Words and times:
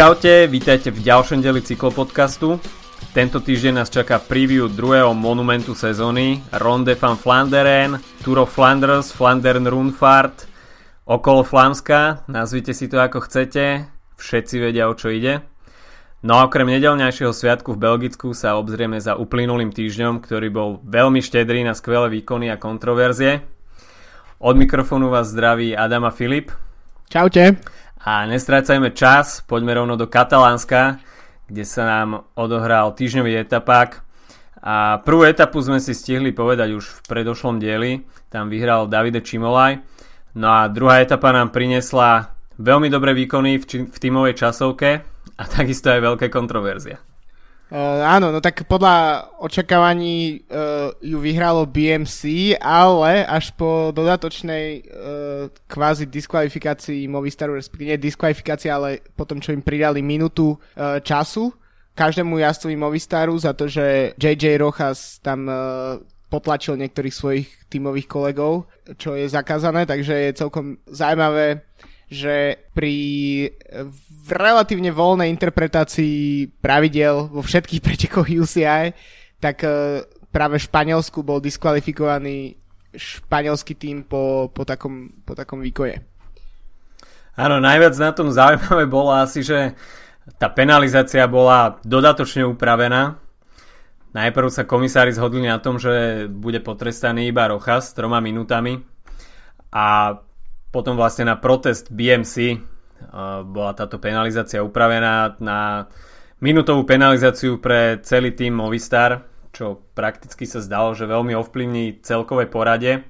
Čaute, 0.00 0.48
vítajte 0.48 0.88
v 0.88 1.04
ďalšom 1.04 1.44
deli 1.44 1.60
cyklopodcastu. 1.60 2.56
Tento 3.12 3.36
týždeň 3.36 3.84
nás 3.84 3.92
čaká 3.92 4.16
preview 4.16 4.64
druhého 4.64 5.12
monumentu 5.12 5.76
sezóny 5.76 6.40
Ronde 6.56 6.96
van 6.96 7.20
Flanderen, 7.20 8.00
Tour 8.24 8.48
of 8.48 8.48
Flanders, 8.48 9.12
Flandern 9.12 9.68
Rundfahrt, 9.68 10.48
okolo 11.04 11.44
Flámska, 11.44 12.24
nazvite 12.32 12.72
si 12.72 12.88
to 12.88 12.96
ako 12.96 13.28
chcete, 13.28 13.92
všetci 14.16 14.72
vedia 14.72 14.88
o 14.88 14.96
čo 14.96 15.12
ide. 15.12 15.44
No 16.24 16.40
a 16.40 16.48
okrem 16.48 16.72
nedelňajšieho 16.72 17.36
sviatku 17.36 17.76
v 17.76 17.84
Belgicku 17.84 18.32
sa 18.32 18.56
obzrieme 18.56 18.96
za 19.04 19.20
uplynulým 19.20 19.68
týždňom, 19.68 20.24
ktorý 20.24 20.48
bol 20.48 20.80
veľmi 20.80 21.20
štedrý 21.20 21.60
na 21.60 21.76
skvelé 21.76 22.08
výkony 22.08 22.48
a 22.48 22.56
kontroverzie. 22.56 23.44
Od 24.40 24.56
mikrofónu 24.56 25.12
vás 25.12 25.28
zdraví 25.28 25.76
Adama 25.76 26.08
Filip. 26.08 26.56
Čaute. 27.12 27.60
A 28.00 28.24
nestrácajme 28.24 28.96
čas, 28.96 29.44
poďme 29.44 29.76
rovno 29.76 29.92
do 30.00 30.08
Katalánska, 30.08 31.04
kde 31.44 31.64
sa 31.68 31.84
nám 31.84 32.24
odohral 32.32 32.96
týždňový 32.96 33.44
etapák. 33.44 34.00
A 34.64 35.04
prvú 35.04 35.28
etapu 35.28 35.60
sme 35.60 35.80
si 35.80 35.92
stihli 35.92 36.32
povedať 36.32 36.72
už 36.76 36.84
v 36.84 37.00
predošlom 37.04 37.60
dieli, 37.60 38.04
tam 38.32 38.48
vyhral 38.48 38.88
Davide 38.88 39.20
Čimolaj. 39.20 39.84
No 40.36 40.48
a 40.48 40.68
druhá 40.72 41.04
etapa 41.04 41.32
nám 41.32 41.52
priniesla 41.52 42.32
veľmi 42.60 42.88
dobré 42.88 43.12
výkony 43.16 43.60
v, 43.60 43.64
či- 43.68 43.88
v 43.88 43.98
tímovej 43.98 44.36
časovke 44.36 45.04
a 45.36 45.42
takisto 45.56 45.92
aj 45.92 46.00
veľké 46.00 46.32
kontroverzie. 46.32 47.09
Uh, 47.70 48.02
áno, 48.02 48.34
no 48.34 48.42
tak 48.42 48.66
podľa 48.66 49.30
očakávaní 49.38 50.42
uh, 50.50 50.90
ju 50.98 51.22
vyhralo 51.22 51.70
BMC, 51.70 52.58
ale 52.58 53.22
až 53.22 53.54
po 53.54 53.94
dodatočnej 53.94 54.66
uh, 54.82 54.82
kvázi 55.70 56.10
diskvalifikácii 56.10 57.06
Movistaru, 57.06 57.54
respektíve 57.54 57.94
nie 57.94 57.98
diskvalifikácii, 58.02 58.70
ale 58.74 59.06
potom 59.14 59.38
čo 59.38 59.54
im 59.54 59.62
pridali 59.62 60.02
minútu 60.02 60.58
uh, 60.58 60.98
času 60.98 61.54
každému 61.94 62.42
jazdcovi 62.42 62.74
Movistaru 62.74 63.38
za 63.38 63.52
to, 63.52 63.70
že 63.70 64.18
JJ 64.18 64.58
Rojas 64.58 65.22
tam 65.22 65.46
uh, 65.46 66.02
potlačil 66.30 66.78
niektorých 66.78 67.14
svojich 67.14 67.48
tímových 67.70 68.06
kolegov, 68.06 68.70
čo 68.98 69.18
je 69.18 69.26
zakázané, 69.26 69.86
takže 69.86 70.14
je 70.14 70.38
celkom 70.38 70.78
zaujímavé 70.86 71.66
že 72.10 72.58
pri 72.74 72.94
v 73.86 74.28
relatívne 74.34 74.90
voľnej 74.90 75.30
interpretácii 75.30 76.50
pravidel 76.58 77.30
vo 77.30 77.40
všetkých 77.40 77.80
pretekoch 77.86 78.26
UCI, 78.26 78.90
tak 79.38 79.62
e, 79.62 80.02
práve 80.34 80.58
v 80.58 80.66
Španielsku 80.66 81.22
bol 81.22 81.38
diskvalifikovaný 81.38 82.58
španielský 82.90 83.78
tým 83.78 84.02
po, 84.02 84.50
po, 84.50 84.66
takom, 84.66 85.22
po 85.22 85.38
takom 85.38 85.62
výkoje. 85.62 86.02
Áno, 87.38 87.62
najviac 87.62 87.94
na 87.96 88.10
tom 88.10 88.28
zaujímavé 88.34 88.90
bolo 88.90 89.14
asi, 89.14 89.46
že 89.46 89.78
tá 90.36 90.50
penalizácia 90.50 91.24
bola 91.30 91.78
dodatočne 91.86 92.42
upravená. 92.42 93.22
Najprv 94.10 94.50
sa 94.50 94.66
komisári 94.66 95.14
zhodli 95.14 95.46
na 95.46 95.62
tom, 95.62 95.78
že 95.78 96.26
bude 96.26 96.58
potrestaný 96.58 97.30
iba 97.30 97.46
Rocha 97.46 97.78
s 97.78 97.94
troma 97.94 98.18
minútami 98.18 98.82
a 99.70 100.18
potom 100.70 100.94
vlastne 100.94 101.26
na 101.26 101.36
protest 101.38 101.90
BMC 101.90 102.34
uh, 102.56 103.42
bola 103.42 103.74
táto 103.74 103.98
penalizácia 103.98 104.62
upravená 104.62 105.34
na 105.42 105.90
minútovú 106.40 106.86
penalizáciu 106.88 107.60
pre 107.60 108.00
celý 108.00 108.32
tým 108.32 108.56
Movistar, 108.56 109.28
čo 109.50 109.82
prakticky 109.92 110.48
sa 110.48 110.62
zdalo, 110.62 110.96
že 110.96 111.10
veľmi 111.10 111.36
ovplyvní 111.36 112.00
celkové 112.00 112.48
porade. 112.48 113.04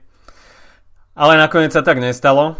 Ale 1.14 1.36
nakoniec 1.36 1.70
sa 1.70 1.84
tak 1.84 2.00
nestalo. 2.00 2.56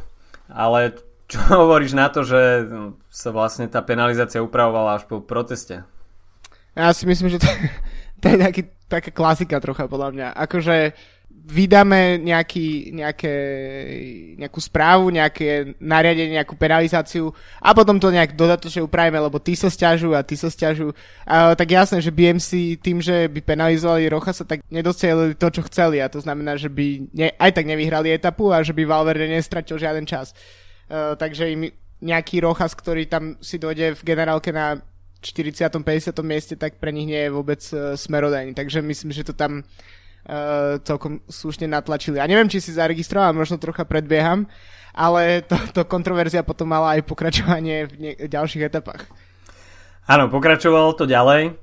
Ale 0.51 0.99
čo 1.31 1.39
hovoríš 1.65 1.95
na 1.95 2.11
to, 2.11 2.27
že 2.27 2.67
sa 3.11 3.31
vlastne 3.31 3.67
tá 3.71 3.81
penalizácia 3.81 4.43
upravovala 4.43 4.99
až 5.01 5.07
po 5.07 5.23
proteste? 5.23 5.87
Ja 6.75 6.95
si 6.95 7.07
myslím, 7.07 7.35
že 7.35 7.43
to, 7.43 7.51
to 8.23 8.27
je 8.31 8.39
taký, 8.39 8.63
taká 8.87 9.11
klasika 9.11 9.59
trocha 9.59 9.91
podľa 9.91 10.11
mňa. 10.15 10.27
Akože 10.39 10.95
vydáme 11.51 12.23
nejaký, 12.23 12.95
nejaké, 12.95 13.35
nejakú 14.39 14.61
správu, 14.63 15.11
nejaké 15.11 15.75
nariadenie, 15.83 16.39
nejakú 16.39 16.55
penalizáciu 16.55 17.35
a 17.59 17.75
potom 17.75 17.99
to 17.99 18.15
nejak 18.15 18.39
dodatočne 18.39 18.87
upravíme, 18.87 19.19
lebo 19.19 19.43
tí 19.43 19.59
sa 19.59 19.67
stiažujú 19.67 20.15
a 20.15 20.23
tí 20.23 20.39
sa 20.39 20.47
stiažujú. 20.47 20.95
A, 21.27 21.59
tak 21.59 21.75
jasné, 21.75 21.99
že 21.99 22.15
BMC 22.15 22.79
tým, 22.79 23.03
že 23.03 23.27
by 23.27 23.43
penalizovali 23.43 24.07
Rocha 24.07 24.31
sa 24.31 24.47
tak 24.47 24.63
nedocielili 24.71 25.35
to, 25.35 25.51
čo 25.51 25.67
chceli 25.67 25.99
a 25.99 26.07
to 26.07 26.23
znamená, 26.23 26.55
že 26.55 26.71
by 26.71 27.11
ne, 27.11 27.35
aj 27.35 27.51
tak 27.51 27.67
nevyhrali 27.67 28.15
etapu 28.15 28.55
a 28.55 28.63
že 28.63 28.71
by 28.71 28.87
Valverde 28.87 29.27
nestratil 29.27 29.75
žiaden 29.75 30.07
čas. 30.07 30.31
Uh, 30.87 31.19
takže 31.19 31.51
im 31.51 31.67
nejaký 32.01 32.41
Rochas, 32.41 32.73
ktorý 32.79 33.11
tam 33.11 33.37
si 33.43 33.59
dojde 33.59 33.99
v 33.99 34.03
generálke 34.07 34.55
na 34.55 34.79
40. 35.21 35.85
50. 35.85 36.17
mieste, 36.25 36.55
tak 36.57 36.81
pre 36.81 36.95
nich 36.95 37.05
nie 37.05 37.29
je 37.29 37.35
vôbec 37.35 37.61
uh, 37.75 37.93
smerodajný. 37.93 38.57
Takže 38.57 38.81
myslím, 38.81 39.13
že 39.13 39.27
to 39.27 39.37
tam 39.37 39.67
uh, 40.27 40.77
celkom 40.83 41.25
slušne 41.31 41.71
natlačili. 41.71 42.21
A 42.21 42.29
neviem, 42.29 42.51
či 42.51 42.61
si 42.61 42.75
zaregistroval, 42.75 43.33
možno 43.33 43.57
trocha 43.57 43.87
predbieham, 43.89 44.51
ale 44.93 45.47
to, 45.47 45.57
to 45.73 45.83
kontroverzia 45.87 46.45
potom 46.45 46.69
mala 46.69 46.99
aj 46.99 47.07
pokračovanie 47.07 47.89
v 47.89 47.95
ne- 47.97 48.19
ďalších 48.29 48.67
etapách. 48.67 49.09
Áno, 50.11 50.27
pokračovalo 50.27 50.93
to 50.99 51.07
ďalej. 51.07 51.55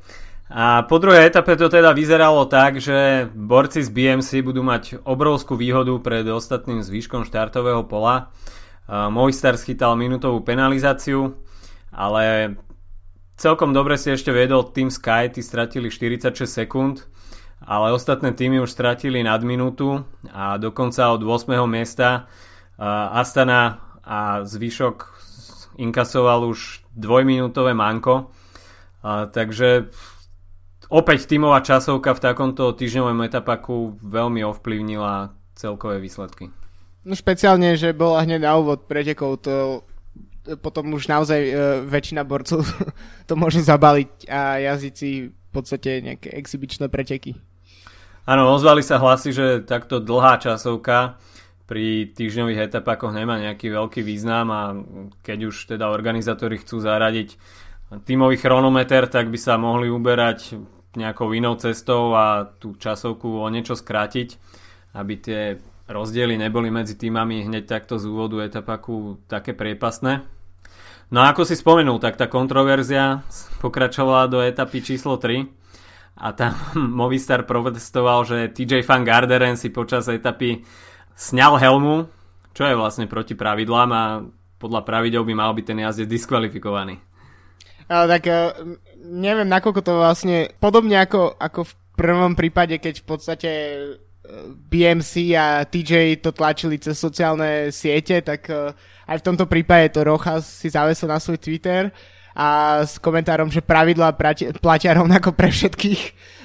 A 0.47 0.87
po 0.87 0.95
druhej 0.95 1.27
etape 1.27 1.59
to 1.59 1.67
teda 1.67 1.91
vyzeralo 1.91 2.47
tak, 2.47 2.79
že 2.79 3.27
borci 3.35 3.83
z 3.83 3.91
BMC 3.91 4.47
budú 4.47 4.63
mať 4.63 5.03
obrovskú 5.03 5.59
výhodu 5.59 5.91
pred 5.99 6.23
ostatným 6.23 6.79
zvyškom 6.79 7.27
štartového 7.27 7.83
pola. 7.83 8.31
Uh, 8.87 9.11
Movistar 9.11 9.59
schytal 9.59 9.99
minútovú 9.99 10.39
penalizáciu, 10.47 11.35
ale 11.91 12.55
celkom 13.35 13.75
dobre 13.75 13.99
si 13.99 14.07
ešte 14.07 14.31
vedol 14.31 14.71
Team 14.71 14.87
Sky, 14.87 15.27
tí 15.27 15.43
stratili 15.43 15.91
46 15.91 16.47
sekúnd 16.47 17.03
ale 17.61 17.93
ostatné 17.93 18.33
týmy 18.33 18.61
už 18.61 18.71
stratili 18.71 19.25
nad 19.25 19.41
minútu 19.41 20.05
a 20.29 20.57
dokonca 20.57 21.09
od 21.13 21.25
8. 21.25 21.57
miesta 21.65 22.29
Astana 23.11 23.81
a 24.05 24.45
zvyšok 24.45 24.97
inkasoval 25.81 26.45
už 26.45 26.85
dvojminútové 26.93 27.73
manko. 27.73 28.29
Takže 29.05 29.89
opäť 30.89 31.29
tímová 31.29 31.61
časovka 31.61 32.13
v 32.17 32.23
takomto 32.23 32.73
týždňovom 32.73 33.25
etapaku 33.25 33.97
veľmi 34.01 34.41
ovplyvnila 34.45 35.33
celkové 35.57 35.97
výsledky. 36.01 36.53
No 37.07 37.15
špeciálne, 37.15 37.79
že 37.79 37.95
bola 37.95 38.27
hneď 38.27 38.43
na 38.43 38.53
úvod 38.59 38.83
pretekov, 38.85 39.39
to 39.41 39.81
potom 40.55 40.95
už 40.95 41.11
naozaj 41.11 41.41
e, 41.43 41.51
väčšina 41.83 42.23
borcov 42.23 42.63
to 43.27 43.33
môže 43.35 43.59
zabaliť 43.67 44.31
a 44.31 44.63
jazdiť 44.63 44.93
si 44.95 45.27
podstate 45.57 46.05
nejaké 46.05 46.29
exibičné 46.29 46.87
preteky. 46.87 47.33
Áno, 48.27 48.51
ozvali 48.53 48.83
sa 48.83 48.99
hlasy, 48.99 49.31
že 49.31 49.45
takto 49.63 50.03
dlhá 50.03 50.37
časovka 50.37 51.15
pri 51.67 52.11
týždňových 52.15 52.71
etapakoch 52.71 53.11
nemá 53.11 53.39
nejaký 53.39 53.71
veľký 53.71 54.01
význam 54.03 54.47
a 54.51 54.61
keď 55.23 55.39
už 55.51 55.55
teda 55.75 55.91
organizátori 55.91 56.59
chcú 56.59 56.79
zaradiť 56.79 57.35
tímový 58.03 58.35
chronometer, 58.39 59.07
tak 59.07 59.31
by 59.31 59.39
sa 59.39 59.59
mohli 59.59 59.87
uberať 59.87 60.59
nejakou 60.95 61.31
inou 61.35 61.55
cestou 61.59 62.15
a 62.15 62.47
tú 62.47 62.75
časovku 62.75 63.43
o 63.43 63.47
niečo 63.47 63.75
skrátiť, 63.75 64.39
aby 64.95 65.13
tie 65.19 65.41
rozdiely 65.87 66.35
neboli 66.35 66.67
medzi 66.67 66.99
týmami 66.99 67.47
hneď 67.47 67.63
takto 67.67 67.95
z 67.95 68.11
úvodu 68.11 68.43
etapaku 68.43 69.23
také 69.27 69.55
priepasné. 69.55 70.23
No 71.07 71.23
a 71.23 71.31
ako 71.31 71.47
si 71.47 71.55
spomenul, 71.55 72.03
tak 72.03 72.19
tá 72.19 72.27
kontroverzia 72.27 73.23
pokračovala 73.63 74.27
do 74.27 74.43
etapy 74.43 74.83
číslo 74.83 75.15
3 75.15 75.47
a 76.19 76.35
tam 76.35 76.51
Movistar 76.99 77.47
protestoval, 77.47 78.27
že 78.27 78.51
TJ 78.51 78.83
Van 78.83 79.07
Garderen 79.07 79.55
si 79.55 79.71
počas 79.71 80.11
etapy 80.11 80.67
sňal 81.15 81.57
helmu, 81.63 82.11
čo 82.51 82.67
je 82.67 82.75
vlastne 82.75 83.07
proti 83.07 83.39
pravidlám 83.39 83.89
a 83.95 84.03
podľa 84.57 84.81
pravidel 84.83 85.23
by 85.23 85.33
mal 85.37 85.51
byť 85.53 85.65
ten 85.65 85.79
jazdec 85.79 86.09
diskvalifikovaný. 86.09 86.97
Ale 87.87 88.05
tak 88.11 88.23
e, 88.27 88.35
neviem, 89.05 89.47
nakoľko 89.47 89.81
to 89.85 89.93
vlastne, 89.95 90.51
podobne 90.59 90.99
ako, 90.99 91.39
ako 91.39 91.63
v 91.63 91.73
prvom 91.95 92.33
prípade, 92.35 92.81
keď 92.83 92.99
v 92.99 93.05
podstate 93.07 93.51
e, 93.53 93.79
BMC 94.51 95.31
a 95.39 95.63
TJ 95.63 96.19
to 96.19 96.35
tlačili 96.35 96.81
cez 96.81 96.99
sociálne 96.99 97.71
siete, 97.71 98.19
tak 98.25 98.49
e, 98.51 98.75
aj 99.07 99.17
v 99.23 99.25
tomto 99.25 99.47
prípade 99.47 99.95
to 99.95 100.03
Rochas 100.03 100.43
si 100.43 100.67
zavesil 100.67 101.07
na 101.07 101.17
svoj 101.17 101.39
Twitter 101.39 101.89
a 102.37 102.79
s 102.85 103.01
komentárom, 103.01 103.49
že 103.49 103.65
pravidlá 103.65 104.13
platia 104.61 104.93
rovnako 104.93 105.33
pre 105.33 105.49
všetkých 105.49 106.01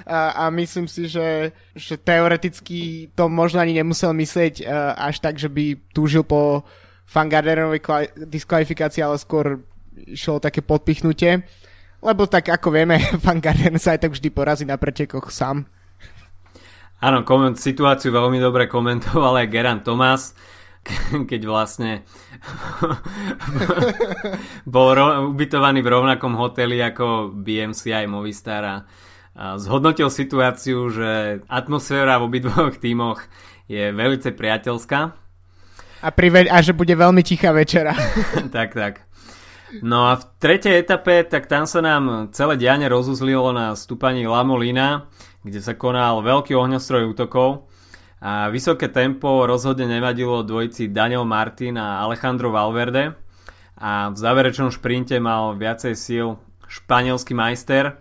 a, 0.08 0.46
a 0.46 0.50
myslím 0.50 0.88
si, 0.88 1.04
že, 1.04 1.52
že 1.76 2.00
teoreticky 2.00 3.12
to 3.12 3.28
možno 3.28 3.60
ani 3.60 3.76
nemusel 3.76 4.16
myslieť 4.16 4.64
uh, 4.64 4.96
až 4.96 5.20
tak, 5.20 5.36
že 5.36 5.52
by 5.52 5.78
túžil 5.92 6.24
po 6.24 6.64
Fangarderovej 7.06 7.84
diskvalifikácii, 8.24 9.04
ale 9.04 9.20
skôr 9.20 9.60
išlo 10.08 10.40
také 10.40 10.64
podpichnutie. 10.64 11.44
Lebo 12.02 12.26
tak 12.26 12.48
ako 12.48 12.72
vieme, 12.72 12.98
Fangarden 13.24 13.76
sa 13.76 13.94
aj 13.94 14.08
tak 14.08 14.12
vždy 14.16 14.28
porazí 14.32 14.64
na 14.64 14.80
pretekoch 14.80 15.28
sám. 15.28 15.68
Áno, 17.02 17.26
situáciu 17.58 18.14
veľmi 18.14 18.38
dobre 18.38 18.70
komentoval 18.70 19.42
aj 19.42 19.50
Geran 19.50 19.80
Tomás. 19.82 20.38
keď 21.30 21.40
vlastne 21.46 22.02
bol 24.66 24.94
ubytovaný 25.30 25.80
v 25.80 25.92
rovnakom 25.92 26.34
hoteli 26.34 26.82
ako 26.82 27.30
BMC 27.30 27.94
aj 27.94 28.06
Movistar 28.10 28.62
a 28.66 28.76
zhodnotil 29.56 30.12
situáciu, 30.12 30.92
že 30.92 31.40
atmosféra 31.48 32.20
v 32.20 32.26
obidvoch 32.28 32.76
tímoch 32.76 33.22
je 33.70 33.94
veľmi 33.94 34.20
priateľská. 34.20 35.00
A, 36.02 36.08
prive- 36.10 36.50
a 36.50 36.58
že 36.60 36.74
bude 36.74 36.92
veľmi 36.92 37.22
tichá 37.22 37.54
večera. 37.54 37.94
tak, 38.56 38.74
tak. 38.74 39.06
No 39.80 40.12
a 40.12 40.20
v 40.20 40.24
tretej 40.36 40.84
etape, 40.84 41.24
tak 41.24 41.48
tam 41.48 41.64
sa 41.64 41.80
nám 41.80 42.28
celé 42.36 42.60
diane 42.60 42.84
rozuzlilo 42.92 43.56
na 43.56 43.72
stúpaní 43.72 44.28
La 44.28 44.44
Molina, 44.44 45.08
kde 45.40 45.64
sa 45.64 45.72
konal 45.72 46.20
veľký 46.20 46.52
ohňostroj 46.52 47.16
útokov 47.16 47.71
a 48.22 48.46
vysoké 48.54 48.86
tempo 48.86 49.42
rozhodne 49.50 49.90
nevadilo 49.90 50.46
dvojici 50.46 50.94
Daniel 50.94 51.26
Martin 51.26 51.74
a 51.74 52.06
Alejandro 52.06 52.54
Valverde 52.54 53.18
a 53.74 54.14
v 54.14 54.16
záverečnom 54.16 54.70
šprinte 54.70 55.18
mal 55.18 55.58
viacej 55.58 55.94
síl 55.98 56.38
španielský 56.70 57.34
majster 57.34 57.98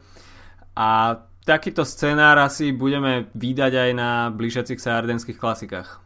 a 0.78 1.18
takýto 1.42 1.82
scenár 1.82 2.38
asi 2.38 2.70
budeme 2.70 3.34
výdať 3.34 3.74
aj 3.74 3.90
na 3.98 4.30
blížiacich 4.30 4.78
sa 4.78 5.02
ardenských 5.02 5.42
klasikách. 5.42 5.98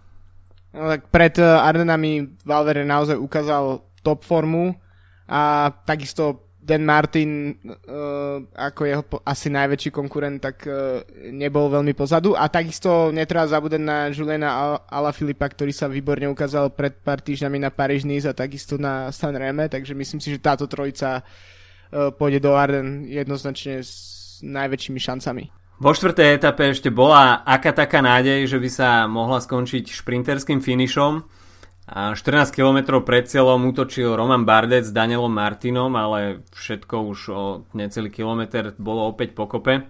No, 0.72 0.88
tak 0.88 1.12
pred 1.12 1.36
eh, 1.36 1.44
Ardenami 1.44 2.40
Valverde 2.48 2.88
naozaj 2.88 3.20
ukázal 3.20 3.84
top 4.00 4.24
formu 4.24 4.80
a 5.28 5.76
takisto 5.84 6.45
Dan 6.66 6.82
Martin 6.82 7.54
uh, 7.62 8.42
ako 8.58 8.82
jeho 8.90 9.04
po, 9.06 9.22
asi 9.22 9.54
najväčší 9.54 9.94
konkurent, 9.94 10.42
tak 10.42 10.66
uh, 10.66 11.06
nebol 11.30 11.70
veľmi 11.70 11.94
pozadu. 11.94 12.34
A 12.34 12.50
takisto 12.50 13.14
netreba 13.14 13.46
zabúdať 13.46 13.82
na 13.86 14.10
Juliana 14.10 14.82
Ala 14.90 15.14
ktorý 15.14 15.70
sa 15.70 15.86
výborne 15.86 16.26
ukázal 16.26 16.74
pred 16.74 16.98
pár 17.06 17.22
týždňami 17.22 17.62
na 17.62 17.70
Nice 18.10 18.26
a 18.26 18.34
takisto 18.34 18.82
na 18.82 19.14
San 19.14 19.38
Reme, 19.38 19.70
takže 19.70 19.94
myslím 19.94 20.18
si, 20.18 20.34
že 20.34 20.42
táto 20.42 20.66
trojica 20.66 21.22
uh, 21.22 22.10
pôjde 22.10 22.42
do 22.42 22.58
Arden 22.58 23.06
jednoznačne 23.06 23.86
s 23.86 24.42
najväčšími 24.42 24.98
šancami. 24.98 25.44
Vo 25.78 25.94
štvrtej 25.94 26.42
etape 26.42 26.74
ešte 26.74 26.90
bola 26.90 27.46
aká 27.46 27.78
taká 27.78 28.02
nádej, 28.02 28.50
že 28.50 28.58
by 28.58 28.70
sa 28.74 28.90
mohla 29.06 29.38
skončiť 29.38 29.92
šprinterským 29.92 30.66
finišom 30.66 31.45
a 31.86 32.18
14 32.18 32.50
km 32.50 32.98
pred 33.06 33.30
cieľom 33.30 33.70
útočil 33.70 34.18
Roman 34.18 34.42
Bardec 34.42 34.90
s 34.90 34.94
Danielom 34.94 35.30
Martinom, 35.30 35.94
ale 35.94 36.42
všetko 36.58 36.96
už 37.14 37.20
o 37.30 37.42
necelý 37.78 38.10
kilometr 38.10 38.74
bolo 38.82 39.06
opäť 39.06 39.38
pokope. 39.38 39.86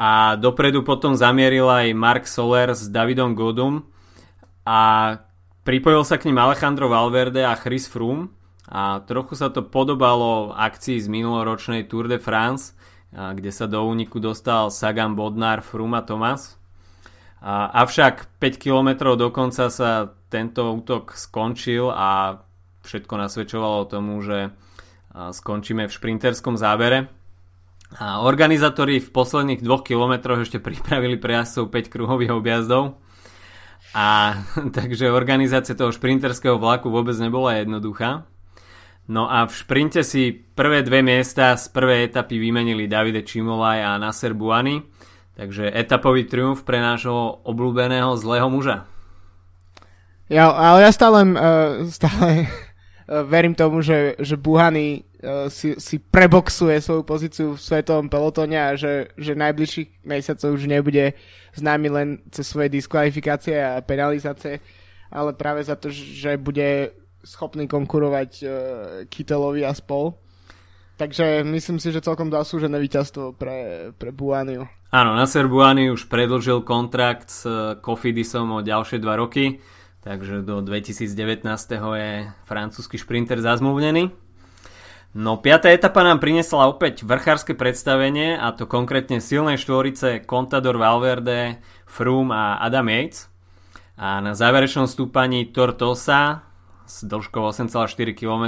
A 0.00 0.40
dopredu 0.40 0.80
potom 0.80 1.12
zamieril 1.12 1.68
aj 1.68 1.92
Mark 1.92 2.24
Soler 2.24 2.72
s 2.72 2.88
Davidom 2.88 3.36
Godum 3.36 3.84
a 4.64 5.14
pripojil 5.68 6.02
sa 6.08 6.16
k 6.16 6.32
ním 6.32 6.40
Alejandro 6.40 6.88
Valverde 6.88 7.44
a 7.44 7.60
Chris 7.60 7.86
Froome 7.86 8.32
a 8.72 9.04
trochu 9.04 9.36
sa 9.36 9.52
to 9.52 9.68
podobalo 9.68 10.56
akcii 10.56 10.96
z 10.96 11.12
minuloročnej 11.12 11.92
Tour 11.92 12.08
de 12.08 12.16
France, 12.16 12.72
kde 13.12 13.52
sa 13.52 13.68
do 13.68 13.84
úniku 13.84 14.16
dostal 14.16 14.72
Sagan 14.72 15.12
Bodnar, 15.12 15.60
Froome 15.60 16.00
a 16.00 16.02
Thomas. 16.02 16.56
A, 17.42 17.82
avšak 17.82 18.38
5 18.38 18.62
km 18.62 19.18
do 19.18 19.34
konca 19.34 19.66
sa 19.66 20.14
tento 20.30 20.62
útok 20.70 21.18
skončil 21.18 21.90
a 21.90 22.38
všetko 22.86 23.14
nasvedčovalo 23.18 23.90
tomu, 23.90 24.22
že 24.22 24.54
skončíme 25.12 25.86
v 25.86 25.92
šprinterskom 25.92 26.56
závere. 26.56 27.10
A 28.00 28.24
organizátori 28.24 29.04
v 29.04 29.12
posledných 29.12 29.60
dvoch 29.60 29.84
kilometroch 29.84 30.48
ešte 30.48 30.56
pripravili 30.64 31.20
pre 31.20 31.36
jazdcov 31.36 31.68
5 31.68 31.92
kruhových 31.92 32.32
objazdov. 32.32 32.96
A 33.92 34.38
takže 34.76 35.12
organizácia 35.12 35.76
toho 35.76 35.92
šprinterského 35.92 36.56
vlaku 36.56 36.88
vôbec 36.88 37.12
nebola 37.20 37.60
jednoduchá. 37.60 38.24
No 39.12 39.26
a 39.26 39.44
v 39.44 39.52
šprinte 39.52 40.00
si 40.06 40.30
prvé 40.32 40.86
dve 40.86 41.02
miesta 41.02 41.58
z 41.58 41.68
prvej 41.74 42.08
etapy 42.08 42.38
vymenili 42.38 42.86
Davide 42.86 43.26
Čimolaj 43.26 43.82
a 43.82 43.92
Nasser 43.98 44.32
Buany. 44.32 44.91
Takže 45.32 45.72
etapový 45.72 46.28
triumf 46.28 46.60
pre 46.60 46.76
nášho 46.76 47.40
obľúbeného 47.48 48.12
zlého 48.20 48.52
muža. 48.52 48.84
Ja, 50.28 50.52
ale 50.52 50.84
ja 50.84 50.90
stále, 50.92 51.24
uh, 51.24 51.84
stále 51.88 52.48
uh, 52.48 53.24
verím 53.24 53.52
tomu, 53.52 53.84
že, 53.84 54.16
že 54.20 54.36
Buhany 54.40 55.04
uh, 55.20 55.48
si, 55.52 55.76
si 55.76 56.00
preboxuje 56.00 56.80
svoju 56.80 57.02
pozíciu 57.04 57.48
v 57.56 57.60
svetovom 57.60 58.08
pelotóne 58.08 58.56
a 58.56 58.72
že, 58.76 59.12
že 59.16 59.36
najbližších 59.36 60.04
mesiacov 60.04 60.56
už 60.56 60.68
nebude 60.68 61.12
známy 61.56 61.88
len 61.92 62.08
cez 62.32 62.48
svoje 62.48 62.72
diskvalifikácie 62.72 63.60
a 63.60 63.84
penalizácie, 63.84 64.60
ale 65.12 65.36
práve 65.36 65.64
za 65.64 65.76
to, 65.76 65.92
že 65.92 66.40
bude 66.40 66.96
schopný 67.22 67.68
konkurovať 67.68 68.30
Kitelovi 69.12 69.62
a 69.68 69.76
spol. 69.76 70.16
Takže 71.02 71.42
myslím 71.42 71.82
si, 71.82 71.90
že 71.90 71.98
celkom 71.98 72.30
zaslúžené 72.30 72.78
víťazstvo 72.78 73.34
pre, 73.34 73.90
pre 73.98 74.14
Buaniu. 74.14 74.70
Áno, 74.94 75.18
Nasser 75.18 75.50
Buani 75.50 75.90
už 75.90 76.06
predlžil 76.06 76.62
kontrakt 76.62 77.26
s 77.26 77.42
Kofidisom 77.82 78.54
o 78.54 78.62
ďalšie 78.62 79.02
dva 79.02 79.18
roky 79.18 79.58
takže 80.02 80.42
do 80.42 80.60
2019. 80.60 81.46
je 81.78 82.10
francúzsky 82.44 82.98
šprinter 82.98 83.38
zazmluvnený. 83.38 84.10
No, 85.12 85.38
piatá 85.38 85.68
etapa 85.70 86.00
nám 86.02 86.18
priniesla 86.18 86.72
opäť 86.72 87.04
vrchárske 87.04 87.52
predstavenie 87.52 88.34
a 88.34 88.50
to 88.56 88.64
konkrétne 88.64 89.20
silnej 89.20 89.60
štvorice 89.60 90.24
Contador 90.24 90.80
Valverde, 90.80 91.60
Froome 91.84 92.32
a 92.32 92.58
Adam 92.64 92.88
Yates. 92.88 93.28
A 94.00 94.24
na 94.24 94.32
záverečnom 94.32 94.88
stúpaní 94.88 95.52
Tortosa 95.52 96.48
s 96.88 97.04
dĺžkou 97.04 97.44
8,4 97.44 98.16
km 98.16 98.44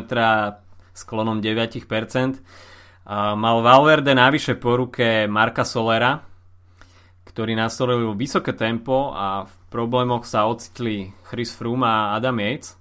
sklonom 0.94 1.42
9% 1.42 2.40
mal 3.36 3.60
Valverde 3.60 4.16
navyše 4.16 4.56
po 4.56 4.80
ruke 4.80 5.28
Marka 5.28 5.66
Solera, 5.66 6.24
ktorý 7.28 7.52
nastolil 7.52 8.16
vysoké 8.16 8.56
tempo 8.56 9.12
a 9.12 9.44
v 9.44 9.54
problémoch 9.68 10.24
sa 10.24 10.48
ocitli 10.48 11.12
Chris 11.26 11.52
Froome 11.52 11.84
a 11.84 12.14
Adam 12.16 12.38
Yates. 12.40 12.78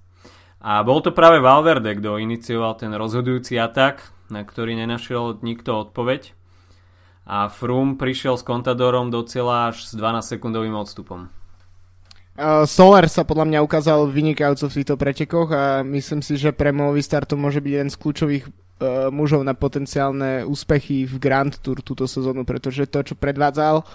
A 0.64 0.80
bol 0.80 1.04
to 1.04 1.12
práve 1.12 1.44
Valverde, 1.44 1.92
kto 1.92 2.16
inicioval 2.16 2.80
ten 2.80 2.94
rozhodujúci 2.96 3.60
atak, 3.60 4.00
na 4.32 4.40
ktorý 4.46 4.72
nenašiel 4.80 5.44
nikto 5.44 5.84
odpoveď. 5.84 6.32
A 7.28 7.52
Froome 7.52 8.00
prišiel 8.00 8.40
s 8.40 8.46
Contadorom 8.48 9.12
do 9.12 9.20
cieľa 9.28 9.74
až 9.74 9.84
s 9.84 9.92
12-sekundovým 9.92 10.72
odstupom. 10.72 11.28
Uh, 12.34 12.66
Solar 12.66 13.06
sa 13.06 13.22
podľa 13.22 13.46
mňa 13.46 13.60
ukázal 13.62 14.10
vynikajúco 14.10 14.66
v 14.66 14.76
týchto 14.82 14.98
pretekoch 14.98 15.54
a 15.54 15.86
myslím 15.86 16.18
si, 16.18 16.34
že 16.34 16.50
pre 16.50 16.74
Movistar 16.74 17.22
to 17.22 17.38
môže 17.38 17.62
byť 17.62 17.72
jeden 17.78 17.90
z 17.94 18.00
kľúčových 18.02 18.44
uh, 18.50 19.06
mužov 19.14 19.46
na 19.46 19.54
potenciálne 19.54 20.42
úspechy 20.42 21.06
v 21.06 21.14
Grand 21.22 21.54
Tour 21.54 21.78
túto 21.78 22.10
sezónu, 22.10 22.42
pretože 22.42 22.90
to, 22.90 23.06
čo 23.06 23.14
predvádzal, 23.14 23.86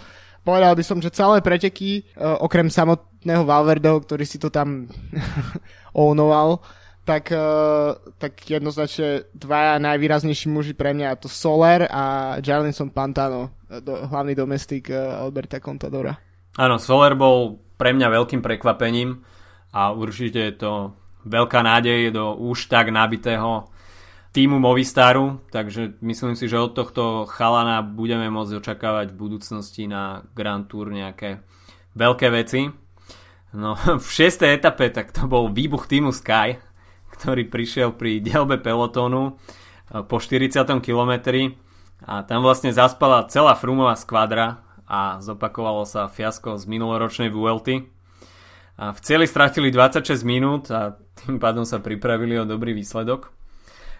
povedal 0.47 0.71
by 0.71 0.83
som, 0.87 1.03
že 1.03 1.11
celé 1.11 1.43
preteky, 1.43 2.07
uh, 2.15 2.39
okrem 2.39 2.71
samotného 2.71 3.43
Valverdeho, 3.43 3.99
ktorý 3.99 4.23
si 4.23 4.39
to 4.39 4.47
tam 4.47 4.87
ownoval, 5.91 6.63
tak, 7.03 7.33
tak 8.21 8.37
jednoznačne 8.45 9.25
dvaja 9.33 9.81
najvýraznejší 9.81 10.45
muži 10.45 10.77
pre 10.77 10.93
mňa, 10.93 11.17
to 11.17 11.25
Soler 11.25 11.89
a 11.89 12.37
Jarlinson 12.37 12.93
Pantano, 12.93 13.49
do, 13.81 14.05
hlavný 14.05 14.37
domestik 14.37 14.93
Alberta 14.93 15.57
Contadora. 15.57 16.13
Áno, 16.53 16.77
Soler 16.77 17.17
bol 17.17 17.57
pre 17.79 17.95
mňa 17.95 18.07
veľkým 18.11 18.43
prekvapením 18.43 19.23
a 19.71 19.95
určite 19.95 20.51
je 20.51 20.55
to 20.59 20.73
veľká 21.23 21.63
nádej 21.63 22.11
do 22.11 22.35
už 22.35 22.67
tak 22.67 22.91
nabitého 22.91 23.71
týmu 24.35 24.61
Movistaru, 24.61 25.41
takže 25.49 25.97
myslím 26.05 26.35
si, 26.37 26.45
že 26.45 26.61
od 26.61 26.75
tohto 26.75 27.25
chalana 27.25 27.81
budeme 27.81 28.29
môcť 28.29 28.61
očakávať 28.61 29.07
v 29.15 29.19
budúcnosti 29.19 29.89
na 29.89 30.21
Grand 30.37 30.67
Tour 30.67 30.93
nejaké 30.93 31.41
veľké 31.97 32.27
veci. 32.29 32.69
No 33.55 33.73
v 34.05 34.07
šiestej 34.07 34.59
etape 34.61 34.93
tak 34.93 35.15
to 35.15 35.25
bol 35.25 35.49
výbuch 35.49 35.89
týmu 35.89 36.13
Sky, 36.13 36.61
ktorý 37.15 37.49
prišiel 37.49 37.97
pri 37.97 38.21
dielbe 38.21 38.61
pelotónu 38.61 39.23
e, 39.25 39.31
po 40.05 40.21
40. 40.21 40.61
kilometri 40.83 41.57
a 42.05 42.21
tam 42.23 42.45
vlastne 42.45 42.69
zaspala 42.69 43.25
celá 43.27 43.57
Frumová 43.57 43.97
skvadra 43.97 44.61
a 44.89 45.21
zopakovalo 45.21 45.85
sa 45.85 46.09
fiasko 46.09 46.57
z 46.57 46.65
minuloročnej 46.65 47.29
VLT. 47.29 47.85
A 48.79 48.95
v 48.95 48.99
cieli 49.05 49.29
stratili 49.29 49.69
26 49.69 50.25
minút 50.25 50.73
a 50.73 50.97
tým 51.13 51.37
pádom 51.37 51.67
sa 51.67 51.77
pripravili 51.77 52.41
o 52.41 52.49
dobrý 52.49 52.73
výsledok. 52.73 53.29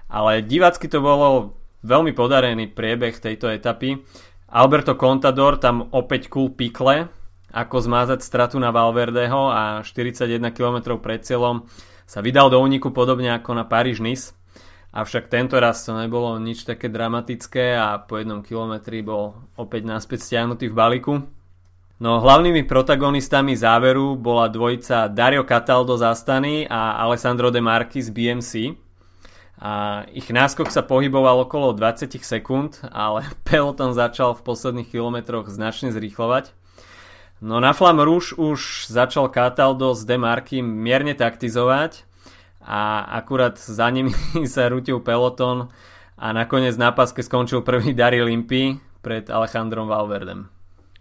Ale 0.09 0.41
divácky 0.41 0.89
to 0.89 0.97
bolo 0.97 1.53
veľmi 1.85 2.17
podarený 2.17 2.73
priebeh 2.73 3.21
tejto 3.21 3.53
etapy. 3.53 4.01
Alberto 4.49 4.97
Contador 4.97 5.61
tam 5.61 5.93
opäť 5.93 6.33
kul 6.33 6.49
pikle, 6.57 7.13
ako 7.53 7.75
zmázať 7.85 8.25
stratu 8.25 8.57
na 8.57 8.73
Valverdeho 8.73 9.53
a 9.53 9.85
41 9.85 10.41
km 10.53 10.97
pred 10.97 11.21
cieľom 11.21 11.69
sa 12.09 12.25
vydal 12.25 12.49
do 12.49 12.57
úniku 12.57 12.89
podobne 12.89 13.37
ako 13.37 13.53
na 13.53 13.69
Paríž-Nice. 13.69 14.33
Avšak 14.89 15.29
tento 15.29 15.61
raz 15.61 15.85
to 15.85 15.93
nebolo 15.93 16.33
nič 16.41 16.65
také 16.65 16.89
dramatické 16.89 17.77
a 17.77 18.01
po 18.01 18.17
jednom 18.17 18.41
kilometri 18.41 19.05
bol 19.05 19.37
opäť 19.53 19.85
naspäť 19.85 20.25
stiahnutý 20.25 20.65
v 20.65 20.77
balíku. 20.77 21.13
No 22.01 22.17
hlavnými 22.17 22.65
protagonistami 22.65 23.53
záveru 23.53 24.17
bola 24.17 24.49
dvojica 24.49 25.05
Dario 25.13 25.45
Cataldo 25.45 25.93
z 25.93 26.03
Astany 26.09 26.55
a 26.65 26.97
Alessandro 27.05 27.53
De 27.53 27.61
Marchi 27.61 28.01
z 28.01 28.09
BMC. 28.09 28.51
A 29.61 30.07
ich 30.09 30.31
náskok 30.31 30.73
sa 30.73 30.81
pohyboval 30.81 31.45
okolo 31.45 31.75
20 31.75 32.09
sekúnd, 32.23 32.81
ale 32.89 33.29
peloton 33.45 33.93
začal 33.93 34.33
v 34.33 34.41
posledných 34.41 34.89
kilometroch 34.89 35.53
značne 35.53 35.93
zrýchlovať. 35.93 36.49
No 37.45 37.61
na 37.61 37.77
Flam 37.77 38.01
Rouge 38.01 38.33
už 38.33 38.89
začal 38.89 39.29
Cataldo 39.29 39.93
s 39.93 40.01
De 40.01 40.17
Marchi 40.17 40.65
mierne 40.65 41.13
taktizovať 41.13 42.08
a 42.69 43.01
akurát 43.17 43.57
za 43.57 43.89
nimi 43.89 44.13
sa 44.45 44.69
rutil 44.69 45.01
peloton 45.01 45.73
a 46.13 46.29
nakoniec 46.29 46.77
na 46.77 46.93
paske 46.93 47.25
skončil 47.25 47.65
prvý 47.65 47.97
Daryl 47.97 48.29
Limpy 48.29 48.77
pred 49.01 49.25
Alejandrom 49.25 49.89
Valverdem. 49.89 50.45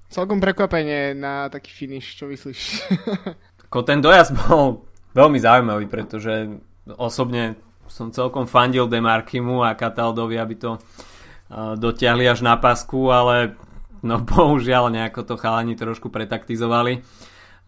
Celkom 0.08 0.40
prekvapenie 0.40 1.12
na 1.12 1.52
taký 1.52 1.68
finish, 1.68 2.16
čo 2.16 2.24
myslíš? 2.32 2.88
Ako 3.68 3.84
ten 3.84 4.00
dojazd 4.00 4.32
bol 4.32 4.88
veľmi 5.12 5.36
zaujímavý, 5.36 5.84
pretože 5.84 6.48
osobne 6.96 7.60
som 7.84 8.08
celkom 8.08 8.48
fandil 8.48 8.88
Demarkimu 8.88 9.60
a 9.60 9.76
Kataldovi, 9.76 10.40
aby 10.40 10.54
to 10.56 10.80
uh, 10.80 11.76
dotiahli 11.76 12.24
až 12.24 12.40
na 12.40 12.56
pasku, 12.56 13.12
ale 13.12 13.60
no 14.00 14.24
bohužiaľ 14.32 14.88
nejako 14.88 15.28
to 15.28 15.34
chalani 15.36 15.76
trošku 15.76 16.08
pretaktizovali, 16.08 17.04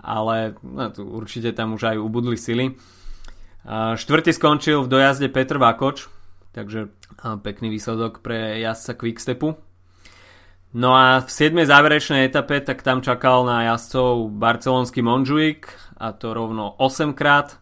ale 0.01 0.57
no, 0.65 0.89
tu 0.89 1.05
určite 1.05 1.53
tam 1.53 1.77
už 1.77 1.93
aj 1.93 1.97
ubudli 2.01 2.41
sily. 2.41 2.73
Uh, 3.61 3.93
štvrtý 3.97 4.33
skončil 4.33 4.81
v 4.81 4.89
dojazde 4.89 5.29
Petr 5.29 5.61
Vakoč, 5.61 6.09
takže 6.57 6.89
pekný 7.45 7.69
výsledok 7.69 8.25
pre 8.25 8.57
jazdca 8.61 8.97
Quickstepu. 8.97 9.61
No 10.71 10.95
a 10.95 11.19
v 11.19 11.29
7. 11.29 11.67
záverečnej 11.67 12.31
etape 12.31 12.63
tak 12.63 12.87
tam 12.87 13.03
čakal 13.03 13.43
na 13.43 13.75
jazdcov 13.75 14.31
barcelonský 14.39 15.03
Monjuik 15.03 15.67
a 15.99 16.15
to 16.15 16.31
rovno 16.31 16.79
8 16.79 17.13
krát. 17.13 17.59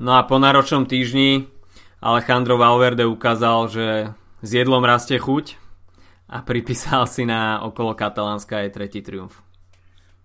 No 0.00 0.16
a 0.16 0.24
po 0.24 0.40
náročnom 0.40 0.88
týždni 0.88 1.52
Alejandro 2.00 2.56
Valverde 2.56 3.04
ukázal, 3.04 3.68
že 3.68 3.86
s 4.40 4.50
jedlom 4.56 4.80
rastie 4.80 5.20
chuť 5.20 5.60
a 6.32 6.40
pripísal 6.40 7.04
si 7.04 7.28
na 7.28 7.60
okolo 7.60 7.92
Katalánska 7.92 8.64
aj 8.64 8.72
tretí 8.72 9.04
triumf. 9.04 9.44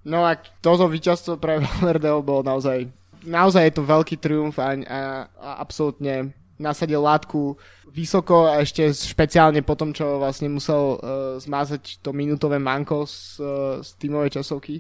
No 0.08 0.24
a 0.24 0.40
toto 0.64 0.88
víťazstvo 0.88 1.36
pre 1.36 1.60
Valverdeho 1.60 2.24
bolo 2.24 2.48
naozaj 2.48 2.88
naozaj 3.26 3.64
je 3.68 3.74
to 3.76 3.84
veľký 3.84 4.16
triumf 4.22 4.62
a, 4.62 4.78
a, 4.78 5.00
a 5.28 5.50
absolútne 5.60 6.32
nasadil 6.56 7.04
látku 7.04 7.60
vysoko 7.92 8.48
a 8.48 8.64
ešte 8.64 8.88
špeciálne 8.92 9.60
po 9.64 9.76
tom, 9.76 9.92
čo 9.92 10.20
vlastne 10.20 10.48
musel 10.48 10.96
uh, 10.96 11.00
zmázať 11.40 12.00
to 12.00 12.16
minútové 12.16 12.60
manko 12.60 13.04
z, 13.08 13.40
uh, 13.40 13.80
z 13.84 13.90
tímovej 14.00 14.40
časovky. 14.40 14.80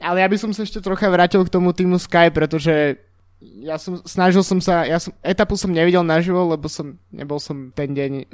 Ale 0.00 0.24
ja 0.24 0.28
by 0.28 0.36
som 0.40 0.50
sa 0.56 0.64
ešte 0.64 0.80
trocha 0.80 1.12
vrátil 1.12 1.44
k 1.44 1.52
tomu 1.52 1.76
týmu 1.76 2.00
Sky, 2.00 2.32
pretože 2.32 2.96
ja 3.40 3.76
som, 3.76 4.00
snažil 4.04 4.40
som 4.44 4.60
sa, 4.60 4.84
ja 4.88 4.96
som, 5.00 5.12
etapu 5.20 5.56
som 5.56 5.72
nevidel 5.72 6.04
naživo, 6.04 6.48
lebo 6.48 6.68
som, 6.68 6.96
nebol 7.12 7.36
som 7.40 7.72
ten 7.72 7.92
deň 7.92 8.12
uh, 8.12 8.24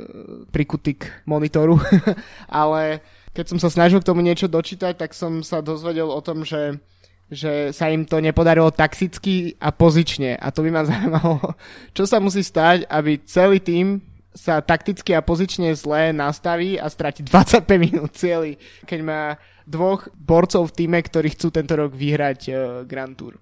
prikutý 0.50 0.98
k 0.98 1.10
monitoru, 1.26 1.78
ale 2.50 3.02
keď 3.34 3.54
som 3.54 3.58
sa 3.58 3.68
snažil 3.70 4.00
k 4.00 4.08
tomu 4.08 4.22
niečo 4.22 4.46
dočítať, 4.46 4.96
tak 4.96 5.12
som 5.14 5.42
sa 5.42 5.60
dozvedel 5.60 6.08
o 6.08 6.20
tom, 6.22 6.46
že 6.46 6.78
že 7.26 7.74
sa 7.74 7.90
im 7.90 8.06
to 8.06 8.22
nepodarilo 8.22 8.70
taxicky 8.70 9.58
a 9.58 9.74
pozične. 9.74 10.38
A 10.38 10.54
to 10.54 10.62
by 10.62 10.70
ma 10.70 10.82
zaujímalo, 10.88 11.54
čo 11.92 12.06
sa 12.06 12.22
musí 12.22 12.46
stať, 12.46 12.86
aby 12.86 13.22
celý 13.26 13.58
tým 13.58 14.02
sa 14.36 14.60
takticky 14.60 15.16
a 15.16 15.24
pozične 15.24 15.72
zle 15.72 16.12
nastaví 16.12 16.76
a 16.76 16.86
stráti 16.92 17.24
25 17.28 17.66
minút 17.80 18.14
celý, 18.14 18.60
keď 18.84 19.00
má 19.02 19.22
dvoch 19.66 20.06
borcov 20.14 20.70
v 20.70 20.84
týme, 20.84 20.98
ktorí 21.02 21.34
chcú 21.34 21.50
tento 21.50 21.74
rok 21.74 21.90
vyhrať 21.90 22.40
uh, 22.48 22.56
Grand 22.86 23.16
Tour. 23.18 23.34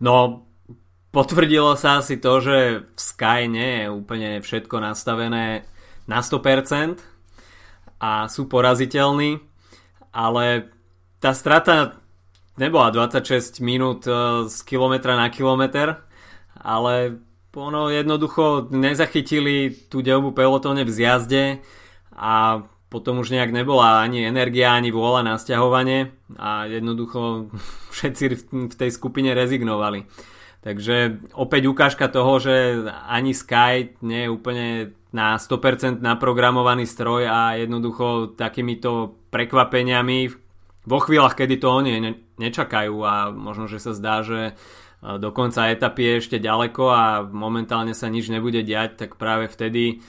No, 0.00 0.48
potvrdilo 1.12 1.76
sa 1.76 2.00
asi 2.00 2.16
to, 2.16 2.40
že 2.40 2.88
v 2.88 3.00
Sky 3.00 3.46
nie 3.46 3.84
je 3.84 3.92
úplne 3.92 4.40
všetko 4.40 4.80
nastavené 4.80 5.68
na 6.08 6.18
100% 6.24 6.98
a 8.02 8.26
sú 8.26 8.50
poraziteľní, 8.50 9.38
ale 10.10 10.72
tá 11.22 11.30
strata 11.36 12.01
nebola 12.56 12.90
26 12.90 13.60
minút 13.60 14.06
e, 14.06 14.12
z 14.48 14.56
kilometra 14.62 15.16
na 15.16 15.28
kilometr, 15.28 15.96
ale 16.58 17.22
ono 17.52 17.92
jednoducho 17.92 18.72
nezachytili 18.72 19.72
tú 19.88 20.00
delbu 20.00 20.32
pelotóne 20.32 20.88
v 20.88 20.90
zjazde 20.92 21.44
a 22.16 22.64
potom 22.92 23.24
už 23.24 23.32
nejak 23.32 23.52
nebola 23.52 24.04
ani 24.04 24.28
energia, 24.28 24.76
ani 24.76 24.92
vôľa 24.92 25.24
na 25.24 25.34
stiahovanie 25.40 26.12
a 26.36 26.68
jednoducho 26.68 27.48
všetci 27.96 28.24
v 28.68 28.74
tej 28.76 28.90
skupine 28.92 29.32
rezignovali. 29.32 30.04
Takže 30.62 31.26
opäť 31.34 31.66
ukážka 31.66 32.06
toho, 32.06 32.38
že 32.38 32.86
ani 33.10 33.34
Sky 33.34 33.98
nie 34.06 34.28
je 34.28 34.30
úplne 34.30 34.66
na 35.10 35.34
100% 35.34 35.98
naprogramovaný 35.98 36.86
stroj 36.86 37.26
a 37.26 37.58
jednoducho 37.58 38.38
takýmito 38.38 39.18
prekvapeniami 39.34 40.30
vo 40.86 40.98
chvíľach, 41.02 41.34
kedy 41.34 41.58
to 41.58 41.66
oni 41.66 41.90
nečakajú 42.42 42.96
a 43.06 43.30
možno, 43.30 43.70
že 43.70 43.78
sa 43.78 43.94
zdá, 43.94 44.26
že 44.26 44.40
e, 44.50 44.52
do 45.22 45.30
konca 45.30 45.70
etapy 45.70 46.02
je 46.02 46.14
ešte 46.18 46.36
ďaleko 46.42 46.84
a 46.90 47.04
momentálne 47.22 47.94
sa 47.94 48.10
nič 48.10 48.26
nebude 48.26 48.66
diať, 48.66 49.06
tak 49.06 49.10
práve 49.14 49.46
vtedy 49.46 50.02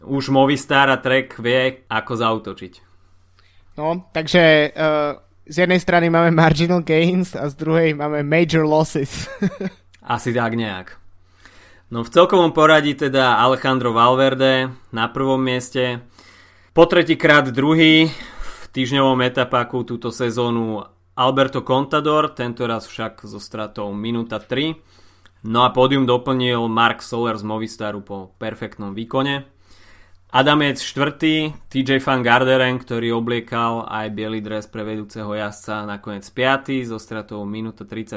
už 0.00 0.32
Movistar 0.32 0.88
a 0.88 0.96
Trek 0.96 1.36
vie, 1.42 1.84
ako 1.90 2.12
zautočiť. 2.16 2.72
No, 3.76 4.08
takže 4.12 4.72
uh, 4.72 5.20
z 5.44 5.56
jednej 5.66 5.80
strany 5.80 6.08
máme 6.08 6.32
marginal 6.32 6.80
gains 6.84 7.36
a 7.36 7.48
z 7.48 7.54
druhej 7.56 7.90
máme 7.96 8.24
major 8.24 8.64
losses. 8.64 9.28
Asi 10.00 10.32
tak 10.32 10.56
nejak. 10.56 10.96
No 11.90 12.06
v 12.06 12.12
celkovom 12.12 12.54
poradí 12.54 12.94
teda 12.94 13.36
Alejandro 13.42 13.90
Valverde 13.90 14.70
na 14.94 15.10
prvom 15.10 15.42
mieste, 15.42 16.00
po 16.70 16.86
tretíkrát 16.86 17.50
druhý, 17.50 18.14
týždňovom 18.70 19.18
etapáku 19.26 19.82
túto 19.82 20.14
sezónu 20.14 20.86
Alberto 21.20 21.60
Contador, 21.60 22.32
tento 22.32 22.64
raz 22.64 22.88
však 22.88 23.28
so 23.28 23.36
stratou 23.36 23.92
minúta 23.92 24.40
3. 24.40 24.72
No 25.44 25.68
a 25.68 25.68
pódium 25.68 26.08
doplnil 26.08 26.64
Mark 26.64 27.04
Soler 27.04 27.36
z 27.36 27.44
Movistaru 27.44 28.00
po 28.00 28.32
perfektnom 28.40 28.96
výkone. 28.96 29.44
Adamec 30.32 30.80
4. 30.80 31.68
TJ 31.68 32.00
Van 32.00 32.24
Garderen, 32.24 32.80
ktorý 32.80 33.12
obliekal 33.12 33.84
aj 33.84 34.16
biely 34.16 34.40
dres 34.40 34.64
pre 34.64 34.80
vedúceho 34.80 35.28
jazdca 35.36 35.84
nakoniec 35.84 36.24
5. 36.24 36.88
so 36.88 36.96
stratou 36.96 37.44
minúta 37.44 37.84
34. 37.84 38.16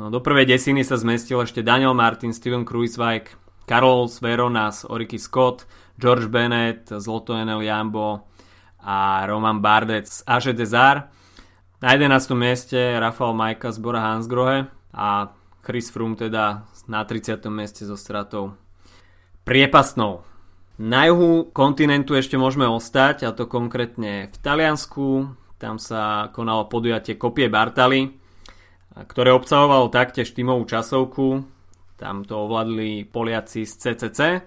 No 0.00 0.08
do 0.08 0.24
prvej 0.24 0.56
desiny 0.56 0.88
sa 0.88 0.96
zmestil 0.96 1.44
ešte 1.44 1.60
Daniel 1.60 1.92
Martin, 1.92 2.32
Steven 2.32 2.64
Kruiswijk, 2.64 3.36
Karol 3.68 4.08
Sveronas, 4.08 4.88
Oriky 4.88 5.20
Scott, 5.20 5.68
George 6.00 6.32
Bennett, 6.32 6.88
Zloto 6.96 7.36
Jambo, 7.36 8.24
a 8.80 9.28
Roman 9.28 9.60
Bardec 9.60 10.08
z 10.08 10.24
Aže 10.24 10.56
Desar. 10.56 11.12
Na 11.84 11.92
11. 11.92 12.32
mieste 12.32 12.96
Rafael 12.96 13.36
Majka 13.36 13.68
z 13.68 13.76
Bora 13.76 14.00
Hansgrohe 14.00 14.72
a 14.96 15.36
Chris 15.60 15.92
Froome 15.92 16.16
teda 16.16 16.64
na 16.88 17.04
30. 17.04 17.44
mieste 17.52 17.84
so 17.84 17.92
stratou 17.92 18.56
priepasnou. 19.44 20.24
Na 20.80 21.04
juhu 21.12 21.52
kontinentu 21.52 22.16
ešte 22.16 22.40
môžeme 22.40 22.64
ostať 22.64 23.28
a 23.28 23.36
to 23.36 23.44
konkrétne 23.44 24.32
v 24.32 24.36
Taliansku. 24.40 25.28
Tam 25.60 25.76
sa 25.76 26.32
konalo 26.32 26.72
podujatie 26.72 27.20
Kopie 27.20 27.52
Bartali, 27.52 28.16
ktoré 28.96 29.36
obsahovalo 29.36 29.92
taktiež 29.92 30.32
tímovú 30.32 30.64
časovku. 30.64 31.44
Tam 32.00 32.24
to 32.24 32.48
ovládli 32.48 33.04
Poliaci 33.04 33.68
z 33.68 33.72
CCC 33.76 34.40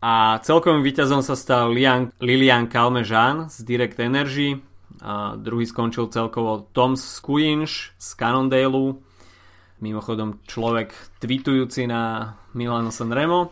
a 0.00 0.40
celkovým 0.40 0.80
víťazom 0.80 1.20
sa 1.20 1.36
stal 1.36 1.76
Lian, 1.76 2.08
Lilian 2.24 2.72
Kalmežan 2.72 3.52
z 3.52 3.68
Direct 3.68 4.00
Energy. 4.00 4.71
A 5.02 5.34
druhý 5.34 5.66
skončil 5.66 6.06
celkovo 6.14 6.70
Tom 6.70 6.94
Skujinš 6.94 7.98
z 7.98 8.08
Cannondale. 8.14 9.02
Mimochodom 9.82 10.38
človek 10.46 10.94
tweetujúci 11.18 11.90
na 11.90 12.34
Milano 12.54 12.94
Sanremo. 12.94 13.50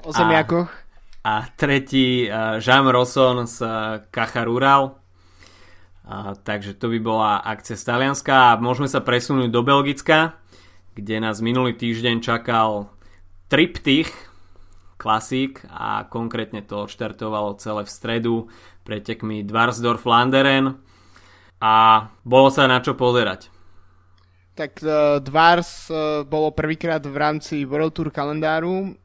O 0.00 0.08
zemiakoch. 0.08 0.72
A, 1.20 1.44
a 1.44 1.52
tretí 1.52 2.24
Jean 2.64 2.88
Rosson 2.88 3.44
z 3.44 3.60
Caja 4.08 4.42
Rural. 4.48 4.96
A, 6.08 6.32
takže 6.32 6.80
to 6.80 6.88
by 6.88 6.98
bola 7.04 7.44
akcia 7.44 7.76
z 7.76 7.84
Talianska 7.84 8.56
a 8.56 8.58
môžeme 8.58 8.88
sa 8.88 9.04
presunúť 9.04 9.52
do 9.52 9.60
Belgicka, 9.60 10.40
kde 10.96 11.20
nás 11.20 11.44
minulý 11.44 11.76
týždeň 11.76 12.24
čakal 12.24 12.88
triptych 13.52 14.08
klasík 14.96 15.64
a 15.68 16.08
konkrétne 16.08 16.64
to 16.64 16.88
štartovalo 16.88 17.56
celé 17.60 17.84
v 17.84 17.90
stredu 17.92 18.34
pretekmi 18.90 19.46
Dvarsdorf 19.46 20.02
Landeren 20.02 20.74
a 21.62 21.74
bolo 22.26 22.50
sa 22.50 22.66
na 22.66 22.82
čo 22.82 22.98
pozerať. 22.98 23.46
Tak 24.58 24.82
uh, 24.82 25.22
Dvars 25.22 25.86
uh, 25.86 26.26
bolo 26.26 26.50
prvýkrát 26.50 26.98
v 26.98 27.14
rámci 27.14 27.62
World 27.62 27.94
Tour 27.94 28.10
kalendáru 28.10 28.98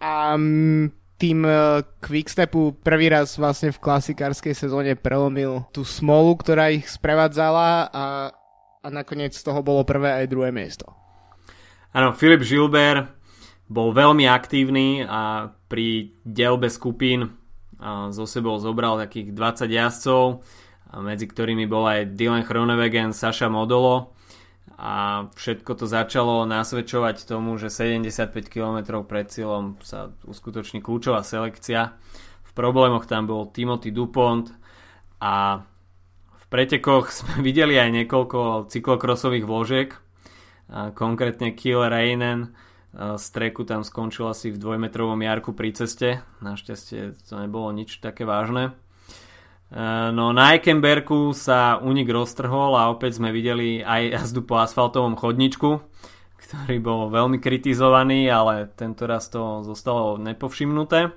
a 0.00 0.40
um, 0.40 0.88
tým 1.20 1.44
uh, 1.44 1.84
Quickstepu 2.00 2.80
prvý 2.80 3.12
raz 3.12 3.36
vlastne 3.36 3.76
v 3.76 3.82
klasikárskej 3.84 4.56
sezóne 4.56 4.96
prelomil 4.96 5.68
tú 5.68 5.84
smolu, 5.84 6.40
ktorá 6.40 6.72
ich 6.72 6.88
sprevádzala 6.88 7.92
a, 7.92 8.32
a 8.80 8.86
nakoniec 8.88 9.36
z 9.36 9.44
toho 9.44 9.60
bolo 9.60 9.84
prvé 9.84 10.24
aj 10.24 10.32
druhé 10.32 10.48
miesto. 10.48 10.88
Áno, 11.92 12.16
Filip 12.16 12.40
Gilbert 12.40 13.12
bol 13.68 13.92
veľmi 13.92 14.24
aktívny 14.24 15.04
a 15.04 15.52
pri 15.68 16.16
delbe 16.24 16.72
skupín 16.72 17.35
zo 17.82 18.24
sebou 18.24 18.56
zobral 18.56 18.96
takých 18.96 19.36
20 19.36 19.68
jazdcov, 19.68 20.22
medzi 21.02 21.26
ktorými 21.28 21.68
bol 21.68 21.84
aj 21.84 22.16
Dylan 22.16 22.46
Chronewegen, 22.46 23.12
Saša 23.12 23.52
Modolo 23.52 24.16
a 24.76 25.24
všetko 25.32 25.72
to 25.72 25.86
začalo 25.88 26.44
nasvedčovať 26.44 27.24
tomu, 27.24 27.56
že 27.56 27.72
75 27.72 28.52
km 28.52 29.00
pred 29.08 29.24
cieľom 29.30 29.80
sa 29.80 30.12
uskutoční 30.28 30.84
kľúčová 30.84 31.24
selekcia. 31.24 31.96
V 32.44 32.52
problémoch 32.52 33.08
tam 33.08 33.24
bol 33.24 33.48
Timothy 33.48 33.88
Dupont 33.88 34.52
a 35.20 35.64
v 36.36 36.44
pretekoch 36.52 37.08
sme 37.24 37.40
videli 37.40 37.80
aj 37.80 38.04
niekoľko 38.04 38.68
cyklokrosových 38.68 39.48
vložiek, 39.48 39.90
konkrétne 40.92 41.54
Kiel 41.56 41.86
Reinen 41.86 42.52
z 42.96 43.26
tam 43.68 43.84
skončil 43.84 44.32
asi 44.32 44.48
v 44.48 44.56
dvojmetrovom 44.56 45.20
jarku 45.20 45.52
pri 45.52 45.76
ceste, 45.76 46.24
našťastie 46.40 47.12
to 47.28 47.34
nebolo 47.36 47.68
nič 47.76 48.00
také 48.00 48.24
vážne. 48.24 48.72
Eh, 49.66 50.08
no 50.14 50.30
na 50.30 50.54
Ekenberku 50.54 51.34
sa 51.34 51.82
unik 51.82 52.06
roztrhol 52.06 52.78
a 52.78 52.86
opäť 52.86 53.18
sme 53.18 53.34
videli 53.34 53.82
aj 53.82 54.14
jazdu 54.14 54.46
po 54.46 54.62
asfaltovom 54.62 55.18
chodničku, 55.18 55.82
ktorý 56.38 56.76
bol 56.78 57.10
veľmi 57.10 57.42
kritizovaný, 57.42 58.30
ale 58.30 58.70
tento 58.78 59.10
raz 59.10 59.26
to 59.26 59.66
zostalo 59.66 60.22
nepovšimnuté. 60.22 61.10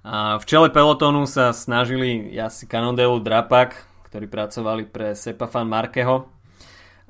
A 0.00 0.40
v 0.40 0.44
čele 0.48 0.72
pelotónu 0.72 1.28
sa 1.28 1.52
snažili 1.52 2.32
asi 2.40 2.64
Cannondale 2.64 3.20
Drapak, 3.20 3.76
ktorí 4.08 4.24
pracovali 4.24 4.88
pre 4.88 5.12
Sepafan 5.12 5.68
Markeho. 5.68 6.39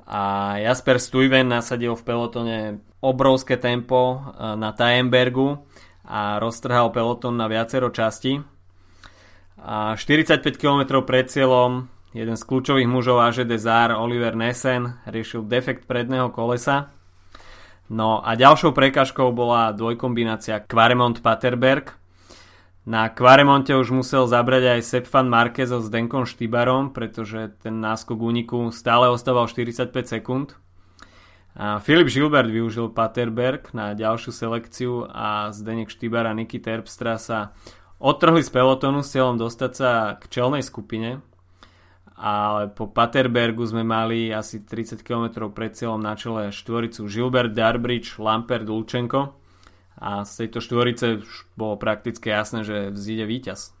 A 0.07 0.55
Jasper 0.57 0.97
Stuyven 0.97 1.47
nasadil 1.47 1.93
v 1.95 2.03
pelotone 2.03 2.57
obrovské 3.01 3.57
tempo 3.57 4.21
eh, 4.21 4.55
na 4.55 4.71
Tajenbergu 4.73 5.61
a 6.05 6.41
roztrhal 6.41 6.89
pelotón 6.89 7.37
na 7.37 7.45
viacero 7.47 7.93
častí. 7.93 8.41
A 9.61 9.93
45 9.93 10.41
km 10.57 11.05
pred 11.05 11.29
cieľom 11.29 11.85
jeden 12.11 12.35
z 12.35 12.43
kľúčových 12.43 12.89
mužov 12.89 13.21
AG 13.23 13.45
Desar, 13.45 13.93
Oliver 13.95 14.35
Nessen, 14.35 14.99
riešil 15.07 15.47
defekt 15.47 15.87
predného 15.87 16.33
kolesa. 16.33 16.91
No 17.91 18.23
a 18.23 18.39
ďalšou 18.39 18.71
prekažkou 18.71 19.35
bola 19.35 19.75
dvojkombinácia 19.75 20.63
Quaremont-Paterberg. 20.63 22.00
Na 22.81 23.13
Quaremonte 23.13 23.77
už 23.77 23.93
musel 23.93 24.25
zabrať 24.25 24.77
aj 24.77 24.81
Sepfan 24.81 25.29
Marquez 25.29 25.69
so 25.69 25.85
Zdenkom 25.85 26.25
Štybarom, 26.25 26.89
pretože 26.89 27.53
ten 27.61 27.77
náskok 27.77 28.17
úniku 28.17 28.73
stále 28.73 29.05
ostával 29.05 29.45
45 29.45 29.93
sekúnd. 30.09 30.57
A 31.53 31.77
Filip 31.77 32.09
Gilbert 32.09 32.49
využil 32.49 32.89
Paterberg 32.89 33.69
na 33.77 33.93
ďalšiu 33.93 34.31
selekciu 34.33 34.91
a 35.05 35.53
Zdenek 35.53 35.93
Štybar 35.93 36.25
a 36.25 36.33
Niky 36.33 36.57
Terpstra 36.57 37.21
sa 37.21 37.53
odtrhli 38.01 38.41
z 38.41 38.49
pelotonu 38.49 39.05
s 39.05 39.13
cieľom 39.13 39.37
dostať 39.37 39.71
sa 39.77 40.17
k 40.17 40.25
čelnej 40.31 40.65
skupine, 40.65 41.21
ale 42.17 42.73
po 42.73 42.89
Paterbergu 42.89 43.61
sme 43.61 43.85
mali 43.85 44.33
asi 44.33 44.65
30 44.65 45.05
km 45.05 45.53
pred 45.53 45.77
cieľom 45.77 46.01
na 46.01 46.17
čele 46.17 46.49
štvoricu 46.49 47.05
Gilbert, 47.05 47.53
Darbridge, 47.53 48.17
Lampert, 48.17 48.65
Lučenko 48.65 49.40
a 49.97 50.23
z 50.23 50.45
tejto 50.45 50.63
štvorice 50.63 51.21
už 51.21 51.29
bolo 51.53 51.75
prakticky 51.75 52.31
jasné, 52.31 52.63
že 52.63 52.89
vzíde 52.89 53.25
víťaz. 53.27 53.75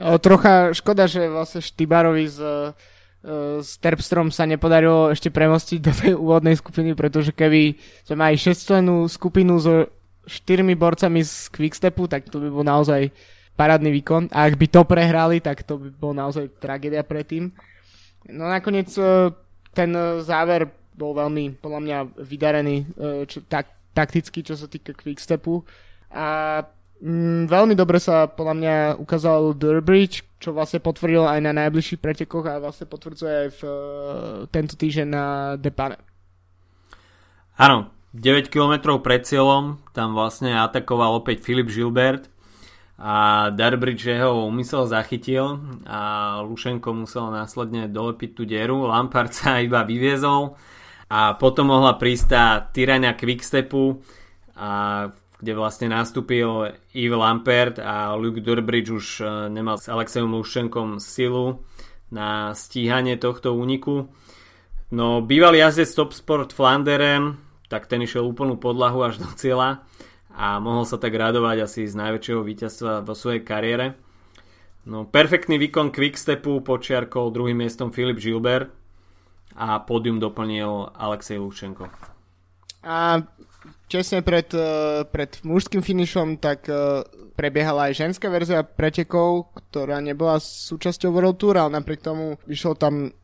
O, 0.00 0.18
trocha 0.18 0.74
škoda, 0.74 1.06
že 1.06 1.30
vlastne 1.30 1.62
Štybarovi 1.62 2.26
z, 2.26 2.38
e, 2.42 3.62
s 3.62 3.78
Terpstrom 3.78 4.34
sa 4.34 4.42
nepodarilo 4.42 5.14
ešte 5.14 5.30
premostiť 5.30 5.78
do 5.78 5.92
tej 5.94 6.12
úvodnej 6.18 6.58
skupiny, 6.58 6.98
pretože 6.98 7.30
keby 7.30 7.78
sme 8.02 8.16
mali 8.18 8.34
6 8.34 9.06
skupinu 9.06 9.54
so 9.62 9.86
štyrmi 10.26 10.74
borcami 10.74 11.22
z 11.22 11.46
Quickstepu, 11.54 12.10
tak 12.10 12.26
to 12.26 12.42
by 12.42 12.48
bol 12.50 12.66
naozaj 12.66 13.14
parádny 13.54 13.94
výkon. 14.02 14.34
A 14.34 14.50
ak 14.50 14.58
by 14.58 14.66
to 14.66 14.82
prehrali, 14.82 15.38
tak 15.38 15.62
to 15.62 15.78
by 15.78 15.88
bol 15.94 16.10
naozaj 16.10 16.50
tragédia 16.58 17.06
pre 17.06 17.22
tým. 17.22 17.54
No 18.34 18.50
nakoniec 18.50 18.90
e, 18.98 19.30
ten 19.70 19.94
záver 20.26 20.66
bol 20.94 21.14
veľmi, 21.14 21.58
podľa 21.58 21.80
mňa, 21.80 21.98
vydarený 22.18 22.76
e, 22.82 22.84
čo, 23.30 23.46
tak, 23.46 23.70
takticky, 23.94 24.42
čo 24.42 24.58
sa 24.58 24.66
týka 24.66 24.92
Quickstepu. 24.92 25.62
A 26.10 26.60
mm, 27.00 27.46
veľmi 27.46 27.78
dobre 27.78 28.02
sa 28.02 28.26
podľa 28.26 28.54
mňa 28.58 28.74
ukázal 28.98 29.54
Durbridge, 29.54 30.26
čo 30.42 30.52
vlastne 30.52 30.82
potvrdil 30.82 31.24
aj 31.24 31.40
na 31.40 31.52
najbližších 31.54 32.02
pretekoch 32.02 32.44
a 32.50 32.60
vlastne 32.60 32.90
potvrdzuje 32.90 33.34
aj 33.46 33.48
v, 33.54 33.60
uh, 33.64 33.74
tento 34.50 34.74
týždeň 34.74 35.06
na 35.08 35.24
Depane. 35.56 35.96
Áno, 37.54 37.94
9 38.14 38.50
km 38.50 38.98
pred 39.02 39.22
cieľom 39.26 39.82
tam 39.90 40.14
vlastne 40.14 40.54
atakoval 40.58 41.22
opäť 41.22 41.42
Filip 41.42 41.70
Gilbert 41.70 42.30
a 42.94 43.50
Darbridge 43.50 44.06
jeho 44.06 44.46
umysel 44.46 44.86
zachytil 44.86 45.58
a 45.82 46.38
Lušenko 46.46 46.94
musel 46.94 47.34
následne 47.34 47.90
dolepiť 47.90 48.30
tú 48.38 48.46
dieru. 48.46 48.86
Lampard 48.86 49.34
sa 49.34 49.58
iba 49.58 49.82
vyviezol 49.82 50.54
a 51.08 51.36
potom 51.36 51.68
mohla 51.72 51.96
prísť 51.96 52.26
tá 52.28 52.44
tyrania 52.60 53.16
Quickstepu 53.16 54.00
a 54.56 54.70
kde 55.40 55.52
vlastne 55.52 55.92
nastúpil 55.92 56.76
Yves 56.96 57.20
Lampert 57.20 57.76
a 57.82 58.16
Luke 58.16 58.40
Durbridge 58.40 58.90
už 58.94 59.06
e, 59.20 59.24
nemal 59.52 59.76
s 59.76 59.92
Alexejom 59.92 60.32
Lušenkom 60.32 60.96
silu 61.02 61.60
na 62.08 62.56
stíhanie 62.56 63.20
tohto 63.20 63.52
úniku. 63.52 64.08
No 64.88 65.20
bývalý 65.20 65.60
jazdec 65.60 65.90
Top 65.92 66.16
Sport 66.16 66.56
Flanderen 66.56 67.44
tak 67.68 67.90
ten 67.90 68.04
išiel 68.04 68.22
úplnú 68.22 68.54
podlahu 68.60 69.02
až 69.02 69.18
do 69.18 69.28
cieľa 69.34 69.82
a 70.30 70.62
mohol 70.62 70.86
sa 70.86 70.94
tak 70.94 71.10
radovať 71.14 71.66
asi 71.66 71.90
z 71.90 71.94
najväčšieho 71.98 72.42
víťazstva 72.42 72.92
vo 73.02 73.14
svojej 73.18 73.42
kariére. 73.42 73.98
No, 74.84 75.08
perfektný 75.08 75.56
výkon 75.56 75.90
Quickstepu 75.90 76.60
počiarkol 76.60 77.32
druhým 77.32 77.64
miestom 77.64 77.88
Filip 77.90 78.20
Gilbert 78.20 78.68
a 79.54 79.78
pódium 79.82 80.18
doplnil 80.18 80.90
Alexej 80.94 81.38
Lučenko. 81.38 81.88
A 82.84 83.24
česne 83.88 84.20
pred, 84.20 84.50
eh, 84.52 85.06
pred 85.08 85.40
mužským 85.40 85.80
finišom 85.80 86.36
tak 86.36 86.68
eh, 86.68 87.06
prebiehala 87.34 87.90
aj 87.90 87.98
ženská 88.06 88.28
verzia 88.28 88.62
pretekov, 88.62 89.54
ktorá 89.56 89.98
nebola 89.98 90.38
súčasťou 90.38 91.10
World 91.10 91.38
Tour, 91.40 91.58
ale 91.58 91.80
napriek 91.80 92.04
tomu 92.04 92.38
vyšlo 92.46 92.78
tam 92.78 93.14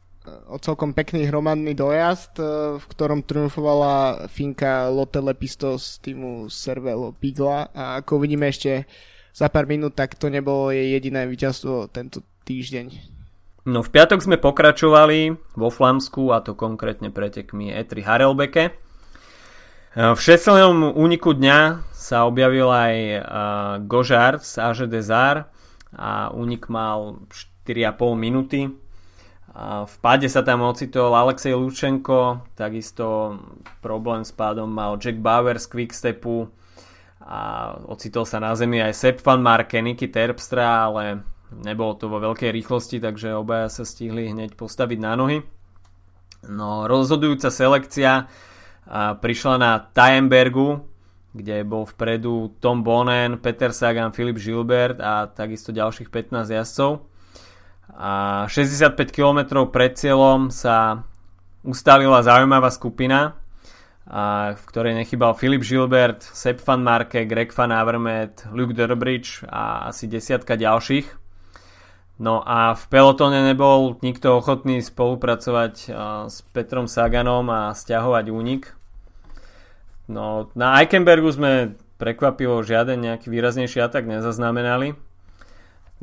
o 0.47 0.57
celkom 0.61 0.93
pekný 0.93 1.25
hromadný 1.27 1.73
dojazd, 1.73 2.37
e, 2.39 2.45
v 2.77 2.85
ktorom 2.93 3.25
triumfovala 3.25 4.29
Finka 4.29 4.93
Lotte 4.93 5.21
Lepisto 5.21 5.81
z 5.81 5.97
týmu 6.05 6.53
Cervelo 6.53 7.17
Pigla 7.17 7.73
a 7.73 8.05
ako 8.05 8.21
vidíme 8.21 8.53
ešte 8.53 8.85
za 9.33 9.49
pár 9.49 9.65
minút, 9.65 9.97
tak 9.97 10.19
to 10.19 10.29
nebolo 10.29 10.75
jej 10.75 10.93
jediné 10.93 11.25
víťazstvo 11.25 11.89
tento 11.89 12.21
týždeň. 12.45 13.20
No 13.69 13.85
v 13.85 13.93
piatok 13.93 14.25
sme 14.25 14.41
pokračovali 14.41 15.37
vo 15.53 15.69
Flamsku 15.69 16.33
a 16.33 16.41
to 16.41 16.57
konkrétne 16.57 17.13
pretekmi 17.13 17.69
E3 17.77 18.01
Harelbeke. 18.01 18.65
E, 18.69 18.73
v 19.93 20.21
šeselnom 20.21 20.97
úniku 20.97 21.37
dňa 21.37 21.93
sa 21.93 22.25
objavil 22.25 22.73
aj 22.73 22.95
uh, 22.97 23.23
Gožár 23.85 24.41
z 24.41 24.57
AG 24.65 24.89
Desar 24.89 25.53
a 25.93 26.33
únik 26.33 26.73
mal 26.73 27.21
4,5 27.69 28.17
minúty 28.17 28.73
a 29.51 29.85
v 29.85 29.95
páde 29.99 30.31
sa 30.31 30.47
tam 30.47 30.63
ocitol 30.63 31.11
Alexej 31.11 31.59
Lučenko, 31.59 32.47
takisto 32.55 33.35
problém 33.83 34.23
s 34.23 34.31
pádom 34.31 34.71
mal 34.71 34.95
Jack 35.03 35.19
Bauer 35.19 35.59
z 35.59 35.67
Quickstepu 35.67 36.47
a 37.19 37.75
ocitol 37.91 38.23
sa 38.25 38.39
na 38.39 38.55
zemi 38.55 38.79
aj 38.79 38.95
Sepp 38.95 39.19
van 39.27 39.43
Marke, 39.43 39.83
Niky 39.83 40.07
Terpstra, 40.07 40.87
ale 40.87 41.27
nebolo 41.55 41.99
to 41.99 42.07
vo 42.07 42.23
veľkej 42.23 42.55
rýchlosti, 42.55 43.03
takže 43.03 43.35
obaja 43.35 43.67
sa 43.67 43.83
stihli 43.83 44.31
hneď 44.31 44.55
postaviť 44.55 44.99
na 45.03 45.13
nohy. 45.19 45.39
No, 46.47 46.89
rozhodujúca 46.89 47.53
selekcia 47.53 48.31
prišla 49.21 49.55
na 49.61 49.77
Tajenbergu, 49.83 50.83
kde 51.31 51.63
bol 51.63 51.87
vpredu 51.87 52.59
Tom 52.59 52.83
Bonen, 52.83 53.39
Peter 53.39 53.71
Sagan, 53.71 54.11
Filip 54.11 54.41
Gilbert 54.41 54.99
a 54.99 55.31
takisto 55.31 55.71
ďalších 55.71 56.11
15 56.11 56.59
jazdcov 56.59 57.07
a 57.95 58.47
65 58.49 58.97
km 59.13 59.67
pred 59.69 59.95
cieľom 59.95 60.49
sa 60.49 61.05
ustavila 61.61 62.25
zaujímavá 62.25 62.73
skupina, 62.73 63.37
a 64.11 64.57
v 64.59 64.65
ktorej 64.67 64.97
nechybal 64.97 65.39
Filip 65.39 65.63
Gilbert, 65.63 66.25
Sepp 66.25 66.65
van 66.67 66.83
Marke, 66.83 67.29
Greg 67.29 67.53
van 67.55 67.71
Avermaet, 67.71 68.49
Luke 68.51 68.75
Durbridge 68.75 69.47
a 69.47 69.93
asi 69.93 70.11
desiatka 70.11 70.59
ďalších. 70.59 71.20
No 72.21 72.45
a 72.45 72.77
v 72.77 72.85
pelotone 72.93 73.41
nebol 73.41 73.97
nikto 74.05 74.45
ochotný 74.45 74.85
spolupracovať 74.85 75.89
s 76.29 76.45
Petrom 76.53 76.85
Saganom 76.85 77.49
a 77.49 77.73
stiahovať 77.73 78.29
únik. 78.29 78.77
No, 80.05 80.53
na 80.53 80.77
Eichenbergu 80.85 81.33
sme 81.33 81.81
prekvapivo 81.97 82.61
žiaden 82.61 83.01
nejaký 83.01 83.33
výraznejší 83.33 83.81
atak 83.81 84.05
nezaznamenali. 84.05 85.01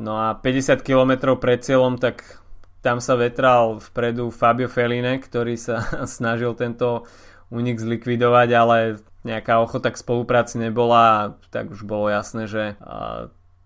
No 0.02 0.18
a 0.18 0.34
50 0.34 0.82
km 0.82 1.38
pred 1.38 1.62
cieľom, 1.62 2.02
tak 2.02 2.42
tam 2.82 2.98
sa 2.98 3.14
vetral 3.14 3.78
vpredu 3.78 4.34
Fabio 4.34 4.66
Feline, 4.66 5.22
ktorý 5.22 5.54
sa 5.54 5.86
snažil 6.18 6.50
tento 6.58 7.06
únik 7.46 7.78
zlikvidovať, 7.78 8.48
ale 8.58 8.76
nejaká 9.22 9.62
ochota 9.62 9.94
k 9.94 10.02
spolupráci 10.02 10.58
nebola, 10.58 11.38
tak 11.54 11.70
už 11.70 11.86
bolo 11.86 12.10
jasné, 12.10 12.50
že 12.50 12.74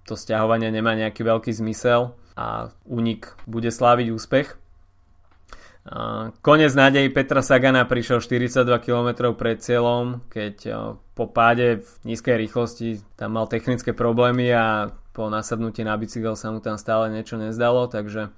to 0.04 0.20
stiahovanie 0.20 0.68
nemá 0.68 0.92
nejaký 0.92 1.24
veľký 1.24 1.48
zmysel 1.48 2.12
a 2.36 2.72
únik 2.88 3.36
bude 3.44 3.68
sláviť 3.68 4.08
úspech. 4.12 4.48
Konec 6.46 6.72
nádej 6.78 7.10
Petra 7.10 7.42
Sagana 7.42 7.82
prišiel 7.82 8.22
42 8.22 8.70
km 8.86 9.34
pred 9.34 9.58
cieľom, 9.58 10.22
keď 10.30 10.56
po 11.18 11.26
páde 11.26 11.82
v 11.82 12.14
nízkej 12.14 12.38
rýchlosti 12.38 13.02
tam 13.18 13.34
mal 13.34 13.50
technické 13.50 13.90
problémy 13.90 14.46
a 14.54 14.94
po 15.10 15.26
nasadnutí 15.26 15.82
na 15.82 15.98
bicykel 15.98 16.38
sa 16.38 16.54
mu 16.54 16.62
tam 16.62 16.78
stále 16.78 17.10
niečo 17.10 17.34
nezdalo, 17.34 17.90
takže 17.90 18.30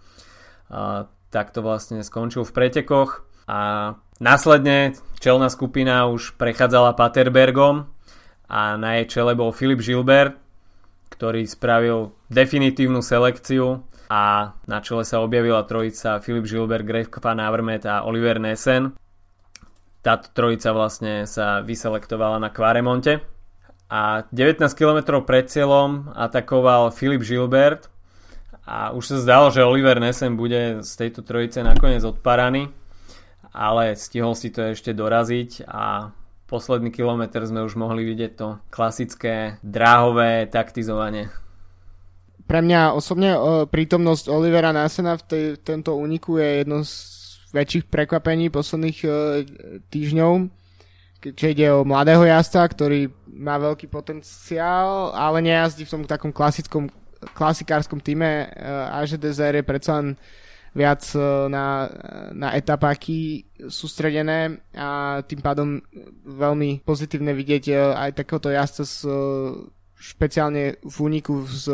takto 1.28 1.60
vlastne 1.60 2.00
skončil 2.00 2.48
v 2.48 2.54
pretekoch 2.56 3.28
a 3.44 3.92
následne 4.24 4.96
čelná 5.20 5.52
skupina 5.52 6.08
už 6.08 6.40
prechádzala 6.40 6.96
Paterbergom 6.96 7.92
a 8.48 8.80
na 8.80 8.96
jej 8.96 9.20
čele 9.20 9.36
bol 9.36 9.52
Filip 9.52 9.84
Gilbert, 9.84 10.40
ktorý 11.14 11.46
spravil 11.46 12.10
definitívnu 12.26 12.98
selekciu 12.98 13.86
a 14.10 14.52
na 14.66 14.78
čele 14.82 15.06
sa 15.06 15.22
objavila 15.22 15.62
trojica 15.62 16.18
Filip 16.18 16.50
Gilbert, 16.50 16.82
Greg 16.82 17.06
Van 17.06 17.38
Avermaet 17.38 17.86
a 17.86 18.02
Oliver 18.02 18.42
Nessen. 18.42 18.98
Táto 20.02 20.34
trojica 20.34 20.74
vlastne 20.74 21.24
sa 21.30 21.62
vyselektovala 21.62 22.42
na 22.42 22.50
Quaremonte 22.50 23.22
a 23.86 24.26
19 24.34 24.66
km 24.74 25.22
pred 25.22 25.46
cieľom 25.46 26.10
atakoval 26.12 26.90
Filip 26.90 27.22
Gilbert 27.22 27.88
a 28.66 28.90
už 28.90 29.14
sa 29.14 29.16
zdalo, 29.22 29.54
že 29.54 29.64
Oliver 29.64 30.02
Nessen 30.02 30.34
bude 30.34 30.82
z 30.82 30.92
tejto 30.98 31.22
trojice 31.22 31.62
nakoniec 31.62 32.02
odparaný, 32.02 32.74
ale 33.54 33.94
stihol 33.94 34.34
si 34.34 34.50
to 34.50 34.74
ešte 34.74 34.90
doraziť 34.90 35.68
a 35.70 36.10
posledný 36.44 36.92
kilometr 36.92 37.44
sme 37.48 37.64
už 37.64 37.74
mohli 37.76 38.04
vidieť 38.04 38.32
to 38.36 38.60
klasické 38.68 39.58
dráhové 39.64 40.46
taktizovanie 40.48 41.32
pre 42.44 42.60
mňa 42.60 42.92
osobne 42.92 43.32
prítomnosť 43.72 44.28
Olivera 44.28 44.68
Nasena 44.68 45.16
v 45.16 45.24
tej, 45.24 45.44
tento 45.64 45.96
úniku 45.96 46.36
je 46.36 46.48
jedno 46.60 46.84
z 46.84 46.92
väčších 47.56 47.84
prekvapení 47.88 48.52
posledných 48.52 48.98
uh, 49.06 49.12
týždňov, 49.88 50.32
keďže 51.22 51.46
ide 51.56 51.66
o 51.72 51.86
mladého 51.86 52.26
jazda, 52.26 52.66
ktorý 52.68 53.08
má 53.30 53.56
veľký 53.56 53.88
potenciál, 53.88 55.14
ale 55.14 55.40
nejazdí 55.40 55.86
v 55.88 55.92
tom 55.94 56.02
takom 56.04 56.34
klasickom, 56.34 56.90
klasikárskom 57.32 58.02
týme. 58.02 58.50
Uh, 58.52 59.00
AŽDZR 59.00 59.62
je 59.62 59.64
predsa 59.64 60.02
len 60.02 60.08
viac 60.74 61.06
uh, 61.14 61.46
na, 61.46 61.86
na 62.34 62.52
etapáky 62.58 63.46
sústredené 63.70 64.58
a 64.74 65.22
tým 65.22 65.40
pádom 65.40 65.68
veľmi 66.26 66.82
pozitívne 66.82 67.30
vidieť 67.32 67.64
uh, 67.70 67.78
aj 67.94 68.10
takéhoto 68.18 68.50
jazdca 68.50 68.84
s 68.84 69.06
uh, 69.06 69.54
špeciálne 69.94 70.82
v 70.82 70.96
úniku 71.00 71.46
z 71.46 71.70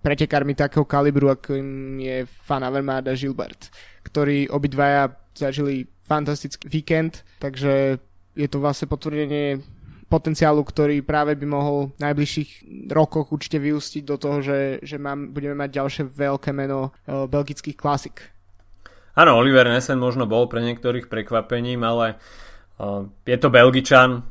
pretekármi 0.00 0.54
takého 0.54 0.86
kalibru, 0.86 1.28
ako 1.28 1.58
je 1.98 2.24
Fan 2.46 2.64
Avermaet 2.64 3.10
a 3.10 3.18
Gilbert, 3.18 3.68
ktorí 4.06 4.48
obidvaja 4.48 5.12
zažili 5.34 5.84
fantastický 6.06 6.70
víkend, 6.70 7.26
takže 7.42 8.00
je 8.38 8.48
to 8.48 8.62
vlastne 8.62 8.88
potvrdenie 8.88 9.60
potenciálu, 10.08 10.64
ktorý 10.64 11.04
práve 11.04 11.36
by 11.36 11.46
mohol 11.46 11.92
v 11.94 12.00
najbližších 12.00 12.50
rokoch 12.88 13.28
určite 13.28 13.60
vyústiť 13.60 14.02
do 14.08 14.16
toho, 14.16 14.40
že, 14.40 14.80
že 14.80 14.96
mám, 14.96 15.36
budeme 15.36 15.52
mať 15.54 15.70
ďalšie 15.76 16.04
veľké 16.08 16.50
meno 16.56 16.90
uh, 16.90 17.28
belgických 17.28 17.76
klasik. 17.76 18.32
Áno, 19.12 19.36
Oliver 19.36 19.68
Nessen 19.68 20.00
možno 20.00 20.24
bol 20.24 20.48
pre 20.48 20.64
niektorých 20.64 21.12
prekvapením, 21.12 21.84
ale 21.84 22.16
uh, 22.80 23.04
je 23.28 23.36
to 23.36 23.52
Belgičan, 23.52 24.24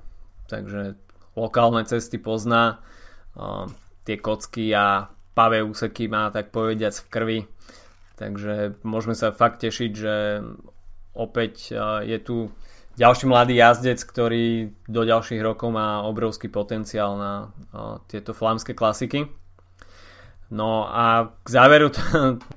takže 0.49 0.97
lokálne 1.37 1.85
cesty 1.85 2.17
pozná, 2.17 2.81
uh, 3.37 3.69
tie 4.01 4.17
kocky 4.17 4.73
a 4.73 5.13
pavé 5.37 5.61
úseky 5.61 6.09
má 6.09 6.33
tak 6.33 6.49
povediac 6.49 6.97
v 6.97 7.09
krvi. 7.13 7.39
Takže 8.17 8.81
môžeme 8.81 9.13
sa 9.13 9.29
fakt 9.29 9.61
tešiť, 9.61 9.91
že 9.93 10.41
opäť 11.13 11.69
je 12.01 12.17
tu 12.17 12.49
ďalší 12.97 13.25
mladý 13.29 13.61
jazdec, 13.61 14.01
ktorý 14.01 14.73
do 14.89 15.01
ďalších 15.05 15.39
rokov 15.39 15.69
má 15.69 16.01
obrovský 16.03 16.49
potenciál 16.49 17.15
na 17.15 17.33
tieto 18.09 18.33
flámske 18.33 18.73
klasiky. 18.73 19.29
No 20.49 20.87
a 20.89 21.35
k 21.43 21.47
záveru 21.47 21.93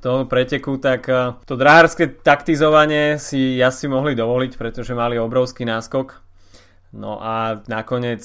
toho 0.04 0.24
preteku, 0.24 0.80
tak 0.80 1.06
to 1.44 1.54
drahárske 1.54 2.08
taktizovanie 2.24 3.20
si 3.20 3.60
asi 3.60 3.86
mohli 3.86 4.16
dovoliť, 4.16 4.56
pretože 4.56 4.96
mali 4.96 5.20
obrovský 5.20 5.68
náskok. 5.68 6.18
No 6.96 7.20
a 7.20 7.60
nakoniec 7.68 8.24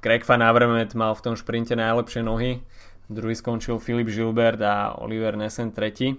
Greg 0.00 0.22
Van 0.24 0.40
Avermaet 0.40 0.94
mal 0.94 1.12
v 1.12 1.24
tom 1.24 1.34
šprinte 1.36 1.76
najlepšie 1.76 2.22
nohy 2.24 2.64
druhý 3.12 3.36
skončil 3.36 3.78
Filip 3.78 4.08
Gilbert 4.08 4.60
a 4.64 4.96
Oliver 4.98 5.36
Nessen 5.36 5.72
tretí. 5.72 6.16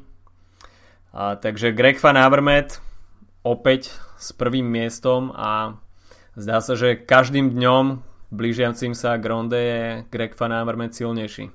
A, 1.13 1.35
takže 1.35 1.71
Greg 1.71 1.97
Van 2.01 2.17
Avermaet 2.17 2.81
opäť 3.43 3.91
s 4.17 4.31
prvým 4.31 4.65
miestom 4.65 5.35
a 5.35 5.75
zdá 6.33 6.63
sa, 6.63 6.73
že 6.79 6.95
každým 6.95 7.51
dňom 7.51 7.99
blížiacim 8.33 8.97
sa 8.97 9.19
k 9.19 9.29
ronde 9.29 9.59
je 9.59 9.81
Greg 10.09 10.33
Van 10.33 10.55
Avermaet 10.55 10.97
silnejší. 10.97 11.51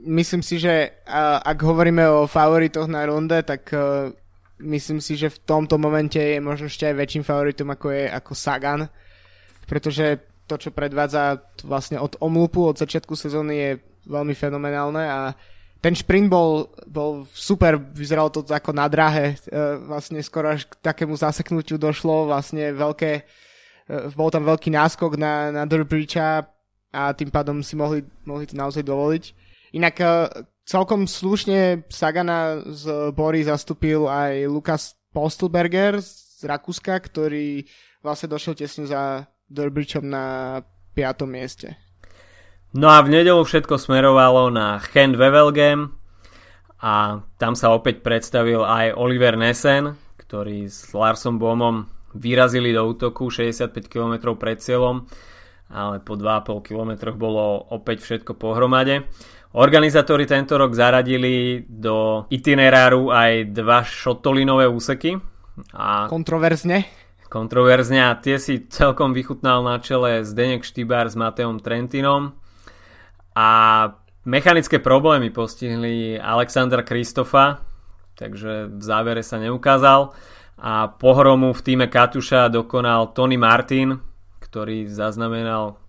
Myslím 0.00 0.40
si, 0.40 0.56
že 0.56 1.04
ak 1.44 1.60
hovoríme 1.60 2.08
o 2.08 2.24
favoritoch 2.24 2.88
na 2.88 3.04
ronde, 3.04 3.36
tak 3.44 3.68
uh, 3.76 4.08
myslím 4.64 5.04
si, 5.04 5.20
že 5.20 5.28
v 5.28 5.42
tomto 5.44 5.76
momente 5.76 6.16
je 6.16 6.40
možno 6.40 6.72
ešte 6.72 6.88
aj 6.88 6.96
väčším 6.96 7.24
favoritom 7.26 7.68
ako 7.68 7.92
je 7.92 8.04
ako 8.08 8.32
Sagan, 8.32 8.88
pretože 9.68 10.24
to, 10.48 10.56
čo 10.56 10.72
predvádza 10.72 11.52
vlastne 11.68 12.00
od 12.00 12.16
omlupu, 12.24 12.64
od 12.64 12.80
začiatku 12.80 13.12
sezóny 13.12 13.54
je 13.54 13.70
veľmi 14.08 14.32
fenomenálne 14.32 15.04
a 15.04 15.20
ten 15.80 15.96
šprint 15.96 16.28
bol, 16.28 16.68
bol 16.84 17.24
super, 17.32 17.80
vyzeralo 17.80 18.28
to 18.28 18.44
ako 18.44 18.76
na 18.76 18.84
drahe, 18.84 19.32
e, 19.32 19.56
vlastne 19.88 20.20
skoro 20.20 20.52
až 20.52 20.68
k 20.68 20.76
takému 20.84 21.16
zaseknutiu 21.16 21.80
došlo, 21.80 22.28
vlastne 22.28 22.76
veľké, 22.76 23.12
e, 23.16 23.22
bol 24.12 24.28
tam 24.28 24.44
veľký 24.44 24.68
náskok 24.68 25.16
na, 25.16 25.48
na 25.48 25.64
Durbridgea 25.64 26.44
a 26.92 27.02
tým 27.16 27.32
pádom 27.32 27.64
si 27.64 27.80
mohli, 27.80 28.04
mohli 28.28 28.44
to 28.44 28.60
naozaj 28.60 28.84
dovoliť. 28.84 29.24
Inak 29.72 29.96
e, 30.04 30.06
celkom 30.68 31.08
slušne 31.08 31.88
Sagana 31.88 32.60
z 32.68 33.08
Bory 33.16 33.40
zastúpil 33.40 34.04
aj 34.04 34.52
Lukas 34.52 34.82
Postelberger 35.16 36.04
z 36.04 36.44
Rakúska, 36.44 36.92
ktorý 37.00 37.64
vlastne 38.04 38.28
došiel 38.28 38.52
tesne 38.52 38.84
za 38.84 39.24
Durbridgeom 39.48 40.04
na 40.04 40.60
5. 40.92 41.24
mieste. 41.24 41.89
No 42.70 42.86
a 42.86 43.02
v 43.02 43.10
nedelu 43.10 43.42
všetko 43.42 43.82
smerovalo 43.82 44.46
na 44.54 44.78
Hand 44.78 45.18
Wevelgem 45.18 45.90
a 46.78 47.18
tam 47.34 47.58
sa 47.58 47.74
opäť 47.74 47.98
predstavil 47.98 48.62
aj 48.62 48.94
Oliver 48.94 49.34
Nessen, 49.34 49.98
ktorý 50.14 50.70
s 50.70 50.94
Larsom 50.94 51.42
Bohmom 51.42 51.90
vyrazili 52.14 52.70
do 52.70 52.86
útoku 52.86 53.26
65 53.26 53.74
km 53.90 54.38
pred 54.38 54.62
cieľom, 54.62 55.02
ale 55.66 55.98
po 55.98 56.14
2,5 56.14 56.62
km 56.62 57.10
bolo 57.18 57.58
opäť 57.74 58.06
všetko 58.06 58.38
pohromade. 58.38 59.02
Organizátori 59.58 60.30
tento 60.30 60.54
rok 60.54 60.70
zaradili 60.70 61.66
do 61.66 62.30
itineráru 62.30 63.10
aj 63.10 63.50
dva 63.50 63.82
šotolinové 63.82 64.70
úseky. 64.70 65.18
A 65.74 66.06
kontroverzne. 66.06 66.86
Kontroverzne 67.26 67.98
a 68.06 68.14
tie 68.14 68.38
si 68.38 68.70
celkom 68.70 69.10
vychutnal 69.10 69.66
na 69.66 69.82
čele 69.82 70.22
Zdenek 70.22 70.62
Štýbar 70.62 71.10
s 71.10 71.18
Mateom 71.18 71.58
Trentinom 71.58 72.38
a 73.40 73.48
mechanické 74.28 74.76
problémy 74.84 75.32
postihli 75.32 76.20
Alexandra 76.20 76.84
Kristofa, 76.84 77.64
takže 78.20 78.68
v 78.68 78.82
závere 78.84 79.24
sa 79.24 79.40
neukázal 79.40 80.12
a 80.60 80.92
pohromu 80.92 81.56
v 81.56 81.64
týme 81.64 81.88
Katuša 81.88 82.52
dokonal 82.52 83.16
Tony 83.16 83.40
Martin, 83.40 83.96
ktorý 84.44 84.92
zaznamenal 84.92 85.80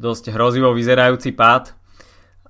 dosť 0.00 0.32
hrozivo 0.32 0.72
vyzerajúci 0.72 1.36
pád 1.36 1.76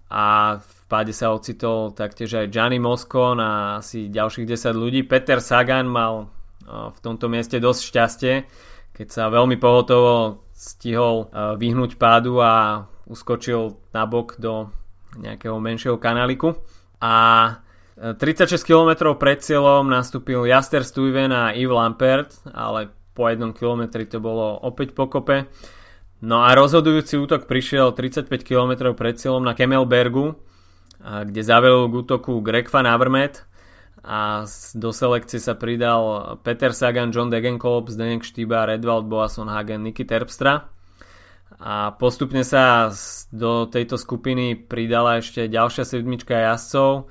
a 0.06 0.54
v 0.62 0.78
páde 0.86 1.10
sa 1.10 1.34
ocitol 1.34 1.90
taktiež 1.98 2.38
aj 2.38 2.54
Gianni 2.54 2.78
Moscon 2.78 3.42
a 3.42 3.82
asi 3.82 4.06
ďalších 4.06 4.46
10 4.46 4.70
ľudí. 4.70 5.02
Peter 5.02 5.42
Sagan 5.42 5.90
mal 5.90 6.30
v 6.68 6.98
tomto 7.02 7.26
mieste 7.26 7.58
dosť 7.58 7.80
šťastie, 7.90 8.34
keď 8.94 9.08
sa 9.10 9.34
veľmi 9.34 9.58
pohotovo 9.58 10.46
stihol 10.54 11.26
vyhnúť 11.58 11.98
pádu 11.98 12.38
a 12.38 12.86
uskočil 13.08 13.80
nabok 13.96 14.36
do 14.36 14.68
nejakého 15.16 15.56
menšieho 15.56 15.96
kanáliku. 15.96 16.60
A 17.00 17.58
36 17.96 18.54
e, 18.54 18.56
km 18.62 19.16
pred 19.18 19.40
cieľom 19.40 19.88
nastúpil 19.88 20.46
Jaster 20.46 20.84
Stuyven 20.84 21.32
a 21.32 21.56
Yves 21.56 21.74
Lampert, 21.74 22.30
ale 22.52 22.92
po 23.16 23.26
jednom 23.26 23.50
kilometri 23.50 24.06
to 24.06 24.22
bolo 24.22 24.60
opäť 24.62 24.94
pokope. 24.94 25.50
No 26.22 26.46
a 26.46 26.54
rozhodujúci 26.54 27.18
útok 27.18 27.50
prišiel 27.50 27.94
35 27.94 28.30
km 28.46 28.94
pred 28.94 29.18
cieľom 29.18 29.42
na 29.42 29.54
Kemelbergu, 29.54 30.34
kde 31.02 31.40
zavelil 31.42 31.90
k 31.90 31.94
útoku 31.94 32.42
Greg 32.42 32.66
Van 32.70 32.86
Avermaet 32.86 33.48
a 34.02 34.46
do 34.78 34.90
selekcie 34.94 35.42
sa 35.42 35.58
pridal 35.58 36.38
Peter 36.46 36.70
Sagan, 36.70 37.10
John 37.10 37.30
Degenkolb, 37.30 37.90
Zdenek 37.90 38.22
Štýba, 38.22 38.66
Redwald 38.66 39.10
Boasson 39.10 39.50
Hagen, 39.50 39.82
Niky 39.82 40.06
Terpstra. 40.06 40.70
A 41.56 41.96
postupne 41.96 42.44
sa 42.44 42.92
do 43.32 43.64
tejto 43.64 43.96
skupiny 43.96 44.52
pridala 44.54 45.24
ešte 45.24 45.48
ďalšia 45.48 45.88
sedmička 45.88 46.36
jazdcov, 46.36 47.08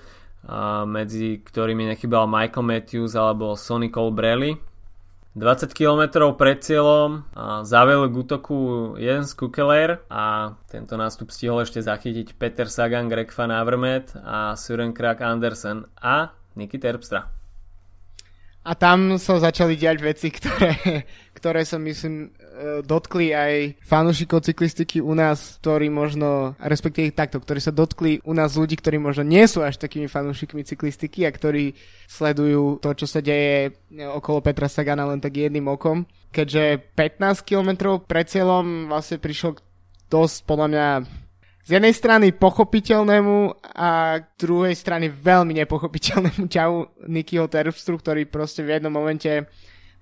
medzi 0.88 1.42
ktorými 1.42 1.90
nechybal 1.98 2.30
Michael 2.30 2.64
Matthews 2.64 3.18
alebo 3.18 3.58
Sonny 3.58 3.90
Colbrelli. 3.90 4.56
20 5.38 5.70
km 5.70 6.34
pred 6.34 6.66
cieľom 6.66 7.22
zavel 7.62 8.10
k 8.10 8.16
útoku 8.18 8.58
Jens 8.98 9.38
Kukeler 9.38 10.02
a 10.10 10.58
tento 10.66 10.98
nástup 10.98 11.30
stihol 11.30 11.62
ešte 11.62 11.78
zachytiť 11.78 12.34
Peter 12.42 12.66
Sagan, 12.66 13.06
Greg 13.06 13.30
Van 13.30 13.54
Avermaet 13.54 14.18
a 14.18 14.58
Søren 14.58 14.98
Krak 14.98 15.22
Andersen 15.22 15.86
a 16.02 16.34
Niky 16.58 16.82
Terpstra. 16.82 17.30
A 18.66 18.74
tam 18.74 19.22
sa 19.22 19.38
začali 19.38 19.78
diať 19.78 20.02
veci, 20.02 20.34
ktoré, 20.34 21.06
ktoré 21.38 21.62
sa 21.70 21.78
myslím 21.78 22.34
dotkli 22.82 23.32
aj 23.34 23.78
fanúšikov 23.86 24.42
cyklistiky 24.42 25.00
u 25.04 25.14
nás, 25.14 25.62
ktorí 25.62 25.90
možno, 25.94 26.58
respektíve 26.58 27.14
takto, 27.14 27.38
ktorí 27.38 27.62
sa 27.62 27.76
dotkli 27.76 28.20
u 28.26 28.34
nás 28.34 28.58
ľudí, 28.58 28.78
ktorí 28.78 28.98
možno 28.98 29.26
nie 29.26 29.46
sú 29.46 29.62
až 29.62 29.78
takými 29.78 30.10
fanúšikmi 30.10 30.66
cyklistiky 30.66 31.26
a 31.26 31.32
ktorí 31.32 31.78
sledujú 32.10 32.82
to, 32.82 32.90
čo 32.98 33.06
sa 33.06 33.22
deje 33.22 33.78
okolo 33.94 34.42
Petra 34.42 34.66
Sagana 34.66 35.06
len 35.06 35.22
tak 35.22 35.38
jedným 35.38 35.70
okom. 35.70 36.10
Keďže 36.34 36.94
15 36.98 37.46
km 37.46 38.02
pred 38.04 38.26
cieľom 38.28 38.90
vlastne 38.90 39.22
prišlo 39.22 39.58
dosť 40.08 40.38
podľa 40.48 40.68
mňa 40.72 40.88
z 41.68 41.76
jednej 41.76 41.92
strany 41.92 42.32
pochopiteľnému 42.32 43.68
a 43.76 44.24
druhej 44.40 44.72
strany 44.72 45.12
veľmi 45.12 45.52
nepochopiteľnému 45.64 46.48
ťahu 46.56 46.78
Nikyho 47.12 47.52
Terpstru, 47.52 48.00
ktorý 48.00 48.24
proste 48.24 48.64
v 48.64 48.80
jednom 48.80 48.94
momente 48.96 49.52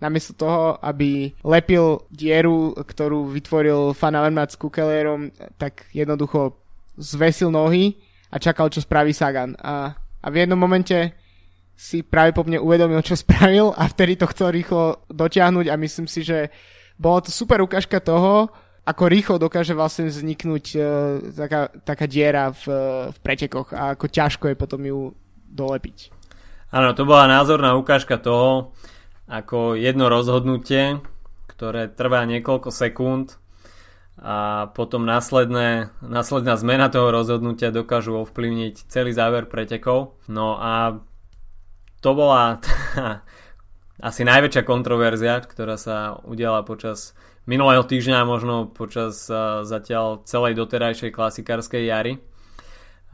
namiesto 0.05 0.37
toho, 0.37 0.77
aby 0.85 1.33
lepil 1.41 2.05
dieru, 2.13 2.77
ktorú 2.77 3.33
vytvoril 3.33 3.97
Fan 3.97 4.13
Avermaet 4.13 4.53
s 4.53 4.61
Kukelerom, 4.61 5.33
tak 5.57 5.89
jednoducho 5.89 6.53
zvesil 6.95 7.49
nohy 7.49 7.97
a 8.29 8.37
čakal, 8.37 8.69
čo 8.69 8.85
spraví 8.85 9.11
Sagan. 9.11 9.57
A, 9.57 9.97
a 9.97 10.27
v 10.29 10.45
jednom 10.45 10.61
momente 10.61 11.17
si 11.75 12.05
práve 12.05 12.31
po 12.31 12.47
mne 12.47 12.63
uvedomil, 12.63 13.03
čo 13.03 13.19
spravil 13.19 13.75
a 13.75 13.83
vtedy 13.89 14.15
to 14.15 14.31
chcel 14.31 14.53
rýchlo 14.53 15.03
dotiahnuť 15.11 15.65
a 15.67 15.75
myslím 15.75 16.07
si, 16.07 16.23
že 16.23 16.47
bola 16.95 17.19
to 17.19 17.35
super 17.35 17.59
ukážka 17.59 17.99
toho, 17.99 18.47
ako 18.85 19.03
rýchlo 19.09 19.35
dokáže 19.41 19.73
vlastne 19.73 20.07
vzniknúť 20.07 20.65
uh, 20.77 20.85
taká, 21.33 21.73
taká 21.83 22.05
diera 22.05 22.53
v, 22.53 22.63
v 23.11 23.17
pretekoch 23.19 23.73
a 23.73 23.97
ako 23.97 24.05
ťažko 24.07 24.45
je 24.53 24.55
potom 24.55 24.81
ju 24.85 24.99
dolepiť. 25.51 26.13
Áno, 26.69 26.93
to 26.93 27.03
bola 27.07 27.27
názorná 27.27 27.73
ukážka 27.75 28.19
toho, 28.19 28.75
ako 29.25 29.73
jedno 29.73 30.09
rozhodnutie, 30.09 31.01
ktoré 31.49 31.89
trvá 31.89 32.25
niekoľko 32.29 32.69
sekúnd 32.69 33.41
a 34.15 34.69
potom 34.71 35.03
následné, 35.03 35.91
následná 35.99 36.55
zmena 36.55 36.87
toho 36.87 37.11
rozhodnutia 37.11 37.73
dokážu 37.73 38.15
ovplyvniť 38.23 38.87
celý 38.87 39.11
záver 39.11 39.49
pretekov. 39.49 40.15
No 40.31 40.55
a 40.55 41.03
to 41.99 42.11
bola 42.15 42.63
asi 44.09 44.21
najväčšia 44.23 44.63
kontroverzia, 44.63 45.43
ktorá 45.43 45.75
sa 45.75 46.21
udiala 46.23 46.63
počas 46.63 47.11
minulého 47.49 47.83
týždňa 47.83 48.29
možno 48.29 48.69
počas 48.71 49.27
zatiaľ 49.65 50.23
celej 50.25 50.57
doterajšej 50.57 51.11
klasikárskej 51.11 51.83
jary. 51.89 52.13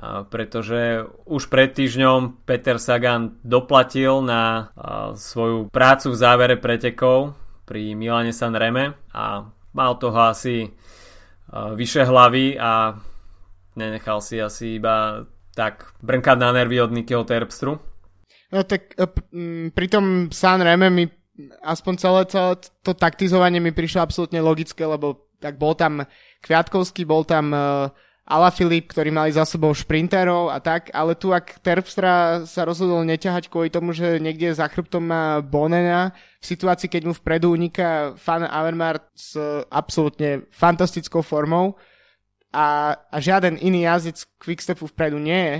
Pretože 0.01 1.05
už 1.29 1.45
pred 1.45 1.77
týždňom 1.77 2.41
Peter 2.41 2.81
Sagan 2.81 3.37
doplatil 3.45 4.25
na 4.25 4.73
svoju 5.13 5.69
prácu 5.69 6.09
v 6.09 6.17
závere 6.17 6.57
pretekov 6.57 7.37
pri 7.69 7.93
Milane 7.93 8.33
San 8.33 8.57
Reme 8.57 8.97
a 9.13 9.45
mal 9.77 9.91
toho 10.01 10.33
asi 10.33 10.73
vyše 11.53 12.01
hlavy 12.01 12.57
a 12.57 12.97
nenechal 13.77 14.25
si 14.25 14.41
asi 14.41 14.81
iba 14.81 15.21
tak 15.53 15.93
brnkať 16.01 16.37
na 16.39 16.49
nervy 16.55 16.81
od 16.81 16.91
Nikyho 16.95 17.23
Terpstru. 17.27 17.77
No 18.51 18.63
tak 18.67 18.95
e, 18.95 19.07
pri 19.71 19.87
tom 19.87 20.27
San 20.31 20.63
Reme 20.63 20.91
mi 20.91 21.05
aspoň 21.63 21.93
celé, 21.99 22.21
celé 22.27 22.51
to 22.83 22.91
taktizovanie 22.91 23.63
mi 23.63 23.71
prišlo 23.71 24.03
absolútne 24.03 24.43
logické, 24.43 24.83
lebo 24.83 25.31
tak 25.41 25.57
bol 25.57 25.73
tam 25.73 26.05
Kviatkovský, 26.43 27.01
bol 27.07 27.25
tam 27.25 27.49
uh, 27.49 27.89
Ala 28.31 28.47
Filip, 28.47 28.87
ktorí 28.95 29.11
mali 29.11 29.35
za 29.35 29.43
sebou 29.43 29.75
šprinterov 29.75 30.55
a 30.55 30.63
tak, 30.63 30.87
ale 30.95 31.19
tu 31.19 31.35
ak 31.35 31.59
Terpstra 31.59 32.47
sa 32.47 32.63
rozhodol 32.63 33.03
neťahať 33.03 33.51
kvôli 33.51 33.67
tomu, 33.67 33.91
že 33.91 34.23
niekde 34.23 34.55
za 34.55 34.71
chrbtom 34.71 35.03
má 35.03 35.43
Bonena, 35.43 36.15
v 36.39 36.45
situácii, 36.47 36.87
keď 36.87 37.11
mu 37.11 37.13
vpredu 37.13 37.51
uniká 37.51 38.15
Fan 38.15 38.47
Avermaet 38.47 39.03
s 39.11 39.35
absolútne 39.67 40.47
fantastickou 40.47 41.19
formou 41.19 41.75
a, 42.55 42.95
a 43.11 43.17
žiaden 43.19 43.59
iný 43.59 43.83
jazdec 43.83 44.23
Quickstepu 44.39 44.87
vpredu 44.87 45.19
nie 45.19 45.35
je, 45.37 45.55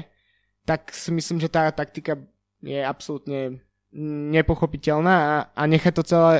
tak 0.63 0.95
si 0.95 1.11
myslím, 1.11 1.43
že 1.43 1.51
tá 1.51 1.67
taktika 1.75 2.15
je 2.63 2.79
absolútne 2.79 3.59
nepochopiteľná 3.95 5.15
a, 5.15 5.35
a 5.51 5.61
nechať 5.67 5.93
to 5.99 6.03
celé 6.07 6.35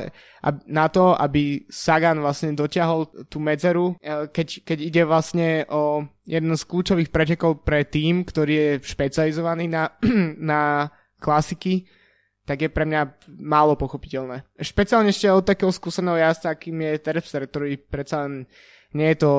na 0.66 0.88
to, 0.88 1.12
aby 1.12 1.68
Sagan 1.68 2.24
vlastne 2.24 2.56
dotiahol 2.56 3.28
tú 3.28 3.38
medzeru, 3.38 3.92
e, 4.00 4.26
keď, 4.32 4.64
keď 4.64 4.78
ide 4.80 5.02
vlastne 5.04 5.68
o 5.68 6.02
jeden 6.24 6.56
z 6.56 6.64
kľúčových 6.64 7.12
pretekov 7.12 7.60
pre 7.60 7.84
tým, 7.84 8.24
ktorý 8.24 8.52
je 8.56 8.70
špecializovaný 8.80 9.68
na, 9.68 9.92
na 10.52 10.88
klasiky, 11.20 11.84
tak 12.42 12.66
je 12.66 12.70
pre 12.72 12.88
mňa 12.88 13.30
málo 13.38 13.78
pochopiteľné. 13.78 14.42
Špeciálne 14.58 15.14
ešte 15.14 15.30
od 15.30 15.46
takého 15.46 15.70
skúseného 15.70 16.18
jazda, 16.18 16.56
akým 16.56 16.74
je 16.74 17.04
Terpster, 17.04 17.46
ktorý 17.46 17.78
predsa 17.78 18.26
len 18.26 18.50
nie 18.96 19.12
je 19.14 19.22
to 19.22 19.30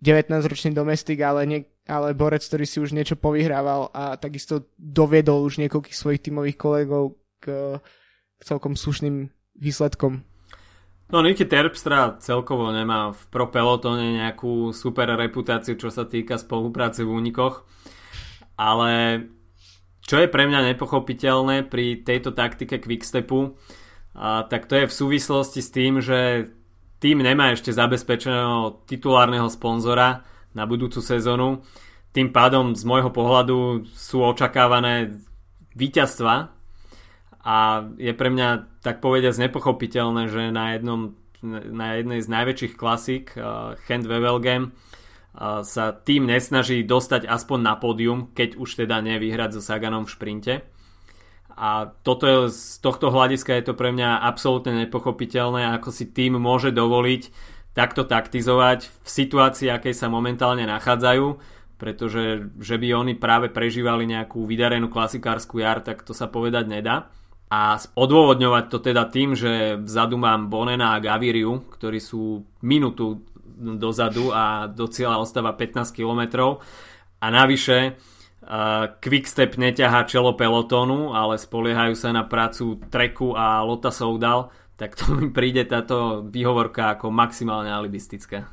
19-ročný 0.00 0.72
domestik, 0.72 1.20
ale, 1.20 1.44
nie, 1.44 1.60
ale 1.84 2.16
borec, 2.16 2.40
ktorý 2.40 2.64
si 2.64 2.80
už 2.80 2.96
niečo 2.96 3.18
povyhrával 3.18 3.92
a 3.92 4.16
takisto 4.16 4.72
doviedol 4.78 5.44
už 5.44 5.60
niekoľkých 5.66 5.96
svojich 5.96 6.24
tímových 6.24 6.56
kolegov 6.56 7.16
k, 7.40 7.78
k 8.38 8.42
celkom 8.44 8.76
slušným 8.76 9.32
výsledkom. 9.56 10.24
No 11.06 11.22
Niky 11.22 11.46
Terpstra 11.46 12.18
celkovo 12.18 12.74
nemá 12.74 13.14
v 13.14 13.22
pro 13.30 13.46
pelotone 13.46 14.18
nejakú 14.18 14.74
super 14.74 15.06
reputáciu, 15.14 15.78
čo 15.78 15.94
sa 15.94 16.02
týka 16.02 16.34
spolupráce 16.34 17.06
v 17.06 17.14
únikoch, 17.14 17.62
ale 18.58 19.22
čo 20.02 20.18
je 20.18 20.26
pre 20.26 20.50
mňa 20.50 20.74
nepochopiteľné 20.74 21.70
pri 21.70 22.02
tejto 22.02 22.34
taktike 22.34 22.82
Quickstepu, 22.82 23.54
a, 24.18 24.42
tak 24.50 24.66
to 24.66 24.82
je 24.82 24.90
v 24.90 24.96
súvislosti 24.98 25.62
s 25.62 25.70
tým, 25.70 26.02
že 26.02 26.50
tým 26.98 27.22
nemá 27.22 27.54
ešte 27.54 27.70
zabezpečeného 27.70 28.82
titulárneho 28.88 29.46
sponzora 29.46 30.26
na 30.56 30.64
budúcu 30.64 31.04
sezónu. 31.04 31.62
Tým 32.16 32.32
pádom 32.32 32.72
z 32.72 32.82
môjho 32.88 33.12
pohľadu 33.12 33.84
sú 33.92 34.24
očakávané 34.24 35.20
víťazstva 35.76 36.55
a 37.46 37.86
je 37.94 38.10
pre 38.10 38.26
mňa 38.34 38.82
tak 38.82 38.98
povediať 38.98 39.46
nepochopiteľné, 39.46 40.26
že 40.26 40.50
na, 40.50 40.74
jednom, 40.74 41.14
na 41.46 41.94
jednej 41.94 42.18
z 42.18 42.26
najväčších 42.26 42.74
klasík 42.74 43.38
uh, 43.38 43.78
Hand 43.86 44.10
Wevelgem 44.10 44.74
uh, 44.74 45.62
sa 45.62 45.94
tým 45.94 46.26
nesnaží 46.26 46.82
dostať 46.82 47.30
aspoň 47.30 47.58
na 47.62 47.78
pódium, 47.78 48.34
keď 48.34 48.58
už 48.58 48.82
teda 48.82 48.98
nevyhrať 48.98 49.54
so 49.54 49.62
Saganom 49.62 50.10
v 50.10 50.14
šprinte. 50.18 50.54
A 51.54 51.94
toto 52.02 52.26
je, 52.26 52.38
z 52.50 52.82
tohto 52.82 53.14
hľadiska 53.14 53.54
je 53.62 53.70
to 53.70 53.78
pre 53.78 53.94
mňa 53.94 54.26
absolútne 54.26 54.74
nepochopiteľné, 54.82 55.70
ako 55.78 55.94
si 55.94 56.10
tým 56.10 56.42
môže 56.42 56.74
dovoliť 56.74 57.30
takto 57.78 58.10
taktizovať 58.10 58.90
v 58.90 59.08
situácii, 59.08 59.70
akej 59.70 59.94
sa 59.94 60.10
momentálne 60.10 60.66
nachádzajú, 60.66 61.26
pretože 61.78 62.50
že 62.58 62.76
by 62.76 62.88
oni 63.06 63.14
práve 63.14 63.54
prežívali 63.54 64.02
nejakú 64.04 64.42
vydarenú 64.44 64.90
klasikárskú 64.90 65.62
jar, 65.62 65.78
tak 65.86 66.02
to 66.02 66.10
sa 66.10 66.26
povedať 66.26 66.66
nedá 66.66 67.06
a 67.46 67.78
odôvodňovať 67.78 68.64
to 68.66 68.78
teda 68.82 69.06
tým, 69.06 69.38
že 69.38 69.78
vzadu 69.78 70.18
mám 70.18 70.50
Bonena 70.50 70.98
a 70.98 71.02
Gaviriu, 71.02 71.62
ktorí 71.70 72.02
sú 72.02 72.42
minútu 72.58 73.22
dozadu 73.56 74.34
a 74.34 74.66
do 74.66 74.90
cieľa 74.90 75.22
ostáva 75.22 75.54
15 75.54 75.94
km 75.94 76.52
a 77.22 77.26
navyše 77.30 77.96
uh, 77.96 78.92
Quickstep 79.00 79.56
neťahá 79.56 80.04
čelo 80.04 80.36
pelotónu, 80.36 81.16
ale 81.16 81.40
spoliehajú 81.40 81.94
sa 81.96 82.12
na 82.12 82.26
prácu 82.26 82.82
Treku 82.92 83.32
a 83.32 83.64
Lota 83.64 83.88
Soudal, 83.88 84.52
tak 84.76 84.98
to 84.98 85.14
mi 85.16 85.32
príde 85.32 85.64
táto 85.64 86.26
výhovorka 86.28 86.98
ako 86.98 87.08
maximálne 87.08 87.72
alibistická. 87.72 88.44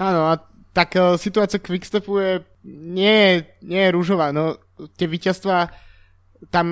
Áno, 0.00 0.32
a 0.32 0.40
tak 0.72 0.96
uh, 0.96 1.20
situácia 1.20 1.60
Quickstepu 1.60 2.12
je, 2.22 2.32
nie, 2.64 3.44
nie 3.60 3.82
je 3.84 3.90
rúžová. 3.92 4.32
No, 4.32 4.56
tie 4.96 5.04
víťazstva 5.04 5.89
tam 6.48 6.66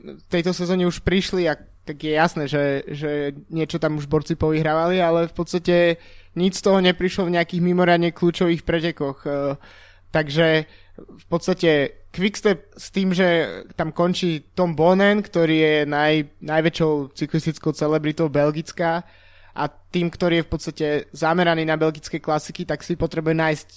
v 0.00 0.26
tejto 0.32 0.56
sezóne 0.56 0.88
už 0.88 1.04
prišli 1.04 1.44
a 1.52 1.60
tak 1.82 1.98
je 2.00 2.14
jasné, 2.14 2.44
že, 2.46 2.86
že 2.88 3.10
niečo 3.50 3.76
tam 3.82 3.98
už 3.98 4.06
borci 4.06 4.38
povyhrávali, 4.38 5.02
ale 5.02 5.28
v 5.28 5.34
podstate 5.34 5.98
nič 6.38 6.62
z 6.62 6.64
toho 6.64 6.78
neprišlo 6.80 7.28
v 7.28 7.34
nejakých 7.36 7.60
mimoriadne 7.60 8.14
kľúčových 8.14 8.62
pretekoch. 8.62 9.18
Uh, 9.26 9.58
takže 10.14 10.64
v 10.96 11.26
podstate 11.26 12.02
Quickstep 12.12 12.76
s 12.76 12.92
tým, 12.92 13.16
že 13.16 13.28
tam 13.74 13.90
končí 13.90 14.52
Tom 14.52 14.76
Bonen, 14.76 15.24
ktorý 15.24 15.56
je 15.56 15.76
naj, 15.88 16.14
najväčšou 16.44 17.16
cyklistickou 17.16 17.72
celebritou 17.72 18.28
Belgická 18.28 19.02
a 19.56 19.64
tým, 19.68 20.12
ktorý 20.12 20.40
je 20.40 20.46
v 20.46 20.52
podstate 20.52 20.86
zameraný 21.16 21.64
na 21.64 21.80
belgické 21.80 22.20
klasiky, 22.20 22.68
tak 22.68 22.84
si 22.84 23.00
potrebuje 23.00 23.36
nájsť 23.36 23.68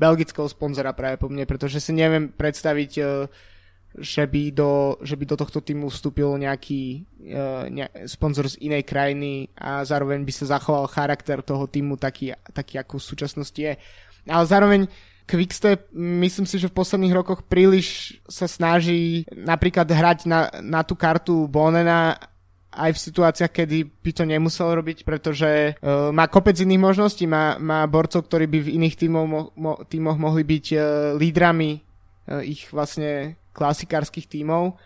belgického 0.00 0.48
sponzora 0.48 0.96
práve 0.96 1.20
po 1.20 1.28
mne, 1.28 1.44
pretože 1.44 1.80
si 1.80 1.92
neviem 1.92 2.32
predstaviť, 2.32 2.92
e, 2.96 3.02
že 3.98 4.22
by 4.22 4.54
do, 4.54 4.94
že 5.02 5.18
by 5.18 5.24
do 5.26 5.36
tohto 5.36 5.58
týmu 5.58 5.90
vstúpil 5.90 6.38
nejaký 6.38 6.82
uh, 7.34 7.66
ne, 7.66 7.90
sponzor 8.06 8.46
z 8.46 8.62
inej 8.62 8.86
krajiny 8.86 9.50
a 9.58 9.82
zároveň 9.82 10.22
by 10.22 10.32
sa 10.32 10.58
zachoval 10.58 10.86
charakter 10.86 11.42
toho 11.42 11.66
týmu 11.66 11.98
taký, 11.98 12.30
taký 12.54 12.78
ako 12.78 13.02
v 13.02 13.08
súčasnosti 13.10 13.60
je. 13.60 13.74
Ale 14.30 14.44
zároveň 14.46 14.86
Quickstep, 15.30 15.94
myslím 15.94 16.46
si, 16.46 16.58
že 16.58 16.66
v 16.66 16.74
posledných 16.74 17.14
rokoch 17.14 17.46
príliš 17.46 18.18
sa 18.26 18.50
snaží 18.50 19.22
napríklad 19.30 19.86
hrať 19.86 20.26
na, 20.26 20.50
na 20.58 20.82
tú 20.82 20.98
kartu 20.98 21.46
Bonena 21.46 22.18
aj 22.70 22.94
v 22.94 23.02
situáciách, 23.10 23.50
kedy 23.50 23.78
by 24.02 24.10
to 24.14 24.24
nemusel 24.26 24.70
robiť, 24.74 25.02
pretože 25.02 25.74
uh, 25.74 26.14
má 26.14 26.30
kopec 26.30 26.54
iných 26.54 26.82
možností, 26.82 27.26
má, 27.26 27.58
má 27.58 27.82
borcov, 27.90 28.26
ktorí 28.26 28.46
by 28.46 28.58
v 28.62 28.72
iných 28.78 28.94
tímoch, 28.94 29.26
mo, 29.26 29.40
mo, 29.58 29.72
tímoch 29.86 30.18
mohli 30.18 30.46
byť 30.46 30.66
uh, 30.74 30.82
lídrami 31.18 31.78
uh, 31.78 32.42
ich 32.46 32.70
vlastne 32.70 33.39
klasikárskych 33.52 34.26
tímov 34.26 34.78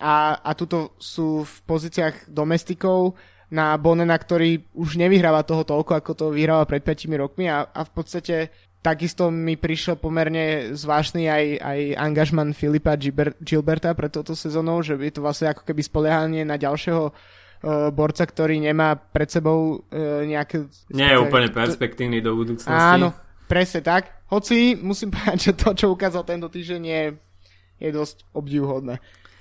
a, 0.00 0.38
a 0.40 0.50
tuto 0.52 0.98
sú 0.98 1.46
v 1.46 1.54
pozíciách 1.64 2.28
domestikov 2.28 3.14
na 3.48 3.76
Bonena, 3.78 4.18
ktorý 4.18 4.66
už 4.74 4.98
nevyhráva 4.98 5.46
toho 5.46 5.62
toľko, 5.62 5.92
ako 5.94 6.12
to 6.16 6.26
vyhráva 6.34 6.66
pred 6.66 6.82
5 6.82 7.06
rokmi 7.14 7.46
a, 7.46 7.68
a 7.70 7.80
v 7.86 7.90
podstate 7.94 8.36
Takisto 8.84 9.32
mi 9.32 9.56
prišiel 9.56 9.96
pomerne 9.96 10.76
zvláštny 10.76 11.24
aj, 11.24 11.44
aj 11.56 11.80
angažman 11.96 12.52
Filipa 12.52 13.00
Gilberta 13.40 13.96
pre 13.96 14.12
toto 14.12 14.36
sezónou, 14.36 14.84
že 14.84 15.00
je 15.00 15.08
to 15.08 15.24
vlastne 15.24 15.48
ako 15.48 15.64
keby 15.64 15.80
spoliehanie 15.80 16.44
na 16.44 16.60
ďalšieho 16.60 17.08
uh, 17.08 17.88
borca, 17.96 18.28
ktorý 18.28 18.60
nemá 18.60 18.92
pred 18.92 19.32
sebou 19.32 19.80
uh, 19.88 20.28
nejaké... 20.28 20.68
Nie 20.92 21.16
je 21.16 21.24
úplne 21.24 21.48
perspektívny 21.48 22.20
do 22.20 22.36
budúcnosti. 22.36 22.68
Áno, 22.68 23.16
presne 23.48 23.80
tak. 23.80 24.28
Hoci 24.28 24.76
musím 24.76 25.08
povedať, 25.16 25.38
že 25.40 25.52
to, 25.56 25.72
čo 25.72 25.86
ukázal 25.88 26.28
tento 26.28 26.52
týždeň 26.52 26.82
je, 26.84 27.02
je 27.80 27.90
dosť 27.92 28.24
obdivhodné. 28.32 28.98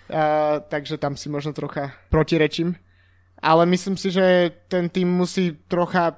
Uh, 0.09 0.59
takže 0.67 0.99
tam 0.99 1.15
si 1.15 1.31
možno 1.31 1.55
trocha 1.55 1.95
protirečím. 2.11 2.75
Ale 3.43 3.65
myslím 3.65 3.97
si, 3.97 4.11
že 4.11 4.51
ten 4.67 4.87
tým 4.87 5.07
musí 5.07 5.55
trocha 5.67 6.13
uh, 6.13 6.17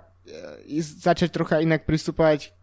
začať 0.82 1.30
trocha 1.32 1.62
inak 1.62 1.86
pristupovať 1.86 2.54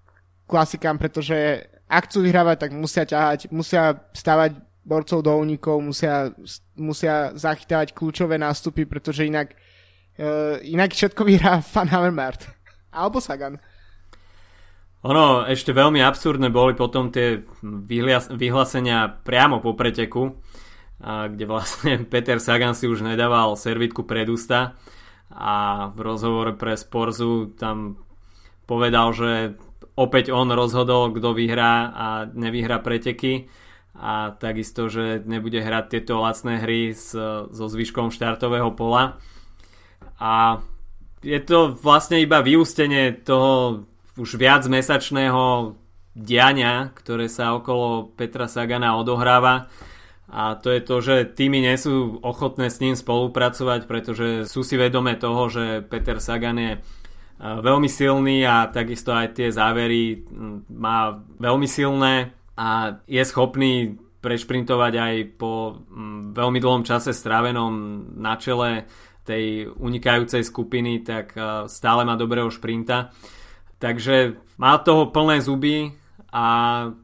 klasikám, 0.46 0.98
pretože 0.98 1.66
ak 1.88 2.08
chcú 2.08 2.24
vyhrávať, 2.24 2.56
tak 2.68 2.70
musia 2.72 3.04
ťahať, 3.04 3.52
musia 3.52 4.00
stavať 4.16 4.58
borcov 4.82 5.22
do 5.22 5.32
únikov, 5.38 5.78
musia, 5.78 6.34
musia 6.74 7.30
zachytávať 7.38 7.94
kľúčové 7.94 8.34
nástupy, 8.40 8.82
pretože 8.84 9.28
inak, 9.28 9.54
uh, 10.18 10.58
inak 10.64 10.90
všetko 10.90 11.22
vyhrá 11.22 11.62
Fan 11.72 11.88
Havermart. 11.88 12.48
Alebo 12.92 13.22
Sagan. 13.22 13.56
Ono, 15.02 15.42
ešte 15.50 15.74
veľmi 15.74 15.98
absurdné 15.98 16.46
boli 16.54 16.78
potom 16.78 17.10
tie 17.10 17.42
vyhlásenia 18.30 19.18
priamo 19.26 19.58
po 19.58 19.74
preteku, 19.74 20.38
kde 21.02 21.44
vlastne 21.50 22.02
Peter 22.12 22.38
Sagan 22.38 22.78
si 22.78 22.86
už 22.86 23.02
nedával 23.02 23.58
servitku 23.58 24.06
pred 24.06 24.30
ústa 24.30 24.78
a 25.32 25.88
v 25.90 25.98
rozhovore 26.06 26.54
pre 26.54 26.78
Sporzu 26.78 27.58
tam 27.58 27.98
povedal, 28.68 29.10
že 29.10 29.58
opäť 29.98 30.30
on 30.30 30.54
rozhodol, 30.54 31.10
kto 31.10 31.34
vyhrá 31.34 31.90
a 31.90 32.06
nevyhrá 32.30 32.78
preteky 32.78 33.50
a 33.98 34.32
takisto, 34.38 34.88
že 34.88 35.20
nebude 35.26 35.60
hrať 35.60 35.84
tieto 35.98 36.22
lacné 36.22 36.62
hry 36.62 36.94
s, 36.94 37.12
so 37.50 37.64
zvyškom 37.68 38.08
štartového 38.08 38.72
pola. 38.72 39.20
A 40.16 40.62
je 41.20 41.40
to 41.42 41.74
vlastne 41.76 42.22
iba 42.22 42.40
vyústenie 42.40 43.12
toho 43.20 43.84
už 44.18 44.36
viac 44.36 44.64
mesačného 44.68 45.76
diania, 46.12 46.92
ktoré 46.92 47.28
sa 47.32 47.56
okolo 47.56 48.12
Petra 48.12 48.44
Sagana 48.44 49.00
odohráva. 49.00 49.72
A 50.32 50.56
to 50.56 50.72
je 50.72 50.80
to, 50.80 50.96
že 51.04 51.16
týmy 51.36 51.60
nie 51.60 51.76
sú 51.76 52.20
ochotné 52.24 52.72
s 52.72 52.80
ním 52.80 52.96
spolupracovať, 52.96 53.84
pretože 53.84 54.48
sú 54.48 54.64
si 54.64 54.80
vedomé 54.80 55.20
toho, 55.20 55.48
že 55.52 55.84
Peter 55.84 56.20
Sagan 56.20 56.56
je 56.56 56.72
veľmi 57.42 57.88
silný 57.90 58.44
a 58.48 58.68
takisto 58.72 59.12
aj 59.12 59.36
tie 59.36 59.48
závery 59.52 60.24
má 60.72 61.20
veľmi 61.36 61.68
silné 61.68 62.32
a 62.56 63.00
je 63.04 63.22
schopný 63.28 63.98
prešprintovať 64.22 64.92
aj 64.94 65.14
po 65.36 65.82
veľmi 66.32 66.58
dlhom 66.62 66.86
čase 66.86 67.10
strávenom 67.10 67.72
na 68.16 68.38
čele 68.38 68.86
tej 69.26 69.68
unikajúcej 69.68 70.46
skupiny, 70.46 71.02
tak 71.02 71.34
stále 71.66 72.06
má 72.06 72.14
dobrého 72.14 72.48
šprinta. 72.48 73.10
Takže 73.82 74.38
má 74.62 74.78
toho 74.78 75.10
plné 75.10 75.42
zuby 75.42 75.90
a 76.30 76.46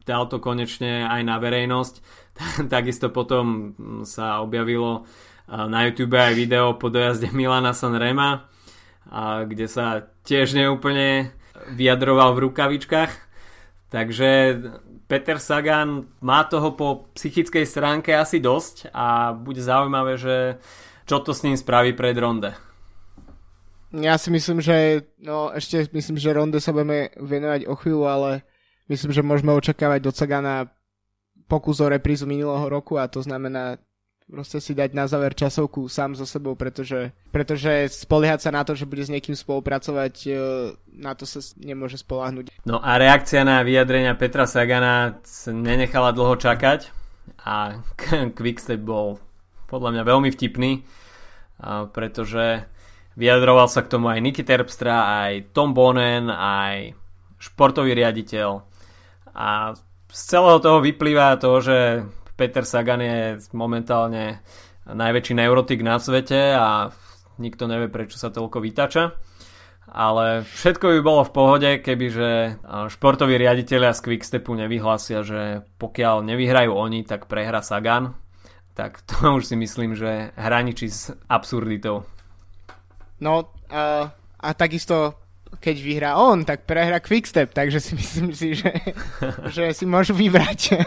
dal 0.07 0.31
to 0.31 0.39
konečne 0.39 1.03
aj 1.03 1.21
na 1.27 1.35
verejnosť. 1.35 1.95
Takisto 2.71 3.11
potom 3.11 3.75
sa 4.07 4.39
objavilo 4.39 5.03
na 5.49 5.83
YouTube 5.83 6.15
aj 6.15 6.39
video 6.39 6.79
po 6.79 6.87
dojazde 6.87 7.35
Milana 7.35 7.75
Sanrema, 7.75 8.47
a 9.09 9.43
kde 9.43 9.65
sa 9.67 10.07
tiež 10.23 10.55
neúplne 10.55 11.33
vyjadroval 11.73 12.37
v 12.37 12.47
rukavičkách. 12.47 13.11
Takže 13.89 14.29
Peter 15.09 15.41
Sagan 15.41 16.05
má 16.21 16.45
toho 16.45 16.77
po 16.77 17.09
psychickej 17.17 17.65
stránke 17.65 18.13
asi 18.13 18.37
dosť 18.37 18.93
a 18.93 19.33
bude 19.33 19.65
zaujímavé, 19.65 20.21
že 20.21 20.61
čo 21.09 21.25
to 21.25 21.33
s 21.33 21.41
ním 21.41 21.57
spraví 21.57 21.97
pred 21.97 22.13
ronde. 22.13 22.68
Ja 23.89 24.21
si 24.21 24.29
myslím, 24.29 24.61
že 24.61 25.09
no 25.17 25.49
ešte 25.49 25.89
myslím, 25.89 26.21
že 26.21 26.35
ronde 26.35 26.61
sa 26.61 26.69
budeme 26.69 27.09
venovať 27.17 27.65
o 27.65 27.73
chvíľu, 27.73 28.05
ale 28.05 28.31
myslím, 28.85 29.09
že 29.09 29.25
môžeme 29.25 29.49
očakávať 29.57 29.99
do 30.05 30.11
Sagana 30.13 30.69
pokus 31.49 31.81
o 31.81 31.89
reprízu 31.89 32.29
minulého 32.29 32.69
roku 32.69 33.01
a 33.01 33.09
to 33.09 33.25
znamená 33.25 33.81
proste 34.29 34.61
si 34.61 34.77
dať 34.77 34.93
na 34.93 35.09
záver 35.09 35.33
časovku 35.33 35.89
sám 35.89 36.13
so 36.13 36.21
sebou, 36.21 36.53
pretože, 36.53 37.09
pretože 37.33 37.89
spoliehať 37.89 38.45
sa 38.45 38.53
na 38.53 38.61
to, 38.61 38.77
že 38.77 38.85
bude 38.85 39.01
s 39.01 39.09
niekým 39.09 39.33
spolupracovať, 39.33 40.13
e, 40.29 40.31
na 41.01 41.17
to 41.17 41.25
sa 41.25 41.41
nemôže 41.57 41.97
spolahnuť. 41.97 42.53
No 42.69 42.77
a 42.77 43.01
reakcia 43.01 43.41
na 43.41 43.65
vyjadrenia 43.65 44.13
Petra 44.13 44.45
Sagana 44.45 45.17
nenechala 45.49 46.13
dlho 46.13 46.37
čakať 46.37 46.93
a 47.41 47.81
Quickstep 48.37 48.85
bol 48.85 49.17
podľa 49.65 49.97
mňa 49.97 50.03
veľmi 50.05 50.29
vtipný, 50.33 50.85
pretože 51.93 52.65
vyjadroval 53.19 53.67
sa 53.67 53.83
k 53.83 53.91
tomu 53.91 54.07
aj 54.07 54.23
Niky 54.23 54.47
Terpstra, 54.47 55.27
aj 55.27 55.51
Tom 55.51 55.75
Bonen, 55.75 56.31
aj 56.31 56.95
športový 57.43 57.91
riaditeľ 57.91 58.69
a 59.39 59.77
z 60.09 60.21
celého 60.25 60.59
toho 60.59 60.81
vyplýva 60.81 61.37
to, 61.37 61.61
že 61.61 61.77
Peter 62.33 62.65
Sagan 62.65 63.03
je 63.03 63.19
momentálne 63.53 64.41
najväčší 64.89 65.37
neurotik 65.37 65.85
na 65.85 66.01
svete 66.01 66.55
a 66.55 66.89
nikto 67.37 67.69
nevie, 67.69 67.91
prečo 67.91 68.17
sa 68.17 68.33
toľko 68.33 68.59
vytača. 68.63 69.13
Ale 69.89 70.45
všetko 70.45 70.85
by 70.85 70.99
bolo 71.01 71.21
v 71.25 71.33
pohode, 71.33 71.69
kebyže 71.81 72.61
športoví 72.93 73.41
riaditeľia 73.41 73.89
z 73.97 74.01
Quickstepu 74.05 74.53
nevyhlásia, 74.53 75.25
že 75.25 75.65
pokiaľ 75.81 76.21
nevyhrajú 76.29 76.69
oni, 76.73 77.01
tak 77.07 77.25
prehra 77.25 77.65
Sagan. 77.65 78.13
Tak 78.77 79.01
to 79.07 79.17
už 79.41 79.49
si 79.49 79.55
myslím, 79.57 79.97
že 79.97 80.35
hraničí 80.37 80.87
s 80.89 81.09
absurditou. 81.25 82.05
No 83.19 83.51
uh, 83.71 84.05
a 84.39 84.49
takisto 84.55 85.19
keď 85.57 85.75
vyhrá 85.81 86.11
on, 86.21 86.45
tak 86.45 86.69
prehra 86.69 87.01
Quickstep, 87.01 87.51
takže 87.51 87.81
si 87.81 87.93
myslím 87.99 88.29
si, 88.37 88.53
že, 88.53 88.69
že 89.55 89.73
si 89.73 89.85
môžu 89.89 90.13
vybrať 90.13 90.61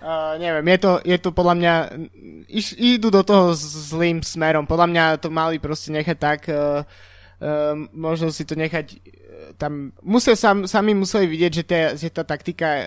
Uh, 0.00 0.40
neviem, 0.40 0.64
je 0.64 0.78
to, 0.80 0.92
je 1.04 1.18
to 1.20 1.28
podľa 1.28 1.54
mňa, 1.60 1.74
iš, 2.48 2.72
idú 2.80 3.12
do 3.12 3.20
toho 3.20 3.52
zlým 3.52 4.24
smerom, 4.24 4.64
podľa 4.64 4.88
mňa 4.88 5.04
to 5.20 5.28
mali 5.28 5.60
proste 5.60 5.92
nechať 5.92 6.16
tak, 6.16 6.48
uh, 6.48 6.80
uh, 7.44 7.76
možno 7.92 8.32
si 8.32 8.48
to 8.48 8.56
nechať 8.56 8.96
uh, 8.96 9.52
tam, 9.60 9.92
musia 10.00 10.32
sam, 10.40 10.64
sami 10.64 10.96
museli 10.96 11.28
vidieť, 11.28 11.52
že, 11.52 11.64
tá, 11.68 11.80
že 12.00 12.08
tá 12.08 12.24
taktika 12.24 12.68
uh, 12.80 12.84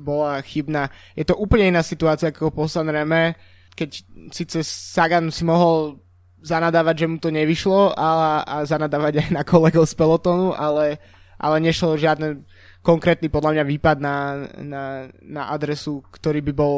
bola 0.00 0.40
chybná. 0.40 0.88
Je 1.12 1.28
to 1.28 1.36
úplne 1.36 1.76
iná 1.76 1.84
situácia 1.84 2.32
ako 2.32 2.48
po 2.48 2.64
Sanreme, 2.64 3.36
keď 3.76 4.00
síce 4.32 4.64
Sagan 4.64 5.28
si 5.28 5.44
mohol 5.44 6.00
zanadávať, 6.46 6.94
že 7.02 7.10
mu 7.10 7.18
to 7.18 7.34
nevyšlo 7.34 7.90
a, 7.98 8.42
a 8.46 8.56
zanadávať 8.62 9.26
aj 9.26 9.28
na 9.34 9.42
kolegov 9.42 9.90
z 9.90 9.98
pelotonu, 9.98 10.54
ale 10.54 11.02
ale 11.36 11.60
nešlo 11.60 12.00
žiadne 12.00 12.48
konkrétny 12.80 13.28
podľa 13.28 13.60
mňa 13.60 13.64
výpad 13.68 13.96
na, 14.00 14.48
na, 14.62 14.84
na 15.20 15.42
adresu, 15.52 16.00
ktorý 16.08 16.40
by 16.40 16.52
bol 16.56 16.76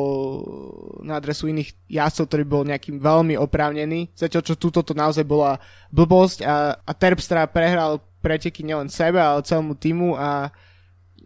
na 1.05 1.21
adresu 1.21 1.47
iných 1.47 1.79
jazdcov, 1.87 2.25
ktorý 2.27 2.45
bol 2.49 2.63
nejakým 2.67 2.99
veľmi 2.99 3.39
oprávnený. 3.39 4.17
Zatiaľ, 4.19 4.43
čo 4.43 4.59
túto 4.59 4.83
to 4.83 4.97
naozaj 4.97 5.23
bola 5.23 5.63
blbosť 5.95 6.43
a, 6.43 6.75
a 6.75 6.93
Terpstra 6.97 7.47
prehral 7.47 8.03
preteky 8.19 8.67
nielen 8.67 8.91
sebe, 8.91 9.23
ale 9.23 9.47
celému 9.47 9.79
týmu 9.79 10.19
a 10.19 10.51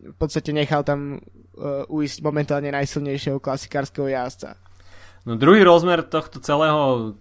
v 0.02 0.16
podstate 0.18 0.50
nechal 0.52 0.82
tam 0.82 1.22
uh, 1.22 1.86
uísť 1.88 2.20
momentálne 2.20 2.68
najsilnejšieho 2.74 3.40
klasikárskeho 3.40 4.10
jazdca. 4.12 4.58
No 5.22 5.38
druhý 5.38 5.62
rozmer 5.62 6.02
tohto 6.02 6.42
celého 6.42 7.14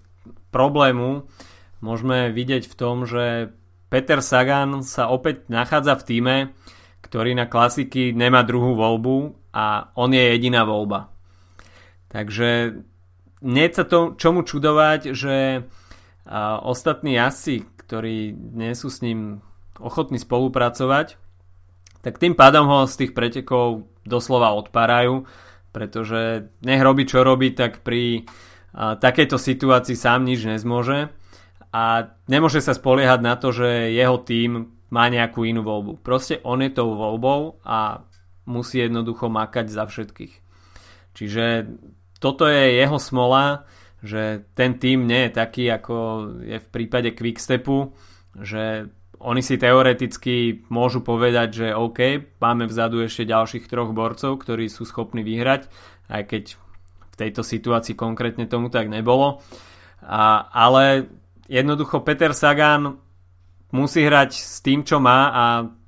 problému 0.52 1.26
môžeme 1.82 2.30
vidieť 2.30 2.70
v 2.70 2.78
tom, 2.78 3.10
že 3.10 3.56
Peter 3.92 4.24
Sagan 4.24 4.86
sa 4.86 5.12
opäť 5.12 5.50
nachádza 5.52 6.00
v 6.00 6.06
týme, 6.08 6.36
ktorý 7.04 7.36
na 7.36 7.50
klasiky 7.50 8.16
nemá 8.16 8.46
druhú 8.46 8.78
voľbu 8.78 9.36
a 9.52 9.92
on 10.00 10.16
je 10.16 10.24
jediná 10.32 10.64
voľba. 10.64 11.12
Takže 12.08 12.80
nie 13.42 13.68
sa 13.74 13.84
to 13.84 14.16
čomu 14.16 14.46
čudovať, 14.48 15.12
že 15.12 15.66
ostatní 16.64 17.18
jazdci, 17.18 17.68
ktorí 17.84 18.32
nie 18.36 18.72
sú 18.78 18.88
s 18.88 19.04
ním 19.04 19.42
ochotní 19.82 20.22
spolupracovať, 20.22 21.18
tak 22.06 22.22
tým 22.22 22.38
pádom 22.38 22.70
ho 22.70 22.80
z 22.86 22.96
tých 23.06 23.12
pretekov 23.18 23.90
doslova 24.06 24.54
odparajú, 24.56 25.26
pretože 25.74 26.52
nech 26.62 26.82
robí 26.82 27.06
čo 27.10 27.26
robí, 27.26 27.54
tak 27.54 27.82
pri 27.82 28.26
takejto 28.76 29.36
situácii 29.36 29.96
sám 30.00 30.24
nič 30.24 30.48
nezmôže 30.48 31.12
a 31.72 31.84
nemôže 32.28 32.64
sa 32.64 32.76
spoliehať 32.76 33.20
na 33.24 33.36
to, 33.36 33.52
že 33.52 33.96
jeho 33.96 34.20
tým 34.24 34.72
má 34.92 35.08
nejakú 35.08 35.48
inú 35.48 35.64
voľbu. 35.64 36.04
Proste 36.04 36.44
on 36.44 36.60
je 36.60 36.72
tou 36.76 36.96
voľbou 36.96 37.64
a 37.64 38.04
musí 38.48 38.84
jednoducho 38.84 39.32
makať 39.32 39.72
za 39.72 39.88
všetkých. 39.88 40.34
Čiže 41.16 41.46
toto 42.20 42.48
je 42.48 42.80
jeho 42.80 43.00
smola, 43.00 43.64
že 44.04 44.44
ten 44.56 44.76
tým 44.76 45.08
nie 45.08 45.28
je 45.28 45.32
taký, 45.32 45.72
ako 45.72 45.96
je 46.44 46.58
v 46.60 46.68
prípade 46.72 47.16
Quickstepu, 47.16 47.96
že 48.40 48.92
oni 49.22 49.46
si 49.46 49.62
teoreticky 49.62 50.66
môžu 50.74 51.06
povedať, 51.06 51.50
že 51.54 51.68
OK, 51.78 52.00
máme 52.42 52.66
vzadu 52.66 53.06
ešte 53.06 53.30
ďalších 53.30 53.70
troch 53.70 53.94
borcov, 53.94 54.42
ktorí 54.42 54.66
sú 54.66 54.84
schopní 54.84 55.22
vyhrať, 55.22 55.70
aj 56.10 56.24
keď 56.26 56.44
tejto 57.22 57.46
situácii 57.46 57.94
konkrétne 57.94 58.50
tomu 58.50 58.74
tak 58.74 58.90
nebolo. 58.90 59.38
A, 60.02 60.50
ale 60.50 61.06
jednoducho 61.46 62.02
Peter 62.02 62.34
Sagan 62.34 62.98
musí 63.70 64.02
hrať 64.02 64.32
s 64.34 64.60
tým, 64.66 64.82
čo 64.82 64.98
má 64.98 65.30
a 65.30 65.44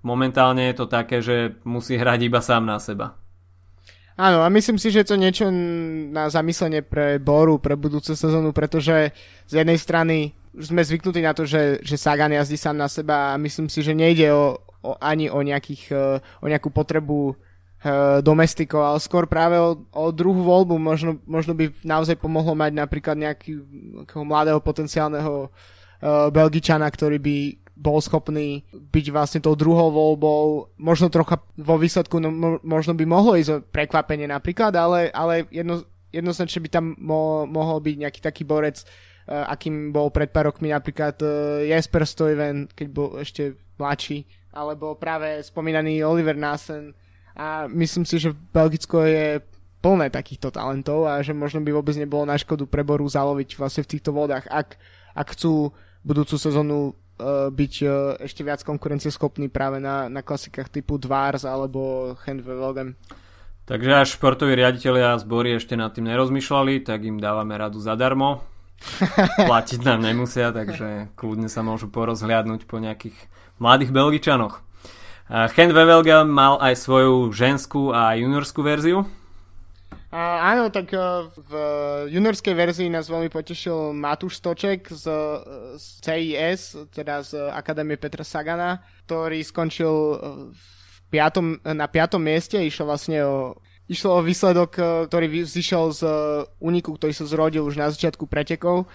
momentálne 0.06 0.70
je 0.70 0.76
to 0.78 0.86
také, 0.86 1.26
že 1.26 1.58
musí 1.66 1.98
hrať 1.98 2.20
iba 2.30 2.40
sám 2.40 2.70
na 2.70 2.78
seba. 2.78 3.18
Áno, 4.14 4.46
a 4.46 4.48
myslím 4.54 4.78
si, 4.78 4.94
že 4.94 5.10
to 5.10 5.18
niečo 5.18 5.50
na 6.14 6.30
zamyslenie 6.30 6.86
pre 6.86 7.18
Boru, 7.18 7.58
pre 7.58 7.74
budúcu 7.74 8.14
sezónu, 8.14 8.54
pretože 8.54 9.10
z 9.50 9.54
jednej 9.58 9.82
strany 9.82 10.38
sme 10.54 10.86
zvyknutí 10.86 11.26
na 11.26 11.34
to, 11.34 11.50
že, 11.50 11.82
že 11.82 11.98
Sagan 11.98 12.30
jazdí 12.30 12.54
sám 12.54 12.78
na 12.78 12.86
seba 12.86 13.34
a 13.34 13.42
myslím 13.42 13.74
si, 13.74 13.82
že 13.82 13.98
nejde 13.98 14.30
o, 14.30 14.62
o, 14.86 14.94
ani 15.02 15.34
o, 15.34 15.42
nejakých, 15.42 15.84
e, 15.90 16.06
o 16.22 16.46
nejakú 16.46 16.70
potrebu 16.70 17.34
uh, 17.84 18.20
domestikov, 18.24 18.82
ale 18.82 19.00
skôr 19.04 19.28
práve 19.28 19.60
o, 19.60 19.84
o 19.92 20.06
druhú 20.10 20.42
voľbu. 20.42 20.80
Možno, 20.80 21.20
možno 21.28 21.54
by 21.54 21.70
naozaj 21.84 22.16
pomohlo 22.18 22.56
mať 22.56 22.72
napríklad 22.74 23.20
nejakého 23.20 24.24
mladého 24.24 24.60
potenciálneho 24.64 25.48
uh, 25.48 26.32
Belgičana, 26.32 26.88
ktorý 26.88 27.20
by 27.20 27.38
bol 27.74 27.98
schopný 28.00 28.64
byť 28.72 29.06
vlastne 29.10 29.40
tou 29.42 29.58
druhou 29.58 29.90
voľbou, 29.90 30.72
možno 30.78 31.10
trocha 31.10 31.42
vo 31.58 31.76
výsledku, 31.82 32.22
no, 32.22 32.62
možno 32.62 32.94
by 32.94 33.04
mohlo 33.04 33.34
ísť 33.34 33.50
o 33.50 33.64
prekvapenie 33.66 34.30
napríklad, 34.30 34.78
ale, 34.78 35.10
ale 35.10 35.50
jedno, 35.50 35.82
jednoznačne 36.14 36.62
by 36.62 36.70
tam 36.70 36.86
mo, 37.02 37.50
mohol 37.50 37.82
byť 37.82 37.96
nejaký 37.98 38.20
taký 38.22 38.46
borec, 38.46 38.86
uh, 38.86 39.50
akým 39.50 39.90
bol 39.90 40.14
pred 40.14 40.30
pár 40.30 40.54
rokmi 40.54 40.70
napríklad 40.70 41.18
uh, 41.26 41.66
Jesper 41.66 42.06
Stuyven, 42.06 42.70
keď 42.70 42.88
bol 42.94 43.18
ešte 43.18 43.58
mladší, 43.82 44.30
alebo 44.54 44.94
práve 44.94 45.42
spomínaný 45.42 46.06
Oliver 46.06 46.38
Nassen 46.38 46.94
a 47.34 47.66
myslím 47.70 48.06
si, 48.06 48.22
že 48.22 48.36
Belgicko 48.54 49.02
je 49.06 49.42
plné 49.84 50.08
takýchto 50.08 50.54
talentov 50.54 51.10
a 51.12 51.20
že 51.20 51.36
možno 51.36 51.60
by 51.60 51.76
vôbec 51.76 51.98
nebolo 52.00 52.24
na 52.24 52.40
škodu 52.40 52.64
preboru 52.64 53.04
zaloviť 53.04 53.60
vlastne 53.60 53.84
v 53.84 53.92
týchto 53.92 54.16
vodách, 54.16 54.48
ak, 54.48 54.80
ak 55.12 55.28
chcú 55.36 55.76
budúcu 56.08 56.40
sezónu 56.40 56.96
uh, 57.20 57.52
byť 57.52 57.74
uh, 57.84 57.92
ešte 58.24 58.48
viac 58.48 58.64
konkurencieschopný 58.64 59.52
práve 59.52 59.84
na, 59.84 60.08
na 60.08 60.24
klasikách 60.24 60.72
typu 60.72 60.96
Dvars 60.96 61.44
alebo 61.44 62.14
Handvelden. 62.24 62.96
Takže 63.64 63.92
až 63.92 64.20
športoví 64.20 64.56
riaditeľia 64.56 65.16
a 65.16 65.22
zbory 65.22 65.56
ešte 65.60 65.76
nad 65.76 65.92
tým 65.92 66.08
nerozmýšľali, 66.12 66.84
tak 66.84 67.04
im 67.04 67.20
dávame 67.20 67.56
radu 67.56 67.80
zadarmo. 67.80 68.44
Platiť 69.52 69.84
nám 69.84 70.04
nemusia, 70.04 70.52
takže 70.52 71.12
kľudne 71.16 71.48
sa 71.48 71.64
môžu 71.64 71.88
porozhliadnúť 71.88 72.68
po 72.68 72.80
nejakých 72.80 73.16
mladých 73.60 73.96
Belgičanoch. 73.96 74.63
Chen 75.34 75.74
Wevelgel 75.74 76.30
mal 76.30 76.62
aj 76.62 76.78
svoju 76.78 77.34
ženskú 77.34 77.90
a 77.90 78.14
juniorskú 78.14 78.62
verziu, 78.62 79.02
a, 80.14 80.54
áno, 80.54 80.70
tak 80.70 80.94
uh, 80.94 81.26
v 81.34 81.52
juniorskej 82.14 82.54
verzii 82.54 82.86
nás 82.86 83.10
veľmi 83.10 83.34
potešil 83.34 83.98
Matúš 83.98 84.38
Stoček 84.38 84.86
z, 84.94 85.10
z 85.74 85.86
CIS, 86.06 86.62
teda 86.94 87.26
z 87.26 87.50
Akadémie 87.50 87.98
Petra 87.98 88.22
Sagana, 88.22 88.86
ktorý 89.10 89.42
skončil 89.42 89.90
e, 89.90 90.16
v 90.54 90.98
piatom, 91.10 91.58
na 91.66 91.90
piatom 91.90 92.22
mieste. 92.22 92.62
Išlo 92.62 92.94
vlastne 92.94 93.26
o, 93.26 93.58
išlo 93.90 94.22
o 94.22 94.22
výsledok, 94.22 94.72
e, 94.78 94.86
ktorý 95.10 95.50
zišiel 95.50 95.90
z 95.90 96.02
úniku, 96.62 96.94
ktorý 96.94 97.10
sa 97.18 97.26
zrodil 97.26 97.66
už 97.66 97.82
na 97.82 97.90
začiatku 97.90 98.30
pretekov 98.30 98.86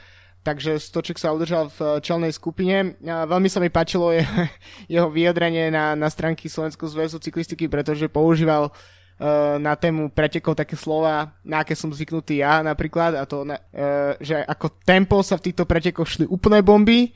takže 0.49 0.81
Stoček 0.81 1.21
sa 1.21 1.37
udržal 1.37 1.69
v 1.69 2.01
čelnej 2.01 2.33
skupine. 2.33 2.97
Veľmi 3.05 3.53
sa 3.53 3.61
mi 3.61 3.69
páčilo 3.69 4.09
jeho, 4.17 4.49
jeho 4.89 5.09
vyjadrenie 5.13 5.69
na, 5.69 5.93
na 5.93 6.09
stránky 6.09 6.49
Slovenského 6.49 6.89
zväzu 6.89 7.21
cyklistiky, 7.21 7.69
pretože 7.69 8.09
používal 8.09 8.73
Eh, 9.19 9.59
na 9.59 9.75
tému 9.75 10.15
pretekov 10.15 10.55
také 10.55 10.79
slova, 10.79 11.35
na 11.43 11.67
aké 11.67 11.75
som 11.75 11.91
zvyknutý 11.91 12.39
ja 12.39 12.63
napríklad, 12.63 13.19
a 13.19 13.27
to, 13.27 13.43
uh, 13.43 14.15
že 14.23 14.39
ako 14.47 14.79
tempo 14.87 15.19
sa 15.27 15.35
v 15.35 15.51
týchto 15.51 15.67
pretekoch 15.67 16.07
šli 16.07 16.31
úplné 16.31 16.63
bomby 16.63 17.11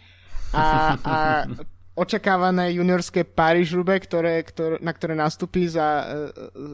a, 0.51 0.99
a 0.99 1.17
očakávané 1.95 2.75
juniorské 2.75 3.23
Paríž 3.23 3.79
ktoré, 3.79 4.43
ktoré, 4.43 4.83
na 4.83 4.91
ktoré 4.91 5.15
nastúpi 5.15 5.71
za, 5.71 6.11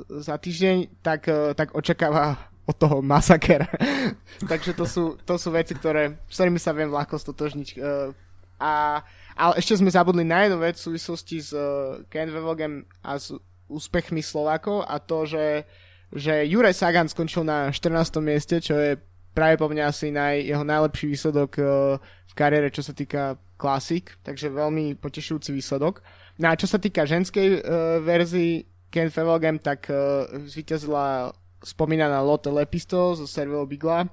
za 0.09 0.41
týždeň, 0.41 1.05
tak, 1.05 1.29
tak 1.53 1.77
očakáva 1.77 2.49
od 2.69 2.77
toho 2.77 3.01
masaker. 3.01 3.65
Takže 4.53 4.77
to 4.77 4.85
sú, 4.85 5.17
to 5.25 5.41
sú 5.41 5.49
veci, 5.49 5.73
ktoré, 5.73 6.21
s 6.29 6.37
ktorými 6.37 6.61
sa 6.61 6.77
viem 6.77 6.93
ľahko 6.93 7.17
stotožniť. 7.17 7.69
Uh, 7.81 8.13
a, 8.61 9.01
ale 9.33 9.53
ešte 9.57 9.81
sme 9.81 9.89
zabudli 9.89 10.29
na 10.29 10.45
jednu 10.45 10.61
vec 10.61 10.77
v 10.77 10.85
súvislosti 10.93 11.41
s 11.41 11.57
uh, 11.57 12.05
Ken 12.13 12.29
Vevogem 12.29 12.85
a 13.01 13.17
s 13.17 13.33
úspechmi 13.73 14.21
Slovákov 14.21 14.85
a 14.85 15.01
to, 15.01 15.25
že, 15.25 15.65
že 16.13 16.45
Juraj 16.45 16.77
Sagan 16.77 17.09
skončil 17.09 17.49
na 17.49 17.73
14. 17.73 18.21
mieste, 18.21 18.61
čo 18.61 18.77
je 18.77 19.01
práve 19.33 19.57
po 19.57 19.73
mňa 19.73 19.85
asi 19.89 20.13
naj, 20.13 20.45
jeho 20.45 20.65
najlepší 20.67 21.07
výsledok 21.09 21.51
uh, 21.57 21.97
v 22.03 22.33
kariére, 22.37 22.69
čo 22.69 22.85
sa 22.85 22.93
týka 22.93 23.41
klasik, 23.57 24.21
takže 24.21 24.53
veľmi 24.53 25.01
potešujúci 25.01 25.57
výsledok. 25.57 26.05
No 26.39 26.53
a 26.53 26.59
čo 26.59 26.69
sa 26.69 26.77
týka 26.77 27.09
ženskej 27.09 27.49
uh, 27.59 27.61
verzii 28.05 28.69
Ken 28.93 29.09
Fevelgem, 29.09 29.57
tak 29.57 29.89
uh, 29.89 30.29
zvíťazila 30.45 31.33
spomínaná 31.63 32.23
Lotte 32.23 32.51
Lepisto 32.51 33.15
zo 33.15 33.27
Servilo 33.27 33.67
Bigla. 33.67 34.07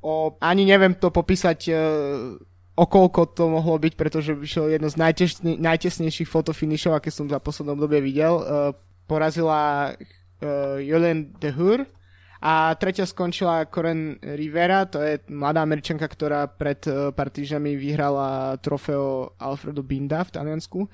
O, 0.00 0.36
ani 0.40 0.64
neviem 0.64 0.96
to 0.96 1.12
popísať 1.12 1.58
uh, 1.68 2.40
okolko 2.80 3.36
to 3.36 3.52
mohlo 3.52 3.76
byť, 3.76 3.94
pretože 4.00 4.32
vyšiel 4.32 4.72
jedno 4.72 4.88
z 4.88 4.96
najtesne, 4.96 5.60
najtesnejších 5.60 6.28
fotofinišov, 6.28 6.96
aké 6.96 7.12
som 7.12 7.28
za 7.28 7.36
poslednom 7.36 7.76
dobe 7.76 8.00
videl. 8.00 8.40
Uh, 8.40 8.72
porazila 9.04 9.92
uh, 9.92 10.80
Jolien 10.80 11.36
de 11.36 11.52
Hur 11.52 11.84
a 12.40 12.72
tretia 12.80 13.04
skončila 13.04 13.68
Coren 13.68 14.16
Rivera, 14.24 14.88
to 14.88 15.04
je 15.04 15.20
mladá 15.28 15.60
američanka, 15.60 16.08
ktorá 16.08 16.48
pred 16.48 16.80
uh, 16.88 17.12
pár 17.12 17.28
týždňami 17.28 17.76
vyhrala 17.76 18.56
trofeo 18.64 19.36
Alfredo 19.36 19.84
Binda 19.84 20.24
v 20.24 20.32
Taliansku. 20.32 20.88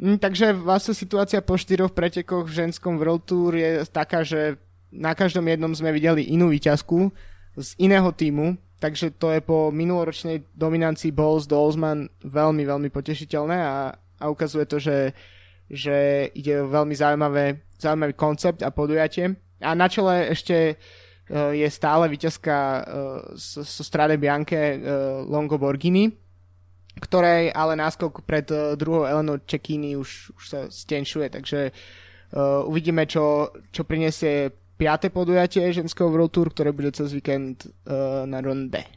Mm, 0.00 0.18
takže 0.18 0.56
vlastne 0.56 0.96
situácia 0.96 1.44
po 1.44 1.54
štyroch 1.54 1.94
pretekoch 1.94 2.48
v 2.48 2.66
ženskom 2.66 2.98
World 2.98 3.28
Tour 3.28 3.54
je 3.54 3.86
taká, 3.86 4.26
že 4.26 4.58
na 4.90 5.14
každom 5.14 5.46
jednom 5.46 5.70
sme 5.70 5.94
videli 5.94 6.26
inú 6.34 6.50
výťazku 6.50 7.14
z 7.58 7.70
iného 7.78 8.10
týmu, 8.10 8.58
takže 8.82 9.14
to 9.14 9.30
je 9.30 9.40
po 9.42 9.70
minuloročnej 9.70 10.50
dominancii 10.54 11.14
Bowles 11.14 11.46
Dolzman 11.46 12.10
veľmi, 12.22 12.62
veľmi 12.66 12.88
potešiteľné 12.90 13.58
a, 13.58 13.94
a 13.94 14.24
ukazuje 14.30 14.66
to, 14.66 14.82
že, 14.82 15.14
že 15.70 16.26
ide 16.34 16.62
o 16.62 16.70
veľmi 16.70 16.94
zaujímavé, 16.94 17.66
zaujímavý 17.78 18.14
koncept 18.14 18.62
a 18.66 18.74
podujatie. 18.74 19.34
A 19.60 19.76
na 19.76 19.86
čele 19.92 20.32
ešte 20.32 20.74
uh, 20.74 21.52
je 21.52 21.68
stále 21.68 22.08
víťazka 22.08 22.56
uh, 22.56 22.82
so, 23.36 23.60
so 23.60 23.82
Strade 23.84 24.16
Bianche 24.16 24.80
uh, 24.80 25.22
Longo 25.26 25.60
Borghini, 25.60 26.08
ktorej 26.98 27.52
ale 27.52 27.76
náskok 27.76 28.24
pred 28.24 28.48
uh, 28.50 28.74
druhou 28.74 29.04
Elenou 29.04 29.38
Čekíny 29.44 29.94
už, 29.94 30.34
už 30.34 30.44
sa 30.48 30.60
stenšuje, 30.66 31.28
takže 31.30 31.60
uvidíme, 32.70 33.10
čo, 33.10 33.50
čo 33.74 33.82
prinesie 33.82 34.54
piaté 34.80 35.12
podujatie 35.12 35.68
ženského 35.76 36.08
World 36.08 36.32
Tour, 36.32 36.48
ktoré 36.48 36.72
bude 36.72 36.88
cez 36.96 37.12
víkend 37.12 37.68
uh, 37.68 38.24
na 38.24 38.40
ronde. 38.40 38.88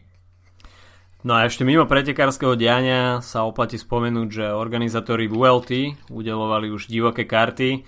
No 1.23 1.35
a 1.39 1.47
ešte 1.47 1.63
mimo 1.63 1.87
pretekárskeho 1.87 2.55
diania 2.55 3.23
sa 3.23 3.47
oplatí 3.47 3.79
spomenúť, 3.79 4.27
že 4.27 4.45
organizátori 4.51 5.31
VLT 5.31 5.71
udelovali 6.11 6.67
už 6.67 6.91
divoké 6.91 7.23
karty 7.23 7.83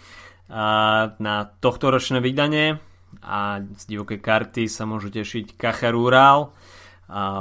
na 1.19 1.35
tohtoročné 1.59 2.23
vydanie 2.23 2.79
a 3.19 3.59
z 3.59 3.83
divokej 3.91 4.19
karty 4.21 4.63
sa 4.69 4.87
môžu 4.87 5.09
tešiť 5.09 5.57
Caja 5.57 5.89
Rural, 5.91 6.53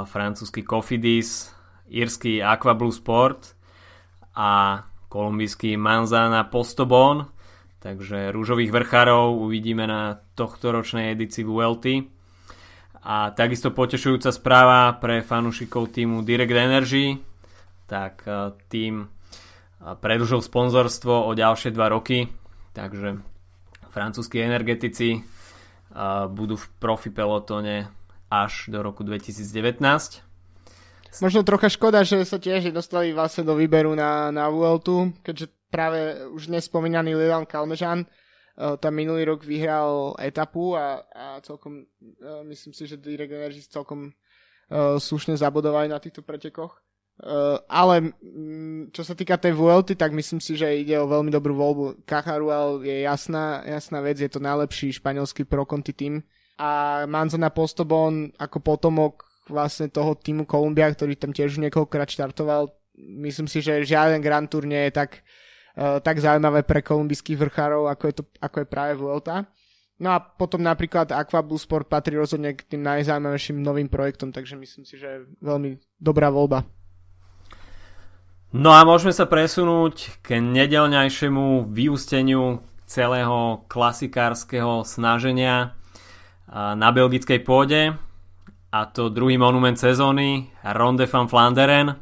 francúzsky 0.09 0.65
Cofidis, 0.65 1.53
írsky 1.87 2.41
Aqua 2.41 2.73
Sport 2.89 3.53
a 4.35 4.83
kolumbijský 5.07 5.77
Manzana 5.77 6.49
Postobon. 6.49 7.29
Takže 7.85 8.33
rúžových 8.33 8.73
vrchárov 8.73 9.45
uvidíme 9.45 9.85
na 9.85 10.17
tohtoročnej 10.33 11.13
edícii 11.13 11.45
VLT. 11.45 12.09
A 13.05 13.29
takisto 13.37 13.69
potešujúca 13.69 14.33
správa 14.33 14.97
pre 14.97 15.21
fanúšikov 15.21 15.93
týmu 15.93 16.25
Direct 16.25 16.57
Energy, 16.57 17.21
tak 17.85 18.25
e, 18.25 18.57
tým 18.73 19.05
e, 19.05 19.07
predlžil 20.01 20.41
sponzorstvo 20.41 21.29
o 21.29 21.31
ďalšie 21.37 21.69
dva 21.69 21.93
roky, 21.93 22.25
takže 22.73 23.21
francúzskí 23.93 24.41
energetici 24.41 25.09
e, 25.13 25.19
budú 26.25 26.57
v 26.57 26.65
profi 26.81 27.13
pelotone 27.13 27.85
až 28.33 28.73
do 28.73 28.81
roku 28.81 29.05
2019. 29.05 30.25
Možno 31.21 31.45
trocha 31.45 31.69
škoda, 31.69 32.01
že 32.01 32.25
sa 32.25 32.41
tiež 32.41 32.73
dostali 32.73 33.13
vlastne 33.13 33.45
do 33.45 33.53
výberu 33.53 33.93
na, 33.93 34.33
na 34.33 34.49
Vueltu, 34.49 35.13
keďže 35.21 35.54
práve 35.71 36.27
už 36.31 36.47
nespomínaný 36.47 37.15
Lilan 37.15 37.45
Kalmežan 37.45 38.05
Eh, 38.55 38.77
tam 38.79 38.95
minulý 38.95 39.27
rok 39.27 39.43
vyhral 39.43 40.15
etapu 40.15 40.79
a, 40.79 41.03
a 41.11 41.43
celkom 41.43 41.83
uh, 41.83 42.39
myslím 42.47 42.71
si, 42.71 42.87
že 42.87 42.95
Direct 42.95 43.27
Energy 43.27 43.59
celkom 43.67 44.15
uh, 44.15 44.95
slušne 44.95 45.35
zabodovali 45.35 45.91
na 45.91 45.99
týchto 45.99 46.23
pretekoch. 46.23 46.79
Uh, 47.19 47.59
ale 47.67 48.15
čo 48.95 49.03
sa 49.03 49.11
týka 49.11 49.35
tej 49.35 49.59
Vuelty, 49.59 49.99
tak 49.99 50.15
myslím 50.15 50.39
si, 50.39 50.55
že 50.55 50.71
ide 50.71 50.95
o 50.95 51.07
veľmi 51.07 51.35
dobrú 51.35 51.51
voľbu. 51.51 52.07
Cajaruel 52.07 52.79
je 52.87 53.03
jasná, 53.03 53.59
jasná 53.67 53.99
vec, 53.99 54.23
je 54.23 54.31
to 54.31 54.39
najlepší 54.39 55.03
španielský 55.03 55.43
pro 55.43 55.67
Conti 55.67 55.91
tým. 55.91 56.23
A 56.55 57.03
Manzana 57.11 57.51
Postobon 57.51 58.31
ako 58.39 58.63
potomok 58.63 59.27
vlastne 59.51 59.91
toho 59.91 60.15
týmu 60.15 60.47
Kolumbia, 60.47 60.87
ktorý 60.87 61.19
tam 61.19 61.35
tiež 61.35 61.59
niekoľkokrát 61.59 62.07
štartoval, 62.07 62.71
myslím 62.95 63.51
si, 63.51 63.59
že 63.59 63.83
žiaden 63.83 64.23
Grand 64.23 64.47
Tour 64.47 64.63
nie 64.63 64.87
je 64.87 64.95
tak 64.95 65.19
Eh, 65.19 65.43
tak 65.75 66.15
zaujímavé 66.23 66.63
pre 66.63 66.79
kolumbijských 66.79 67.35
vrchárov, 67.35 67.91
ako 67.91 68.03
je, 68.07 68.15
to, 68.15 68.23
ako 68.39 68.63
je 68.63 68.67
práve 68.67 68.93
Vuelta. 68.95 69.43
No 69.99 70.11
a 70.11 70.19
potom 70.19 70.59
napríklad 70.63 71.11
Aquablue 71.11 71.59
Sport 71.59 71.87
patrí 71.87 72.19
rozhodne 72.19 72.55
k 72.55 72.63
tým 72.67 72.83
najzaujímavejším 72.83 73.63
novým 73.63 73.87
projektom, 73.87 74.31
takže 74.31 74.55
myslím 74.59 74.83
si, 74.83 74.99
že 74.99 75.07
je 75.07 75.19
veľmi 75.39 75.79
dobrá 75.99 76.31
voľba. 76.31 76.63
No 78.55 78.71
a 78.71 78.87
môžeme 78.87 79.11
sa 79.11 79.27
presunúť 79.27 80.23
k 80.23 80.39
nedelňajšiemu 80.39 81.67
vyústeniu 81.75 82.63
celého 82.87 83.67
klasikárskeho 83.67 84.87
snaženia 84.87 85.75
na 86.53 86.89
belgickej 86.95 87.43
pôde 87.43 87.91
a 88.71 88.79
to 88.87 89.11
druhý 89.11 89.35
monument 89.35 89.75
sezóny 89.75 90.55
Ronde 90.63 91.03
van 91.03 91.27
Flanderen. 91.27 91.99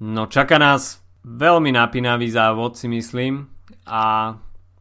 No 0.00 0.32
čaká 0.32 0.56
nás 0.56 1.01
Veľmi 1.22 1.70
napínavý 1.70 2.26
závod 2.34 2.74
si 2.74 2.90
myslím 2.90 3.46
a 3.86 4.34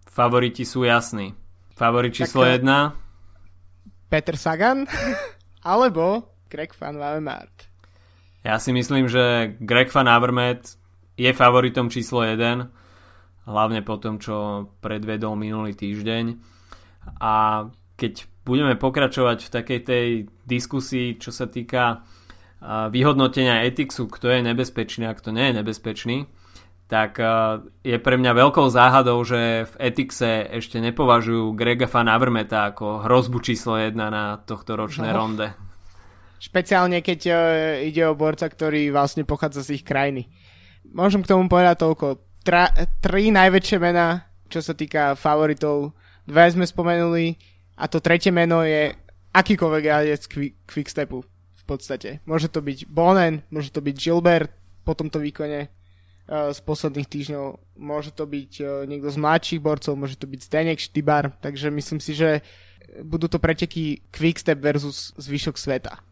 favoriti 0.09 0.65
sú 0.65 0.81
jasní. 0.89 1.37
Favorit 1.77 2.13
číslo 2.17 2.41
1 2.41 2.65
eh, 2.65 2.93
Peter 4.09 4.33
Sagan 4.33 4.89
alebo 5.71 6.33
Greg 6.49 6.73
van 6.73 6.97
Avermaet. 6.97 7.69
Ja 8.41 8.57
si 8.57 8.73
myslím, 8.73 9.05
že 9.05 9.53
Greg 9.61 9.93
van 9.93 10.09
Avermaet 10.09 10.77
je 11.13 11.29
favoritom 11.29 11.93
číslo 11.93 12.25
1 12.25 12.37
hlavne 13.45 13.85
po 13.85 14.01
tom, 14.01 14.17
čo 14.17 14.69
predvedol 14.81 15.37
minulý 15.37 15.77
týždeň 15.77 16.25
a 17.21 17.65
keď 17.97 18.25
budeme 18.41 18.73
pokračovať 18.77 19.45
v 19.45 19.53
takej 19.53 19.79
tej 19.85 20.07
diskusii, 20.45 21.21
čo 21.21 21.29
sa 21.29 21.45
týka 21.45 22.01
vyhodnotenia 22.61 23.65
etixu, 23.65 24.05
kto 24.05 24.29
je 24.29 24.39
nebezpečný 24.45 25.09
a 25.09 25.17
kto 25.17 25.33
nie 25.33 25.49
je 25.49 25.57
nebezpečný, 25.57 26.17
tak 26.91 27.23
je 27.87 27.97
pre 28.03 28.15
mňa 28.19 28.31
veľkou 28.35 28.67
záhadou, 28.67 29.15
že 29.23 29.63
v 29.63 29.73
etixe 29.79 30.43
ešte 30.59 30.83
nepovažujú 30.83 31.55
Grega 31.55 31.87
Van 31.87 32.11
Avermeta 32.11 32.67
ako 32.67 33.07
hrozbu 33.07 33.39
číslo 33.39 33.79
1 33.79 33.95
na 33.95 34.43
tohto 34.43 34.75
ročné 34.75 35.07
no. 35.09 35.15
ronde. 35.15 35.55
Špeciálne 36.41 36.99
keď 36.99 37.19
uh, 37.31 37.37
ide 37.79 38.03
o 38.11 38.17
borca, 38.17 38.43
ktorý 38.43 38.91
vlastne 38.91 39.23
pochádza 39.23 39.63
z 39.63 39.79
ich 39.79 39.85
krajiny. 39.87 40.27
Môžem 40.91 41.23
k 41.23 41.31
tomu 41.31 41.47
povedať 41.47 41.79
toľko. 41.79 42.19
Tra, 42.43 42.67
tri 42.99 43.31
najväčšie 43.31 43.77
mená, 43.79 44.27
čo 44.51 44.59
sa 44.59 44.75
týka 44.75 45.15
favoritov. 45.15 45.95
Dve 46.27 46.49
sme 46.51 46.67
spomenuli 46.67 47.39
a 47.79 47.87
to 47.87 48.03
tretie 48.03 48.35
meno 48.35 48.67
je 48.67 48.91
akýkoľvek 49.31 49.83
jazdec 49.85 50.21
Quickstepu 50.67 51.30
podstate. 51.71 52.19
Môže 52.27 52.51
to 52.51 52.59
byť 52.59 52.91
Bonen, 52.91 53.47
môže 53.47 53.71
to 53.71 53.79
byť 53.79 53.95
Gilbert 53.95 54.51
po 54.83 54.91
tomto 54.91 55.23
výkone 55.23 55.71
uh, 55.71 56.51
z 56.51 56.59
posledných 56.67 57.07
týždňov, 57.07 57.45
môže 57.79 58.11
to 58.11 58.27
byť 58.27 58.51
uh, 58.59 58.67
niekto 58.83 59.07
z 59.07 59.17
mladších 59.17 59.63
borcov, 59.63 59.95
môže 59.95 60.19
to 60.19 60.27
byť 60.27 60.39
Zdenek 60.43 60.83
Štibar, 60.83 61.31
takže 61.39 61.71
myslím 61.71 62.03
si, 62.03 62.11
že 62.11 62.43
budú 62.99 63.31
to 63.31 63.39
preteky 63.39 64.03
Quickstep 64.11 64.59
versus 64.59 65.15
zvyšok 65.15 65.55
sveta. 65.55 66.03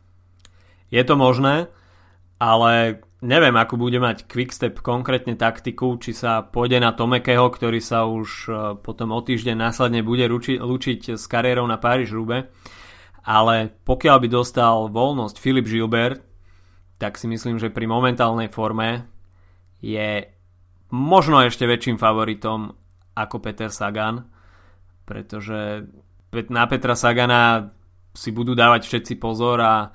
Je 0.90 1.04
to 1.04 1.20
možné, 1.20 1.68
ale 2.40 3.04
neviem, 3.20 3.54
ako 3.60 3.76
bude 3.76 4.00
mať 4.00 4.26
Quickstep 4.32 4.80
konkrétne 4.80 5.36
taktiku, 5.36 6.00
či 6.00 6.16
sa 6.16 6.40
pôjde 6.40 6.80
na 6.80 6.96
Tomekeho, 6.96 7.52
ktorý 7.52 7.84
sa 7.84 8.08
už 8.08 8.30
uh, 8.48 8.56
potom 8.80 9.12
o 9.12 9.20
týždeň 9.20 9.60
následne 9.60 10.02
bude 10.08 10.24
luči, 10.32 10.56
lučiť 10.56 11.20
s 11.20 11.28
kariérou 11.28 11.68
na 11.68 11.76
Paríž-Rube 11.76 12.48
ale 13.24 13.72
pokiaľ 13.84 14.18
by 14.24 14.28
dostal 14.32 14.88
voľnosť 14.92 15.36
Filip 15.40 15.68
Gilbert, 15.68 16.24
tak 17.00 17.16
si 17.16 17.32
myslím, 17.32 17.60
že 17.60 17.72
pri 17.72 17.88
momentálnej 17.88 18.52
forme 18.52 19.08
je 19.80 20.28
možno 20.92 21.40
ešte 21.44 21.64
väčším 21.64 21.96
favoritom 21.96 22.76
ako 23.16 23.36
Peter 23.40 23.72
Sagan, 23.72 24.28
pretože 25.08 25.88
na 26.52 26.64
Petra 26.68 26.94
Sagana 26.94 27.72
si 28.12 28.36
budú 28.36 28.54
dávať 28.54 28.86
všetci 28.86 29.14
pozor 29.16 29.58
a 29.64 29.90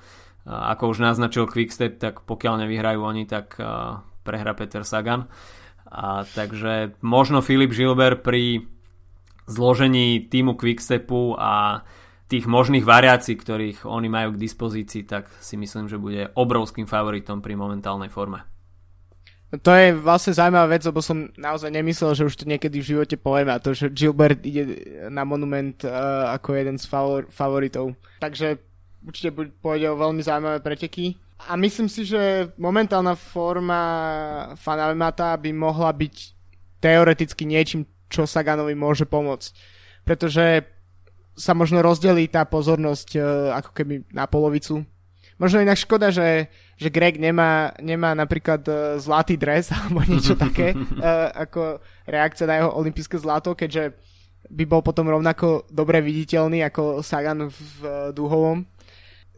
ako 0.45 0.93
už 0.93 1.05
naznačil 1.05 1.49
Quickstep, 1.49 2.01
tak 2.01 2.25
pokiaľ 2.25 2.65
nevyhrajú 2.65 3.01
oni, 3.01 3.25
tak 3.25 3.57
prehra 4.25 4.53
Peter 4.57 4.85
Sagan. 4.85 5.29
A 5.89 6.25
takže 6.25 6.99
možno 7.05 7.45
Filip 7.45 7.71
Gilbert 7.73 8.25
pri 8.25 8.65
zložení 9.47 10.27
týmu 10.27 10.57
Quickstepu 10.57 11.37
a 11.37 11.85
tých 12.35 12.51
možných 12.51 12.83
variácií, 12.83 13.39
ktorých 13.39 13.87
oni 13.87 14.11
majú 14.11 14.35
k 14.35 14.43
dispozícii, 14.43 15.07
tak 15.07 15.31
si 15.39 15.55
myslím, 15.55 15.87
že 15.87 16.03
bude 16.03 16.35
obrovským 16.35 16.91
favoritom 16.91 17.39
pri 17.39 17.55
momentálnej 17.55 18.11
forme. 18.11 18.43
To 19.55 19.71
je 19.71 19.95
vlastne 19.95 20.35
zaujímavá 20.35 20.67
vec, 20.67 20.83
lebo 20.83 20.99
som 20.99 21.31
naozaj 21.39 21.71
nemyslel, 21.71 22.11
že 22.19 22.27
už 22.27 22.35
to 22.43 22.51
niekedy 22.51 22.83
v 22.83 22.91
živote 22.91 23.15
poviem 23.15 23.55
a 23.55 23.63
to, 23.63 23.71
že 23.71 23.95
Gilbert 23.95 24.43
ide 24.43 24.83
na 25.07 25.23
monument 25.23 25.79
uh, 25.87 26.35
ako 26.35 26.59
jeden 26.59 26.75
z 26.75 26.91
favor- 26.91 27.31
favoritov. 27.31 27.95
Takže 28.19 28.59
určite 29.07 29.31
pôjde 29.63 29.95
o 29.95 30.01
veľmi 30.01 30.27
zaujímavé 30.27 30.59
preteky. 30.59 31.15
A 31.47 31.55
myslím 31.55 31.87
si, 31.87 32.03
že 32.03 32.51
momentálna 32.59 33.15
forma 33.15 33.83
Fanalmata 34.59 35.39
by 35.39 35.55
mohla 35.55 35.95
byť 35.95 36.15
teoreticky 36.83 37.47
niečím, 37.47 37.87
čo 38.11 38.27
Saganovi 38.27 38.75
môže 38.75 39.07
pomôcť. 39.07 39.51
Pretože 40.03 40.74
sa 41.35 41.53
možno 41.53 41.83
rozdelí 41.83 42.31
tá 42.31 42.47
pozornosť 42.47 43.09
uh, 43.19 43.23
ako 43.59 43.71
keby 43.75 43.95
na 44.15 44.25
polovicu. 44.31 44.87
Možno 45.35 45.59
inak 45.59 45.83
škoda, 45.83 46.15
že, 46.15 46.47
že 46.79 46.95
Greg 46.95 47.19
nemá, 47.19 47.75
nemá 47.83 48.15
napríklad 48.15 48.63
uh, 48.71 48.77
zlatý 49.03 49.35
dres 49.35 49.71
alebo 49.75 50.07
niečo 50.07 50.39
také 50.39 50.73
uh, 50.75 51.31
ako 51.35 51.83
reakcia 52.07 52.47
na 52.47 52.63
jeho 52.63 52.71
olympijské 52.71 53.19
zlato, 53.19 53.53
keďže 53.59 53.99
by 54.45 54.65
bol 54.69 54.85
potom 54.85 55.09
rovnako 55.09 55.65
dobre 55.73 56.05
viditeľný 56.05 56.63
ako 56.69 57.01
Sagan 57.01 57.49
v 57.49 57.81
Duhovom. 58.13 58.69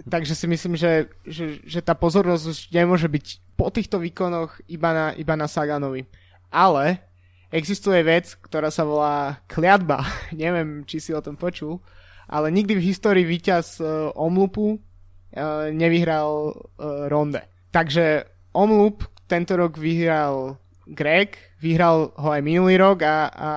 Takže 0.05 0.36
si 0.36 0.44
myslím, 0.51 0.76
že, 0.76 1.09
že, 1.24 1.62
že 1.64 1.80
tá 1.80 1.97
pozornosť 1.97 2.44
už 2.44 2.59
nemôže 2.68 3.09
byť 3.09 3.57
po 3.57 3.72
týchto 3.72 3.97
výkonoch 3.97 4.61
iba 4.68 4.92
na, 4.92 5.07
iba 5.16 5.34
na 5.38 5.49
Saganovi. 5.49 6.05
Ale 6.53 7.01
existuje 7.57 8.04
vec, 8.04 8.36
ktorá 8.44 8.68
sa 8.68 8.84
volá 8.84 9.40
kliatba. 9.48 10.04
Neviem, 10.36 10.84
či 10.84 11.00
si 11.00 11.16
o 11.16 11.24
tom 11.24 11.40
počul, 11.40 11.80
ale 12.28 12.52
nikdy 12.52 12.76
v 12.76 12.86
histórii 12.92 13.24
víťaz 13.24 13.80
uh, 13.80 14.12
Omlupu 14.12 14.76
uh, 14.76 14.78
nevyhral 15.72 16.52
uh, 16.52 17.09
ronde. 17.09 17.40
Takže 17.72 18.28
Omloop 18.52 19.09
tento 19.24 19.57
rok 19.57 19.80
vyhral 19.80 20.61
Greg, 20.86 21.34
vyhral 21.59 22.14
ho 22.14 22.28
aj 22.30 22.42
minulý 22.46 22.78
rok 22.78 23.02
a, 23.02 23.26
a, 23.26 23.52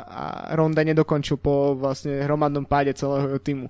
a 0.00 0.24
Ronda 0.56 0.80
nedokončil 0.80 1.36
po 1.36 1.76
vlastne 1.76 2.24
hromadnom 2.24 2.64
páde 2.64 2.96
celého 2.96 3.36
týmu. 3.36 3.68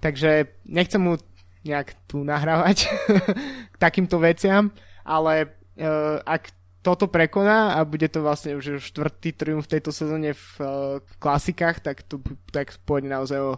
Takže 0.00 0.64
nechcem 0.64 0.96
mu 0.96 1.20
nejak 1.60 1.92
tu 2.08 2.24
nahrávať 2.24 2.88
k 3.72 3.76
takýmto 3.76 4.16
veciam, 4.16 4.72
ale 5.04 5.60
uh, 5.76 6.24
ak 6.24 6.56
toto 6.88 7.04
prekoná 7.04 7.76
a 7.76 7.84
bude 7.84 8.08
to 8.08 8.24
vlastne 8.24 8.56
už 8.56 8.80
štvrtý 8.80 9.36
triumf 9.36 9.68
v 9.68 9.76
tejto 9.76 9.92
sezóne 9.92 10.32
v, 10.32 10.46
uh, 10.64 10.96
v 11.04 11.12
klasikách, 11.20 11.84
tak 11.84 12.00
tu 12.08 12.24
tak 12.48 12.72
pôjde 12.88 13.12
naozaj 13.12 13.36
o, 13.36 13.52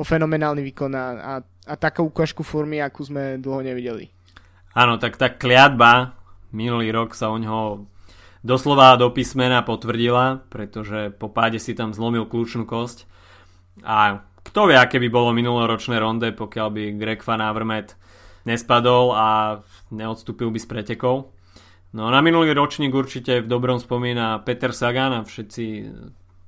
o 0.00 0.02
fenomenálny 0.02 0.64
výkon 0.72 0.88
a, 0.96 1.06
a, 1.20 1.32
a 1.44 1.74
takú 1.76 2.08
ukážku 2.08 2.40
formy, 2.40 2.80
akú 2.80 3.04
sme 3.04 3.36
dlho 3.36 3.60
nevideli. 3.60 4.08
Áno, 4.72 4.96
tak 4.96 5.20
tá 5.20 5.28
kliatba 5.28 6.16
minulý 6.48 6.88
rok 6.96 7.12
sa 7.12 7.28
u 7.28 7.36
ňoho 7.36 7.84
doslova 8.40 8.96
do 8.96 9.12
písmena 9.12 9.60
potvrdila, 9.60 10.48
pretože 10.48 11.12
po 11.20 11.28
páde 11.28 11.60
si 11.60 11.76
tam 11.76 11.92
zlomil 11.92 12.24
kľúčnú 12.24 12.64
kosť 12.64 13.04
a 13.84 14.24
kto 14.42 14.72
vie, 14.72 14.80
aké 14.80 14.96
by 14.96 15.08
bolo 15.12 15.36
minuloročné 15.36 16.00
ronde, 16.00 16.32
pokiaľ 16.34 16.68
by 16.72 16.82
Greg 16.98 17.20
Van 17.22 17.44
Avermaet 17.44 17.94
nespadol 18.48 19.14
a 19.14 19.60
neodstúpil 19.92 20.50
by 20.50 20.58
z 20.58 20.66
pretekov. 20.66 21.30
No 21.92 22.08
na 22.08 22.24
minulý 22.24 22.56
ročník 22.56 22.92
určite 22.96 23.44
v 23.44 23.50
dobrom 23.50 23.76
spomína 23.76 24.40
Peter 24.48 24.72
Sagan 24.72 25.12
a 25.12 25.20
všetci 25.28 25.92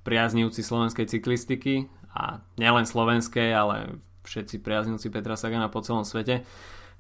priaznivci 0.05 0.61
slovenskej 0.65 1.05
cyklistiky 1.09 1.89
a 2.17 2.41
nielen 2.57 2.89
slovenskej, 2.89 3.53
ale 3.53 4.01
všetci 4.25 4.65
priaznivci 4.65 5.13
Petra 5.13 5.37
Sagana 5.37 5.69
po 5.69 5.85
celom 5.85 6.05
svete 6.05 6.45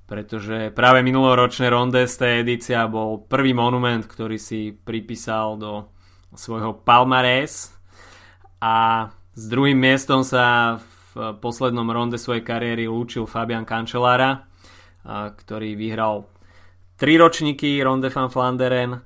pretože 0.05 0.69
práve 0.77 1.01
minuloročné 1.01 1.73
ronde 1.73 2.05
z 2.05 2.15
tej 2.21 2.33
edícia 2.45 2.85
bol 2.85 3.25
prvý 3.25 3.57
monument, 3.57 4.05
ktorý 4.05 4.37
si 4.37 4.77
pripísal 4.77 5.57
do 5.57 5.89
svojho 6.37 6.77
palmarés. 6.85 7.73
A 8.61 9.09
s 9.33 9.45
druhým 9.49 9.77
miestom 9.77 10.21
sa 10.21 10.77
v 11.17 11.41
poslednom 11.41 11.89
ronde 11.89 12.21
svojej 12.21 12.45
kariéry 12.45 12.85
lúčil 12.85 13.25
Fabian 13.25 13.65
Cancellara, 13.65 14.45
ktorý 15.41 15.77
vyhral 15.77 16.29
tri 17.05 17.21
ročníky 17.21 17.85
Ronde 17.85 18.09
van 18.09 18.33
Flanderen 18.33 18.97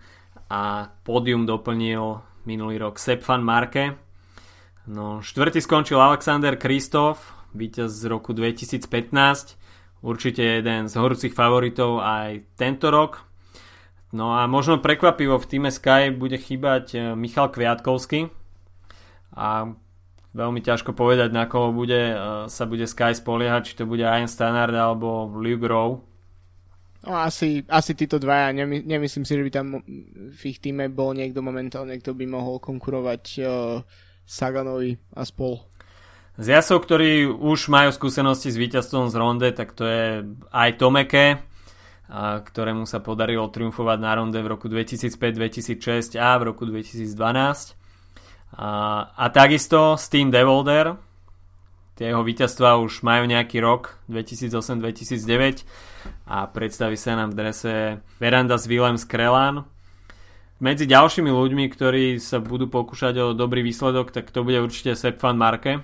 a 0.46 0.86
pódium 1.02 1.42
doplnil 1.42 2.22
minulý 2.46 2.78
rok 2.78 2.94
Sepp 2.94 3.26
van 3.26 3.42
Marke. 3.42 3.98
No, 4.86 5.18
štvrtý 5.18 5.58
skončil 5.58 5.98
Alexander 5.98 6.54
Kristof, 6.54 7.18
víťaz 7.58 7.90
z 7.90 8.06
roku 8.06 8.30
2015 8.38 8.86
určite 10.06 10.62
jeden 10.62 10.86
z 10.86 10.94
horúcich 10.94 11.34
favoritov 11.34 11.98
aj 11.98 12.46
tento 12.54 12.94
rok. 12.94 13.26
No 14.14 14.38
a 14.38 14.46
možno 14.46 14.78
prekvapivo 14.78 15.34
v 15.34 15.50
týme 15.50 15.74
Sky 15.74 16.14
bude 16.14 16.38
chýbať 16.38 16.84
e, 16.94 16.98
Michal 17.18 17.50
Kviatkovský 17.50 18.30
a 19.34 19.74
veľmi 20.38 20.62
ťažko 20.62 20.94
povedať, 20.94 21.34
na 21.34 21.50
koho 21.50 21.74
bude, 21.74 22.14
e, 22.14 22.16
sa 22.46 22.62
bude 22.62 22.86
Sky 22.86 23.10
spoliehať, 23.10 23.74
či 23.74 23.82
to 23.82 23.90
bude 23.90 24.06
Ian 24.06 24.30
Stannard 24.30 24.70
alebo 24.70 25.26
Luke 25.34 25.66
Rowe. 25.66 26.07
No 27.06 27.14
asi, 27.14 27.62
asi 27.70 27.94
títo 27.94 28.18
dvaja, 28.18 28.50
Nemy, 28.50 28.82
nemyslím 28.82 29.22
si, 29.22 29.38
že 29.38 29.46
by 29.46 29.50
tam 29.54 29.66
v 30.34 30.40
ich 30.50 30.58
týme 30.58 30.90
bol 30.90 31.14
niekto 31.14 31.38
momentálne, 31.46 31.94
kto 32.02 32.10
by 32.10 32.26
mohol 32.26 32.58
konkurovať 32.58 33.22
uh, 33.38 33.48
Saganovi 34.26 34.98
a 35.14 35.22
spol. 35.22 35.62
Z 36.38 36.54
jasov, 36.54 36.86
ktorí 36.86 37.26
už 37.26 37.70
majú 37.70 37.90
skúsenosti 37.90 38.54
s 38.54 38.58
víťazstvom 38.58 39.10
z 39.10 39.14
ronde, 39.18 39.48
tak 39.50 39.74
to 39.74 39.82
je 39.82 40.22
aj 40.54 40.70
Tomeke, 40.78 41.42
ktorému 42.08 42.86
sa 42.86 43.02
podarilo 43.02 43.50
triumfovať 43.50 43.98
na 43.98 44.12
ronde 44.14 44.38
v 44.38 44.46
roku 44.46 44.70
2005-2006 44.70 46.14
a 46.14 46.38
v 46.38 46.42
roku 46.54 46.62
2012. 46.62 47.10
A, 48.54 48.70
a 49.12 49.24
takisto 49.34 49.98
Steen 49.98 50.30
Devolder, 50.30 50.94
tie 51.98 52.14
jeho 52.14 52.22
víťazstva 52.22 52.78
už 52.78 53.02
majú 53.02 53.26
nejaký 53.26 53.58
rok, 53.58 53.98
2008-2009 54.06 55.66
a 56.30 56.46
predstaví 56.46 56.94
sa 56.94 57.18
nám 57.18 57.34
v 57.34 57.38
drese 57.42 57.98
Veranda 58.22 58.54
s 58.54 58.70
Willem 58.70 58.94
Skrelan. 58.94 59.66
Medzi 60.62 60.86
ďalšími 60.86 61.26
ľuďmi, 61.26 61.66
ktorí 61.74 62.22
sa 62.22 62.38
budú 62.38 62.70
pokúšať 62.70 63.14
o 63.18 63.26
dobrý 63.34 63.66
výsledok, 63.66 64.14
tak 64.14 64.30
to 64.30 64.46
bude 64.46 64.62
určite 64.62 64.94
Sepp 64.94 65.18
van 65.18 65.38
Marke, 65.38 65.82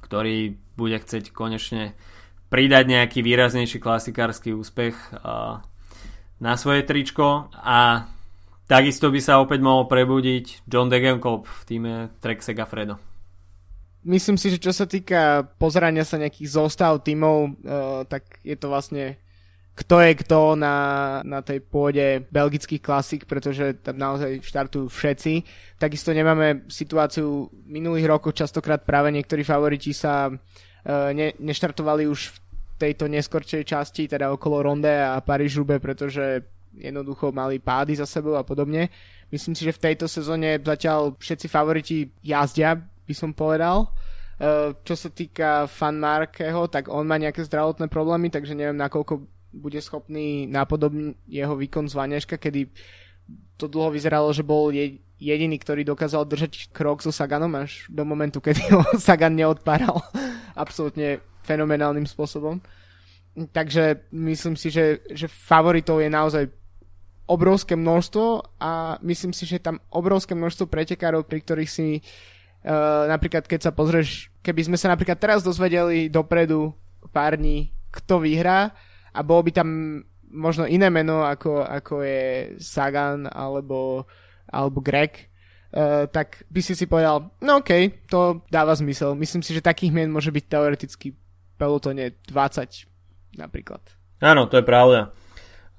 ktorý 0.00 0.56
bude 0.76 0.96
chcieť 0.96 1.28
konečne 1.32 1.92
pridať 2.48 2.84
nejaký 2.88 3.20
výraznejší 3.20 3.76
klasikársky 3.80 4.56
úspech 4.56 4.96
na 6.40 6.52
svoje 6.56 6.84
tričko 6.84 7.52
a 7.52 8.08
takisto 8.68 9.12
by 9.12 9.20
sa 9.20 9.40
opäť 9.44 9.60
mohol 9.60 9.88
prebudiť 9.88 10.68
John 10.68 10.88
Degenkolb 10.88 11.48
v 11.48 11.62
týme 11.68 11.92
Trek 12.20 12.40
Segafredo. 12.44 13.15
Myslím 14.06 14.38
si, 14.38 14.54
že 14.54 14.62
čo 14.62 14.70
sa 14.70 14.86
týka 14.86 15.50
pozerania 15.58 16.06
sa 16.06 16.14
nejakých 16.14 16.46
zostav 16.46 17.02
tímov, 17.02 17.36
uh, 17.42 18.06
tak 18.06 18.38
je 18.46 18.54
to 18.54 18.70
vlastne 18.70 19.18
kto 19.76 20.00
je 20.00 20.12
kto 20.24 20.56
na, 20.56 20.76
na 21.26 21.44
tej 21.44 21.60
pôde 21.60 22.24
belgických 22.32 22.80
klasik, 22.80 23.28
pretože 23.28 23.76
tam 23.84 24.00
naozaj 24.00 24.40
štartujú 24.40 24.88
všetci. 24.88 25.32
Takisto 25.76 26.16
nemáme 26.16 26.64
situáciu 26.70 27.52
minulých 27.68 28.08
rokov, 28.08 28.38
častokrát 28.38 28.86
práve 28.86 29.12
niektorí 29.12 29.42
favoriti 29.42 29.90
sa 29.90 30.30
uh, 30.30 31.10
ne, 31.10 31.34
neštartovali 31.36 32.06
už 32.06 32.30
v 32.30 32.36
tejto 32.78 33.10
neskorčej 33.10 33.66
časti, 33.66 34.06
teda 34.06 34.30
okolo 34.30 34.64
Ronde 34.64 34.96
a 35.02 35.18
paríž 35.18 35.60
pretože 35.82 36.46
jednoducho 36.76 37.32
mali 37.32 37.58
pády 37.58 37.96
za 37.98 38.06
sebou 38.06 38.38
a 38.38 38.46
podobne. 38.46 38.88
Myslím 39.34 39.58
si, 39.58 39.66
že 39.66 39.74
v 39.74 39.82
tejto 39.82 40.06
sezóne 40.06 40.62
zatiaľ 40.62 41.18
všetci 41.18 41.46
favoriti 41.50 42.14
jazdia, 42.22 42.78
by 43.06 43.14
som 43.14 43.30
povedal. 43.32 43.88
Uh, 44.36 44.76
čo 44.84 44.92
sa 44.92 45.08
týka 45.08 45.64
Fan 45.64 45.96
Markeho, 45.96 46.68
tak 46.68 46.92
on 46.92 47.08
má 47.08 47.16
nejaké 47.16 47.40
zdravotné 47.40 47.88
problémy, 47.88 48.28
takže 48.28 48.52
neviem, 48.52 48.76
nakoľko 48.76 49.24
bude 49.56 49.80
schopný 49.80 50.44
napodobniť 50.44 51.16
jeho 51.24 51.56
výkon 51.56 51.88
z 51.88 51.96
Vaneška, 51.96 52.36
kedy 52.36 52.68
to 53.56 53.66
dlho 53.66 53.88
vyzeralo, 53.88 54.28
že 54.36 54.44
bol 54.44 54.68
jediný, 55.16 55.56
ktorý 55.56 55.82
dokázal 55.82 56.28
držať 56.28 56.68
krok 56.76 57.00
so 57.00 57.08
Saganom 57.08 57.56
až 57.56 57.88
do 57.88 58.04
momentu, 58.04 58.44
kedy 58.44 58.62
ho 58.76 58.84
Sagan 59.00 59.32
neodpáral 59.32 60.04
absolútne 60.62 61.24
fenomenálnym 61.48 62.04
spôsobom. 62.04 62.60
Takže 63.36 64.08
myslím 64.12 64.56
si, 64.56 64.72
že, 64.72 65.04
že 65.12 65.28
favoritov 65.28 66.00
je 66.00 66.08
naozaj 66.08 66.44
obrovské 67.26 67.74
množstvo 67.76 68.56
a 68.62 68.96
myslím 69.02 69.34
si, 69.34 69.44
že 69.44 69.60
tam 69.60 69.82
obrovské 69.92 70.32
množstvo 70.32 70.70
pretekárov, 70.70 71.26
pri 71.26 71.42
ktorých 71.42 71.70
si 71.70 72.00
uh, 72.66 73.06
napríklad 73.06 73.46
keď 73.46 73.70
sa 73.70 73.72
pozrieš, 73.72 74.34
keby 74.42 74.66
sme 74.66 74.76
sa 74.76 74.90
napríklad 74.90 75.16
teraz 75.16 75.46
dozvedeli 75.46 76.10
dopredu 76.10 76.74
pár 77.14 77.38
dní, 77.38 77.70
kto 77.94 78.18
vyhrá, 78.20 78.74
a 79.16 79.20
bolo 79.24 79.46
by 79.46 79.52
tam 79.54 79.68
možno 80.28 80.68
iné 80.68 80.92
meno 80.92 81.24
ako, 81.24 81.64
ako 81.64 82.04
je 82.04 82.22
Sagan 82.60 83.30
alebo, 83.30 84.04
alebo 84.50 84.82
Greg, 84.82 85.30
uh, 85.72 86.04
tak 86.10 86.44
by 86.50 86.60
si 86.60 86.74
si 86.76 86.84
povedal, 86.84 87.32
no 87.40 87.62
okej, 87.62 87.82
okay, 87.88 88.08
to 88.10 88.44
dáva 88.50 88.74
zmysel. 88.76 89.16
Myslím 89.16 89.40
si, 89.40 89.54
že 89.54 89.64
takých 89.64 89.94
mien 89.94 90.12
môže 90.12 90.28
byť 90.34 90.44
teoreticky 90.44 91.16
pelotone 91.56 92.18
20 92.28 93.40
napríklad. 93.40 93.80
Áno, 94.20 94.50
to 94.50 94.60
je 94.60 94.66
pravda. 94.66 95.14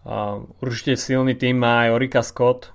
Uh, 0.07 0.47
určite 0.63 0.95
silný 0.95 1.35
tým 1.35 1.59
má 1.59 1.85
aj 1.85 1.93
Orika 1.93 2.21
Scott, 2.23 2.71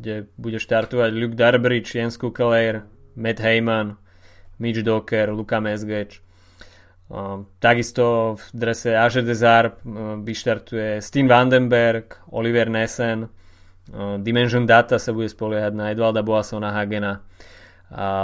kde 0.00 0.32
bude 0.40 0.56
štartovať 0.56 1.10
Luke 1.12 1.36
Darbridge, 1.36 1.92
Jens 1.92 2.16
Kukelair, 2.16 2.88
Matt 3.16 3.40
Heyman, 3.40 3.96
Mitch 4.58 4.82
Docker, 4.82 5.32
Luka 5.32 5.60
Mesgeč. 5.60 6.20
Ehm, 7.10 7.46
takisto 7.58 8.36
v 8.38 8.44
drese 8.54 8.94
Aže 8.94 9.22
Desar 9.22 9.74
ehm, 9.82 10.22
vyštartuje 10.22 11.02
Steen 11.02 11.26
Vandenberg, 11.26 12.22
Oliver 12.30 12.70
Nessen, 12.70 13.26
ehm, 13.90 14.22
Dimension 14.22 14.66
Data 14.66 14.98
sa 14.98 15.10
bude 15.10 15.26
spoliehať 15.26 15.72
na 15.74 15.90
Edvalda 15.90 16.22
Boasona 16.22 16.70
Hagena, 16.70 17.26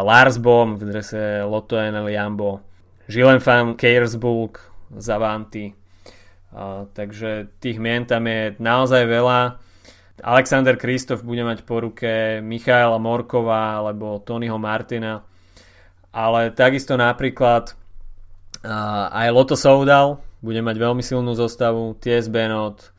Lars 0.06 0.38
Bohm 0.38 0.78
v 0.78 0.94
drese 0.94 1.42
Lotto 1.42 1.74
NL 1.74 2.06
Jambo, 2.06 2.62
Žilen 3.10 3.42
van 3.42 3.74
Kersburg, 3.74 4.62
Zavanti. 4.94 5.74
Takže 6.94 7.50
tých 7.58 7.82
mien 7.82 8.06
tam 8.06 8.30
je 8.30 8.54
naozaj 8.62 9.02
veľa. 9.10 9.58
Alexander 10.22 10.76
Kristof 10.80 11.20
bude 11.20 11.44
mať 11.44 11.64
po 11.64 11.84
ruke 11.84 12.40
Michaela 12.40 12.96
Morkova 12.96 13.80
alebo 13.80 14.20
Tonyho 14.20 14.56
Martina. 14.56 15.20
Ale 16.16 16.56
takisto 16.56 16.96
napríklad 16.96 17.76
Uh, 18.66 19.06
aj 19.14 19.28
Loto 19.30 19.54
Soudal 19.54 20.18
bude 20.42 20.58
mať 20.58 20.76
veľmi 20.80 20.98
silnú 20.98 21.38
zostavu, 21.38 21.94
T.S. 22.02 22.26
Benot, 22.26 22.90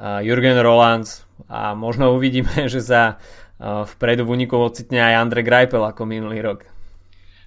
uh, 0.00 0.18
Jürgen 0.18 0.58
Rolands 0.58 1.22
a 1.46 1.78
možno 1.78 2.10
uvidíme, 2.16 2.66
že 2.72 2.82
sa 2.82 3.14
uh, 3.14 3.86
vpredu 3.86 4.26
v 4.26 4.34
úniku 4.40 4.58
ocitne 4.58 4.98
aj 4.98 5.14
Andre 5.22 5.46
Greipel 5.46 5.82
ako 5.84 6.02
minulý 6.08 6.42
rok. 6.42 6.66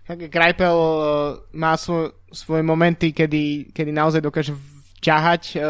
Tak 0.07 0.31
Greipel 0.31 0.77
uh, 0.77 1.03
má 1.51 1.75
svoj, 1.75 2.15
svoje 2.31 2.63
momenty, 2.63 3.11
kedy, 3.11 3.75
kedy 3.75 3.91
naozaj 3.91 4.23
dokáže 4.23 4.55
ťahať 5.03 5.43
uh, 5.57 5.63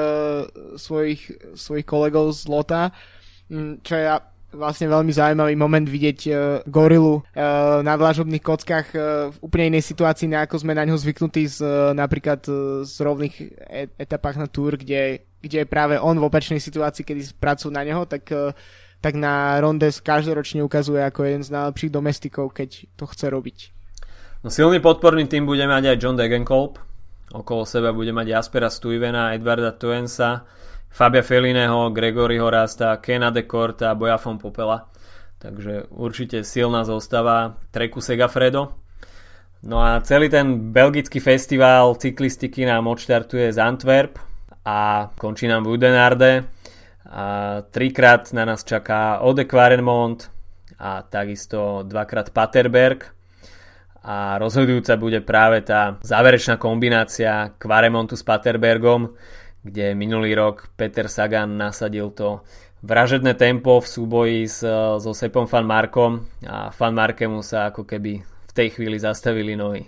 svojich, 0.77 1.57
svojich 1.57 1.89
kolegov 1.89 2.37
z 2.37 2.45
lota, 2.45 2.93
mm, 2.93 3.18
čo 3.81 3.93
je 3.97 4.05
vlastne 4.49 4.89
veľmi 4.89 5.13
zaujímavý 5.13 5.53
moment 5.53 5.85
vidieť 5.85 6.19
uh, 6.25 6.35
gorilu 6.65 7.21
uh, 7.21 7.85
na 7.85 7.93
dlažobných 7.93 8.41
kockách 8.41 8.87
uh, 8.97 9.01
v 9.29 9.37
úplne 9.45 9.77
inej 9.77 9.93
situácii, 9.93 10.25
ako 10.33 10.65
sme 10.65 10.73
na 10.73 10.89
ňo 10.89 10.97
zvyknutí 10.97 11.45
z, 11.45 11.61
uh, 11.61 11.93
napríklad 11.93 12.41
uh, 12.49 12.81
z 12.81 12.95
rovných 12.97 13.35
et- 13.69 13.93
etapách 14.01 14.41
na 14.41 14.49
Tour, 14.49 14.73
kde, 14.73 15.21
kde 15.45 15.57
je 15.61 15.67
práve 15.69 16.01
on 16.01 16.17
v 16.17 16.25
opačnej 16.25 16.57
situácii, 16.57 17.05
kedy 17.05 17.37
pracujú 17.37 17.69
na 17.69 17.85
neho, 17.85 18.09
tak, 18.09 18.25
uh, 18.33 18.49
tak 19.05 19.13
na 19.13 19.53
Rondes 19.61 20.01
každoročne 20.01 20.65
ukazuje 20.65 21.05
ako 21.05 21.29
jeden 21.29 21.45
z 21.45 21.53
najlepších 21.53 21.93
domestikov, 21.93 22.49
keď 22.49 22.89
to 22.97 23.05
chce 23.05 23.29
robiť. 23.29 23.57
No 24.41 24.49
silný 24.49 24.81
podporný 24.81 25.29
tým 25.29 25.45
bude 25.45 25.61
mať 25.69 25.93
aj 25.93 25.99
John 26.01 26.17
Degenkolb. 26.17 26.81
Okolo 27.29 27.69
seba 27.69 27.93
bude 27.93 28.09
mať 28.09 28.33
Jaspera 28.33 28.73
Stuyvena, 28.73 29.37
Edvarda 29.37 29.77
Tuensa, 29.77 30.49
Fabia 30.89 31.21
Felineho, 31.21 31.89
Gregoryho 31.89 32.49
Rasta, 32.49 32.97
Kena 32.97 33.29
de 33.29 33.43
Corta 33.43 33.95
Bojafon 33.95 34.37
Popela. 34.37 34.89
Takže 35.39 35.83
určite 35.89 36.43
silná 36.43 36.83
zostava 36.83 37.55
Treku 37.71 38.01
Segafredo. 38.01 38.75
No 39.63 39.79
a 39.79 39.99
celý 39.99 40.29
ten 40.29 40.71
belgický 40.71 41.19
festival 41.19 41.95
cyklistiky 41.95 42.65
nám 42.65 42.87
odštartuje 42.87 43.53
z 43.53 43.57
Antwerp 43.59 44.19
a 44.65 45.11
končí 45.15 45.47
nám 45.47 45.63
v 45.63 45.67
Udenarde. 45.67 46.43
A 47.09 47.57
trikrát 47.71 48.33
na 48.33 48.45
nás 48.45 48.63
čaká 48.63 49.19
Ode 49.19 49.45
Quaremont 49.45 50.31
a 50.79 51.01
takisto 51.01 51.83
dvakrát 51.87 52.29
Paterberg. 52.29 53.15
A 54.03 54.39
rozhodujúca 54.39 54.95
bude 54.95 55.19
práve 55.19 55.59
tá 55.59 55.99
záverečná 55.99 56.55
kombinácia 56.55 57.51
Quaremontu 57.59 58.15
s 58.15 58.23
Paterbergom, 58.23 59.11
kde 59.63 59.91
minulý 59.95 60.35
rok 60.35 60.71
Peter 60.75 61.11
Sagan 61.11 61.59
nasadil 61.59 62.11
to 62.15 62.43
vražedné 62.79 63.35
tempo 63.35 63.83
v 63.83 63.87
súboji 63.87 64.39
s, 64.47 64.63
so 64.99 65.11
Sepom 65.11 65.47
Fan 65.47 65.67
Markom 65.67 66.23
a 66.47 66.71
Fan 66.71 66.95
Markemu 66.95 67.43
sa 67.43 67.71
ako 67.71 67.83
keby 67.83 68.23
v 68.23 68.51
tej 68.55 68.67
chvíli 68.71 68.95
zastavili 68.95 69.59
nohy. 69.59 69.83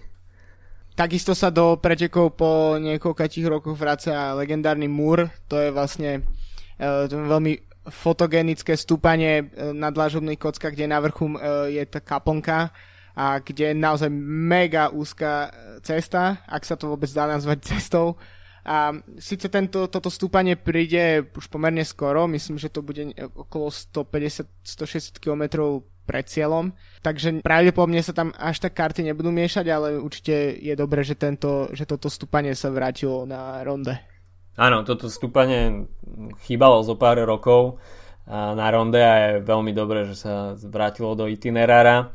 Takisto 0.92 1.32
sa 1.32 1.48
do 1.48 1.80
pretekov 1.80 2.36
po 2.36 2.76
niekoľkých 2.76 3.48
rokoch 3.48 3.80
vracia 3.80 4.36
legendárny 4.36 4.92
Múr, 4.92 5.32
to 5.48 5.56
je 5.56 5.72
vlastne 5.72 6.28
je 6.76 7.16
veľmi 7.16 7.64
fotogenické 7.88 8.76
stúpanie 8.76 9.48
uh, 9.48 9.72
na 9.72 9.90
dlažobnej 9.90 10.36
kocka, 10.36 10.70
kde 10.70 10.92
na 10.92 11.00
vrchu 11.00 11.32
uh, 11.32 11.66
je 11.72 11.82
tá 11.88 12.04
kaplnka 12.04 12.76
a 13.16 13.40
kde 13.40 13.72
je 13.72 13.76
naozaj 13.76 14.12
mega 14.12 14.92
úzka 14.92 15.52
cesta, 15.84 16.44
ak 16.48 16.64
sa 16.64 16.76
to 16.80 16.92
vôbec 16.92 17.12
dá 17.12 17.28
nazvať 17.28 17.76
cestou 17.76 18.20
a 18.62 18.94
síce 19.18 19.50
tento, 19.50 19.90
toto 19.90 20.14
stúpanie 20.14 20.54
príde 20.54 21.26
už 21.34 21.50
pomerne 21.50 21.82
skoro, 21.82 22.30
myslím, 22.30 22.62
že 22.62 22.70
to 22.70 22.86
bude 22.86 23.14
okolo 23.34 23.74
150-160 23.74 25.18
km 25.18 25.44
pred 26.06 26.26
cieľom, 26.26 26.74
takže 27.02 27.42
pravdepodobne 27.42 28.02
sa 28.06 28.14
tam 28.14 28.34
až 28.38 28.62
tak 28.62 28.78
karty 28.78 29.06
nebudú 29.06 29.34
miešať, 29.34 29.66
ale 29.70 29.98
určite 29.98 30.58
je 30.58 30.74
dobré, 30.78 31.02
že, 31.02 31.18
tento, 31.18 31.70
že 31.74 31.90
toto 31.90 32.10
stúpanie 32.10 32.54
sa 32.54 32.70
vrátilo 32.70 33.26
na 33.26 33.62
ronde. 33.66 33.98
Áno, 34.60 34.84
toto 34.84 35.08
stúpanie 35.08 35.88
chýbalo 36.46 36.84
zo 36.84 37.00
pár 37.00 37.18
rokov 37.24 37.80
na 38.30 38.68
ronde 38.70 39.02
a 39.02 39.14
je 39.18 39.30
veľmi 39.42 39.72
dobré, 39.74 40.06
že 40.06 40.16
sa 40.22 40.54
vrátilo 40.54 41.18
do 41.18 41.26
itinerára 41.26 42.14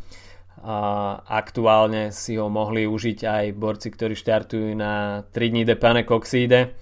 aktuálne 1.30 2.10
si 2.10 2.34
ho 2.34 2.50
mohli 2.50 2.90
užiť 2.90 3.18
aj 3.22 3.44
borci, 3.54 3.88
ktorí 3.94 4.18
štartujú 4.18 4.74
na 4.74 5.22
3 5.30 5.52
dní 5.54 5.62
Depane 5.62 6.02
Coxide. 6.02 6.74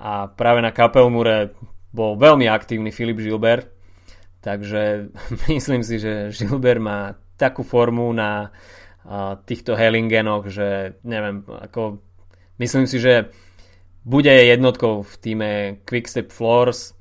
A 0.00 0.32
práve 0.32 0.64
na 0.64 0.72
Kapelmure 0.72 1.52
bol 1.92 2.16
veľmi 2.16 2.48
aktívny 2.48 2.88
Filip 2.88 3.20
Žilber. 3.20 3.68
Takže 4.40 5.12
myslím 5.52 5.84
si, 5.84 6.00
že 6.00 6.32
Žilber 6.32 6.80
má 6.80 7.20
takú 7.36 7.62
formu 7.62 8.10
na 8.16 8.50
týchto 9.44 9.72
Hellingenoch, 9.72 10.52
že 10.52 11.00
neviem, 11.00 11.40
ako 11.46 12.02
myslím 12.60 12.84
si, 12.84 13.00
že 13.00 13.32
bude 14.04 14.28
jednotkou 14.28 15.00
v 15.04 15.14
týme 15.20 15.50
Quickstep 15.84 16.28
Floors 16.28 16.92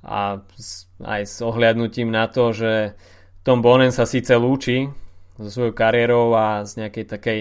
a 0.00 0.40
aj 1.04 1.22
s 1.24 1.44
ohliadnutím 1.44 2.08
na 2.08 2.28
to, 2.32 2.56
že 2.56 2.96
Tom 3.44 3.60
Bonen 3.60 3.92
sa 3.92 4.08
síce 4.08 4.32
lúči 4.36 4.88
so 5.40 5.48
svojou 5.48 5.72
kariérou 5.72 6.36
a 6.36 6.62
z 6.68 6.84
nejakej 6.84 7.04
takej 7.08 7.40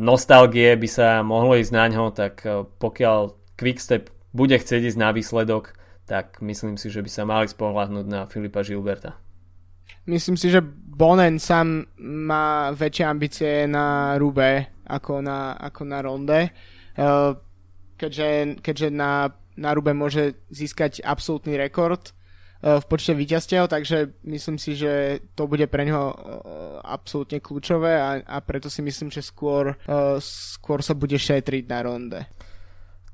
nostalgie 0.00 0.72
by 0.80 0.88
sa 0.88 1.20
mohlo 1.20 1.56
ísť 1.56 1.72
na 1.76 1.84
ňo, 1.92 2.04
tak 2.12 2.40
pokiaľ 2.80 3.36
Quickstep 3.58 4.08
bude 4.32 4.56
chcieť 4.56 4.94
ísť 4.94 4.98
na 5.00 5.12
výsledok, 5.12 5.76
tak 6.08 6.40
myslím 6.40 6.80
si, 6.80 6.88
že 6.88 7.04
by 7.04 7.10
sa 7.12 7.28
mali 7.28 7.52
spohľadnúť 7.52 8.06
na 8.08 8.24
Filipa 8.24 8.64
Gilberta. 8.64 9.20
Myslím 10.08 10.40
si, 10.40 10.48
že 10.48 10.64
Bonen 10.64 11.36
sám 11.36 11.84
má 12.00 12.72
väčšie 12.72 13.04
ambície 13.04 13.68
na 13.68 14.16
Rube 14.16 14.72
ako 14.88 15.20
na, 15.20 15.52
ako 15.60 15.82
na 15.84 15.98
Ronde, 16.00 16.40
keďže, 18.00 18.56
keďže 18.64 18.88
na, 18.88 19.28
na 19.60 19.70
Rube 19.76 19.92
môže 19.92 20.40
získať 20.48 21.04
absolútny 21.04 21.60
rekord 21.60 22.16
v 22.58 22.84
počte 22.90 23.14
víťazstiev, 23.14 23.70
takže 23.70 24.18
myslím 24.26 24.58
si, 24.58 24.74
že 24.74 25.22
to 25.38 25.46
bude 25.46 25.62
pre 25.70 25.86
neho 25.86 26.10
uh, 26.10 26.16
absolútne 26.82 27.38
kľúčové 27.38 27.94
a, 27.94 28.18
a 28.18 28.36
preto 28.42 28.66
si 28.66 28.82
myslím, 28.82 29.14
že 29.14 29.22
skôr, 29.22 29.78
uh, 29.86 30.18
skôr 30.18 30.82
sa 30.82 30.98
bude 30.98 31.14
šetriť 31.14 31.64
na 31.70 31.78
ronde. 31.86 32.20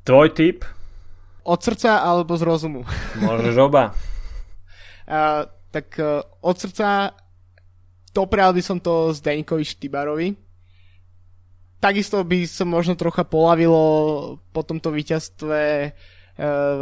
Tvoj 0.09 0.33
tip? 0.33 0.65
Od 1.45 1.61
srdca 1.61 2.01
alebo 2.01 2.33
z 2.41 2.43
rozumu? 2.49 2.89
Môžeš 3.21 3.57
oba. 3.61 3.93
uh, 5.05 5.45
tak 5.69 6.01
od 6.41 6.57
srdca 6.57 7.13
doprial 8.17 8.57
by 8.57 8.63
som 8.65 8.81
to 8.81 9.13
Zdeňkovi 9.13 9.65
Štybarovi. 9.67 10.29
Takisto 11.85 12.25
by 12.25 12.49
som 12.49 12.73
možno 12.73 12.97
trocha 12.97 13.29
polavilo 13.29 13.83
po 14.57 14.65
tomto 14.65 14.89
víťazstve 14.89 15.61
uh, 15.93 16.14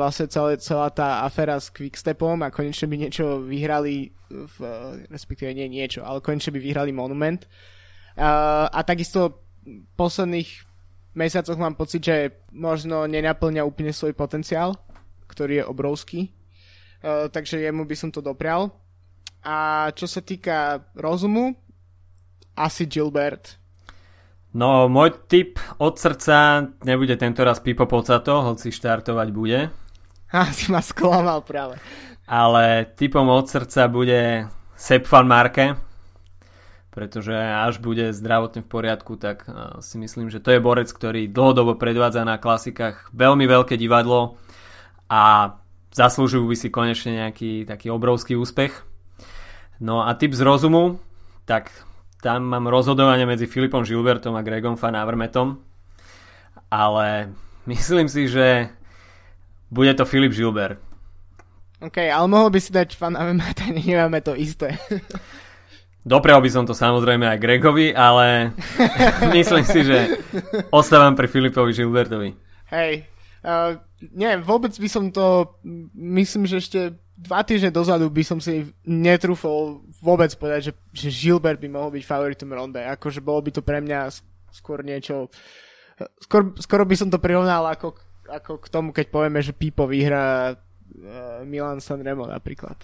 vlastne 0.00 0.26
celé, 0.32 0.57
celá 0.57 0.88
tá 0.88 1.28
aféra 1.28 1.61
s 1.61 1.68
Quickstepom 1.68 2.40
a 2.40 2.48
konečne 2.48 2.88
by 2.88 2.96
niečo 2.96 3.44
vyhrali, 3.44 4.16
v, 4.32 4.57
respektíve 5.12 5.53
nie 5.53 5.68
niečo, 5.68 6.00
ale 6.05 6.24
konečne 6.24 6.57
by 6.57 6.61
vyhrali 6.61 6.90
Monument. 6.92 7.44
Uh, 8.16 8.68
a 8.72 8.80
takisto 8.84 9.44
v 9.64 9.84
posledných 9.96 10.48
mesiacoch 11.12 11.61
mám 11.61 11.76
pocit, 11.76 12.00
že 12.00 12.16
možno 12.53 13.05
nenaplňa 13.05 13.64
úplne 13.64 13.92
svoj 13.92 14.16
potenciál, 14.16 14.76
ktorý 15.28 15.61
je 15.61 15.68
obrovský. 15.68 16.20
Uh, 17.05 17.28
takže 17.28 17.61
jemu 17.61 17.84
by 17.84 17.96
som 17.96 18.09
to 18.09 18.24
doprial. 18.24 18.72
A 19.44 19.90
čo 19.92 20.09
sa 20.09 20.24
týka 20.24 20.80
rozumu, 20.96 21.53
asi 22.57 22.88
Gilbert 22.88 23.62
No, 24.53 24.84
môj 24.84 25.16
tip 25.32 25.57
od 25.80 25.96
srdca 25.96 26.68
nebude 26.84 27.16
tento 27.16 27.40
raz 27.40 27.57
Pipo 27.64 27.88
Pocato, 27.88 28.44
hoci 28.44 28.68
štartovať 28.68 29.28
bude. 29.32 29.61
Ha, 30.32 30.48
si 30.48 30.72
ma 30.72 30.80
sklamal 30.80 31.44
práve. 31.44 31.76
Ale 32.24 32.88
typom 32.96 33.28
od 33.28 33.53
srdca 33.53 33.84
bude 33.84 34.48
Sepp 34.72 35.05
van 35.05 35.28
Marke, 35.28 35.76
pretože 36.88 37.36
až 37.36 37.76
bude 37.76 38.16
zdravotne 38.16 38.64
v 38.64 38.70
poriadku, 38.72 39.20
tak 39.20 39.44
uh, 39.44 39.76
si 39.84 40.00
myslím, 40.00 40.32
že 40.32 40.40
to 40.40 40.57
je 40.57 40.64
borec, 40.64 40.88
ktorý 40.88 41.28
dlhodobo 41.28 41.76
predvádza 41.76 42.24
na 42.24 42.40
klasikách 42.40 43.12
veľmi 43.12 43.44
veľké 43.44 43.76
divadlo 43.76 44.40
a 45.12 45.53
zaslúžujú 45.92 46.48
by 46.48 46.57
si 46.57 46.72
konečne 46.72 47.20
nejaký 47.20 47.68
taký 47.68 47.92
obrovský 47.92 48.32
úspech. 48.32 48.72
No 49.84 50.00
a 50.00 50.16
typ 50.16 50.32
z 50.32 50.40
rozumu, 50.40 50.96
tak 51.44 51.68
tam 52.23 52.47
mám 52.47 52.70
rozhodovanie 52.70 53.27
medzi 53.27 53.51
Filipom 53.51 53.83
Gilbertom 53.83 54.39
a 54.39 54.47
Gregom 54.47 54.79
Van 54.79 54.95
Avermetom, 54.95 55.59
ale 56.70 57.35
myslím 57.66 58.07
si, 58.07 58.31
že 58.31 58.70
bude 59.66 59.91
to 59.99 60.07
Filip 60.07 60.31
Gilbert. 60.31 60.79
OK, 61.83 61.99
ale 61.99 62.27
mohol 62.31 62.55
by 62.55 62.62
si 62.62 62.70
dať 62.70 62.95
Van 62.95 63.18
Avermeta, 63.18 63.66
nemáme 63.75 64.23
to 64.23 64.39
isté. 64.39 64.79
Doprial 66.07 66.39
by 66.39 66.51
som 66.51 66.62
to 66.62 66.79
samozrejme 66.79 67.27
aj 67.27 67.43
Gregovi, 67.43 67.91
ale 67.91 68.55
myslím 69.37 69.66
si, 69.66 69.83
že 69.83 70.23
ostávam 70.70 71.18
pri 71.18 71.27
Filipovi 71.27 71.75
Gilbertovi. 71.75 72.39
Hej, 72.70 73.11
uh, 73.47 73.78
nie, 74.11 74.32
vôbec 74.43 74.74
by 74.74 74.88
som 74.90 75.14
to, 75.14 75.59
myslím, 75.95 76.47
že 76.47 76.59
ešte 76.59 76.80
dva 77.22 77.47
týždne 77.47 77.70
dozadu 77.70 78.11
by 78.11 78.24
som 78.26 78.43
si 78.43 78.74
netrúfol 78.82 79.86
vôbec 80.03 80.34
povedať, 80.34 80.70
že, 80.70 80.72
že 80.90 81.09
Gilbert 81.14 81.62
by 81.62 81.70
mohol 81.70 81.95
byť 81.95 82.03
favoritom 82.03 82.51
ronde. 82.51 82.82
Akože 82.82 83.22
bolo 83.22 83.47
by 83.47 83.51
to 83.55 83.62
pre 83.62 83.78
mňa 83.78 84.11
skôr 84.51 84.82
niečo... 84.82 85.30
Skôr, 86.18 86.51
skoro 86.59 86.82
by 86.82 86.99
som 86.99 87.14
to 87.14 87.22
prirovnal 87.22 87.62
ako, 87.70 87.95
ako 88.26 88.59
k 88.59 88.66
tomu, 88.66 88.90
keď 88.90 89.07
povieme, 89.12 89.38
že 89.38 89.55
Pipo 89.55 89.86
vyhrá 89.86 90.51
uh, 90.51 91.47
Milan 91.47 91.78
Sanremo 91.78 92.26
napríklad. 92.26 92.74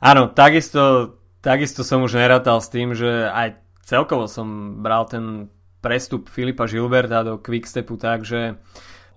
Áno, 0.00 0.32
takisto, 0.32 1.16
takisto 1.44 1.84
som 1.84 2.00
už 2.00 2.16
nerátal 2.16 2.56
s 2.64 2.72
tým, 2.72 2.96
že 2.96 3.28
aj 3.28 3.60
celkovo 3.84 4.24
som 4.24 4.80
bral 4.80 5.04
ten 5.04 5.52
prestup 5.84 6.32
Filipa 6.32 6.64
Gilberta 6.64 7.20
do 7.20 7.36
Quickstepu 7.36 8.00
tak, 8.00 8.24
že 8.24 8.56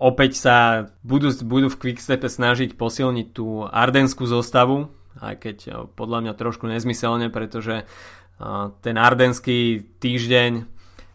opäť 0.04 0.36
sa 0.36 0.56
budú, 1.00 1.32
budú 1.48 1.72
v 1.72 1.80
Quickstepe 1.80 2.28
snažiť 2.28 2.76
posilniť 2.76 3.28
tú 3.32 3.64
ardenskú 3.64 4.28
zostavu, 4.28 4.92
aj 5.24 5.36
keď 5.40 5.58
podľa 5.96 6.20
mňa 6.28 6.34
trošku 6.36 6.68
nezmyselne, 6.68 7.32
pretože 7.32 7.88
ten 8.84 8.96
ardenský 9.00 9.88
týždeň 10.04 10.52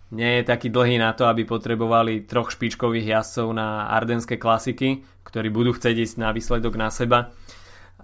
nie 0.08 0.40
je 0.40 0.42
taký 0.48 0.72
dlhý 0.72 0.96
na 0.96 1.12
to, 1.12 1.28
aby 1.28 1.44
potrebovali 1.44 2.24
troch 2.24 2.48
špičkových 2.48 3.12
jazdcov 3.12 3.52
na 3.52 3.92
ardenské 3.92 4.40
klasiky, 4.40 5.04
ktorí 5.28 5.52
budú 5.52 5.76
chcieť 5.76 5.96
ísť 6.08 6.16
na 6.16 6.32
výsledok 6.32 6.80
na 6.80 6.88
seba. 6.88 7.36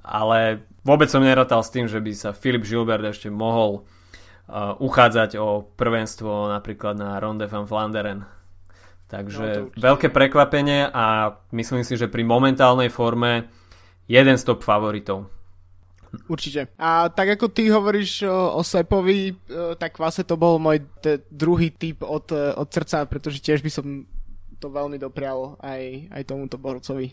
Ale 0.04 0.68
vôbec 0.84 1.08
som 1.08 1.24
nerotal 1.24 1.64
s 1.64 1.72
tým, 1.72 1.88
že 1.88 1.96
by 2.04 2.12
sa 2.12 2.36
Filip 2.36 2.68
Gilbert 2.68 3.08
ešte 3.08 3.32
mohol 3.32 3.80
uh, 3.80 4.76
uchádzať 4.76 5.40
o 5.40 5.64
prvenstvo 5.64 6.52
napríklad 6.52 7.00
na 7.00 7.16
Ronde 7.16 7.48
van 7.48 7.64
Flanderen. 7.64 8.28
Takže 9.08 9.68
no, 9.68 9.70
veľké 9.76 10.08
prekvapenie 10.10 10.88
a 10.90 11.36
myslím 11.52 11.84
si, 11.84 11.94
že 11.94 12.08
pri 12.10 12.24
momentálnej 12.24 12.88
forme 12.88 13.46
jeden 14.08 14.36
z 14.36 14.42
top 14.42 14.64
favoritov. 14.64 15.28
Určite. 16.30 16.70
A 16.78 17.10
tak 17.10 17.34
ako 17.34 17.50
ty 17.50 17.66
hovoríš 17.74 18.22
o, 18.22 18.58
o 18.58 18.62
Sepovi, 18.62 19.34
tak 19.82 19.98
vlastne 19.98 20.22
to 20.22 20.38
bol 20.38 20.62
môj 20.62 20.86
t- 21.02 21.18
druhý 21.26 21.74
typ 21.74 22.06
od, 22.06 22.30
od 22.32 22.68
srdca, 22.70 23.02
pretože 23.10 23.42
tiež 23.42 23.66
by 23.66 23.70
som 23.70 24.06
to 24.62 24.70
veľmi 24.70 24.96
doprial 24.96 25.58
aj, 25.58 26.14
aj 26.14 26.22
tomuto 26.24 26.54
borcovi. 26.54 27.10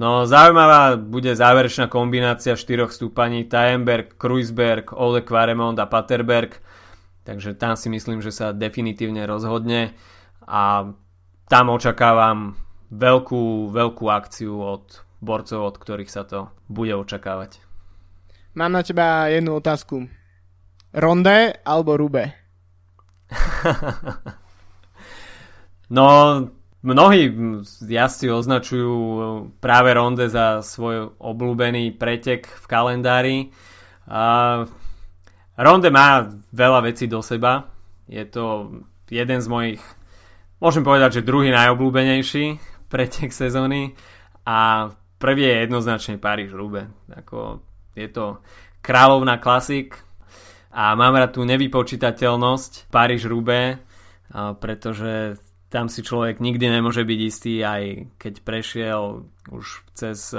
No, 0.00 0.24
zaujímavá 0.24 0.96
bude 0.96 1.28
záverečná 1.36 1.84
kombinácia 1.92 2.56
štyroch 2.56 2.88
stúpaní 2.88 3.44
Tajenberg, 3.44 4.16
Kruisberg, 4.16 4.96
Ole 4.96 5.20
Quaremont 5.20 5.76
a 5.76 5.84
Paterberg. 5.84 6.56
Takže 7.28 7.52
tam 7.52 7.76
si 7.76 7.92
myslím, 7.92 8.24
že 8.24 8.32
sa 8.32 8.56
definitívne 8.56 9.28
rozhodne 9.28 9.92
a 10.50 10.90
tam 11.46 11.64
očakávam 11.70 12.58
veľkú, 12.90 13.70
veľkú 13.70 14.04
akciu 14.10 14.58
od 14.58 15.06
borcov, 15.22 15.70
od 15.70 15.76
ktorých 15.78 16.10
sa 16.10 16.26
to 16.26 16.50
bude 16.66 16.90
očakávať. 16.90 17.62
Mám 18.58 18.74
na 18.74 18.82
teba 18.82 19.30
jednu 19.30 19.62
otázku. 19.62 20.10
Ronde 20.90 21.62
alebo 21.62 21.94
Rube? 21.94 22.34
no, 25.94 26.06
Mnohí 26.80 27.28
jazdci 27.84 28.32
označujú 28.32 28.96
práve 29.60 29.92
ronde 29.92 30.32
za 30.32 30.64
svoj 30.64 31.12
obľúbený 31.20 31.92
pretek 32.00 32.48
v 32.48 32.64
kalendári. 32.64 33.38
A 34.08 34.64
ronde 35.60 35.92
má 35.92 36.24
veľa 36.56 36.88
vecí 36.88 37.04
do 37.04 37.20
seba. 37.20 37.68
Je 38.08 38.24
to 38.24 38.72
jeden 39.12 39.44
z 39.44 39.48
mojich, 39.52 39.82
môžem 40.60 40.84
povedať, 40.84 41.20
že 41.20 41.26
druhý 41.26 41.50
najobľúbenejší 41.50 42.60
pretek 42.86 43.32
sezóny. 43.32 43.96
A 44.46 44.88
prvý 45.20 45.48
je 45.48 45.56
jednoznačne 45.66 46.20
Paríž-Rube. 46.20 46.88
Ako 47.12 47.60
je 47.96 48.08
to 48.08 48.40
kráľovná 48.80 49.36
klasik 49.36 50.00
a 50.70 50.94
mám 50.94 51.18
rád 51.18 51.36
tú 51.36 51.42
nevypočítateľnosť 51.44 52.88
Paríž-Rube, 52.88 53.82
pretože 54.62 55.36
tam 55.70 55.86
si 55.86 56.02
človek 56.02 56.42
nikdy 56.42 56.66
nemôže 56.66 57.02
byť 57.02 57.20
istý, 57.20 57.62
aj 57.62 57.82
keď 58.18 58.34
prešiel 58.42 59.26
už 59.50 59.86
cez 59.94 60.34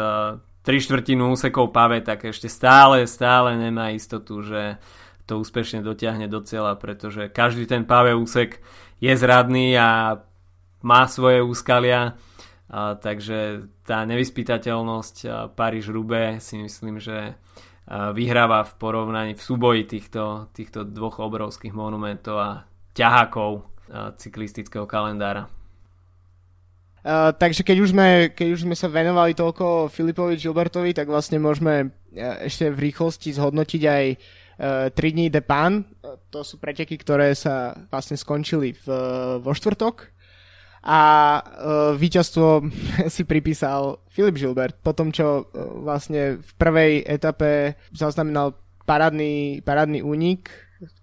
tri 0.62 0.78
štvrtinu 0.78 1.32
úsekov 1.34 1.74
pave, 1.74 2.04
tak 2.04 2.28
ešte 2.28 2.52
stále, 2.52 3.08
stále 3.08 3.56
nemá 3.56 3.96
istotu, 3.96 4.44
že 4.44 4.78
to 5.26 5.40
úspešne 5.40 5.80
dotiahne 5.86 6.28
do 6.28 6.44
cieľa, 6.44 6.76
pretože 6.76 7.32
každý 7.32 7.64
ten 7.70 7.88
pavé 7.88 8.12
úsek 8.12 8.60
je 9.02 9.14
zradný 9.18 9.74
a 9.76 10.22
má 10.86 11.02
svoje 11.10 11.42
úskalia, 11.42 12.14
uh, 12.14 12.96
takže 13.02 13.68
tá 13.82 14.06
nevyspytateľnosť 14.08 15.52
Paríž-Rube 15.58 16.40
si 16.40 16.62
myslím, 16.62 17.02
že 17.02 17.36
vyhráva 17.92 18.64
v 18.64 18.72
porovnaní 18.80 19.34
v 19.36 19.44
súboji 19.44 19.84
týchto, 19.84 20.48
týchto 20.56 20.88
dvoch 20.88 21.20
obrovských 21.20 21.76
monumentov 21.76 22.40
a 22.40 22.50
ťahákov 22.96 23.68
cyklistického 24.16 24.88
kalendára. 24.88 25.52
Uh, 27.02 27.34
takže 27.34 27.66
keď 27.66 27.78
už, 27.82 27.90
sme, 27.98 28.08
keď 28.30 28.48
už 28.54 28.62
sme 28.62 28.78
sa 28.78 28.86
venovali 28.86 29.34
toľko 29.34 29.90
Filipovi 29.90 30.38
Gilbertovi, 30.38 30.94
tak 30.94 31.10
vlastne 31.10 31.42
môžeme 31.42 31.90
uh, 31.90 32.46
ešte 32.46 32.70
v 32.70 32.94
rýchlosti 32.94 33.34
zhodnotiť 33.34 33.82
aj 33.90 34.06
uh, 34.14 34.18
3 34.62 34.94
dní 34.94 35.34
de 35.34 35.42
Pan. 35.42 35.82
Uh, 35.82 36.22
to 36.30 36.46
sú 36.46 36.62
preteky, 36.62 36.94
ktoré 37.02 37.34
sa 37.34 37.74
vlastne 37.90 38.14
skončili 38.14 38.78
v, 38.78 38.86
vo 39.42 39.52
štvrtok. 39.58 40.14
A 40.86 41.02
uh, 41.42 41.94
víťazstvo 41.98 42.66
si 43.14 43.26
pripísal 43.26 44.02
Filip 44.14 44.38
Gilbert 44.38 44.78
po 44.82 44.94
tom, 44.94 45.10
čo 45.10 45.42
uh, 45.42 45.46
vlastne 45.82 46.38
v 46.38 46.52
prvej 46.62 47.06
etape 47.10 47.74
zaznamenal 47.94 48.54
parádny, 48.86 49.66
parádny 49.66 50.06
únik, 50.06 50.54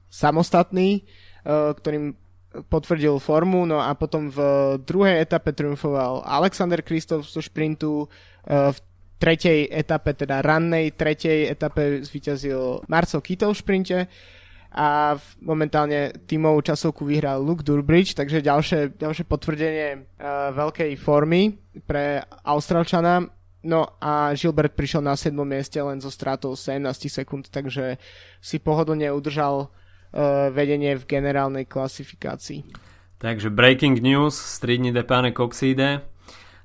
samostatný, 0.07 1.03
uh, 1.43 1.75
ktorým 1.75 2.15
potvrdil 2.49 3.21
formu, 3.21 3.69
no 3.69 3.79
a 3.79 3.93
potom 3.93 4.33
v 4.33 4.41
druhej 4.81 5.21
etape 5.21 5.53
triumfoval 5.53 6.25
Alexander 6.25 6.81
Kristof 6.81 7.29
zo 7.29 7.45
šprintu, 7.45 8.09
e, 8.43 8.73
v 8.73 8.79
tretej 9.19 9.67
etape, 9.71 10.15
teda 10.15 10.41
rannej 10.41 10.95
tretej 10.95 11.51
etape 11.51 12.07
zvíťazil 12.07 12.87
Marcel 12.87 13.21
Kittel 13.21 13.51
v 13.51 13.61
šprinte 13.61 13.99
a 14.69 15.17
momentálne 15.41 16.13
tímovú 16.29 16.61
časovku 16.61 17.03
vyhral 17.03 17.41
Luke 17.41 17.65
Durbridge, 17.65 18.13
takže 18.13 18.45
ďalšie, 18.45 19.01
ďalšie 19.01 19.25
potvrdenie 19.25 19.89
uh, 19.97 20.53
veľkej 20.53 20.93
formy 21.01 21.57
pre 21.89 22.21
Australčana. 22.45 23.27
No 23.65 23.99
a 23.99 24.39
Gilbert 24.39 24.79
prišiel 24.79 25.03
na 25.03 25.19
7. 25.19 25.35
mieste 25.43 25.83
len 25.83 25.99
zo 25.99 26.13
stratou 26.13 26.55
17 26.55 26.85
sekúnd, 27.11 27.51
takže 27.51 27.99
si 28.39 28.61
pohodlne 28.61 29.09
udržal 29.11 29.67
uh, 29.67 30.53
vedenie 30.53 30.95
v 30.95 31.09
generálnej 31.09 31.65
klasifikácii. 31.67 32.69
Takže 33.19 33.51
breaking 33.51 33.99
news, 33.99 34.39
stridní 34.39 34.95
Depane 34.95 35.35
Coxide 35.35 36.07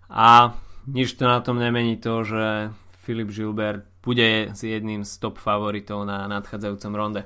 a 0.06 0.54
nič 0.88 1.16
to 1.16 1.24
na 1.28 1.40
tom 1.40 1.60
nemení 1.60 2.00
to, 2.00 2.24
že 2.24 2.74
Filip 3.04 3.32
Gilbert 3.32 3.84
bude 4.04 4.52
s 4.52 4.64
jedným 4.64 5.08
z 5.08 5.12
top 5.20 5.40
favoritov 5.40 6.04
na 6.04 6.28
nadchádzajúcom 6.28 6.94
ronde. 6.96 7.22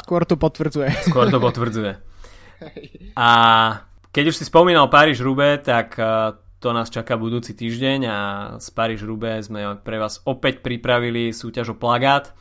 Skôr 0.00 0.24
to 0.24 0.40
potvrdzuje. 0.40 0.88
Skôr 1.08 1.28
to 1.28 1.36
potvrdzuje. 1.36 1.92
A 3.20 3.28
keď 4.14 4.24
už 4.32 4.38
si 4.40 4.44
spomínal 4.48 4.88
Paríž-Rube, 4.88 5.60
tak 5.60 5.98
eh, 6.00 6.38
to 6.64 6.72
nás 6.72 6.88
čaká 6.88 7.20
budúci 7.20 7.52
týždeň 7.52 8.00
a 8.08 8.18
z 8.56 8.68
Paríž-Rube 8.72 9.36
sme 9.44 9.76
pre 9.84 10.00
vás 10.00 10.24
opäť 10.24 10.64
pripravili 10.64 11.28
súťaž 11.28 11.76
o 11.76 11.76
plagát. 11.76 12.32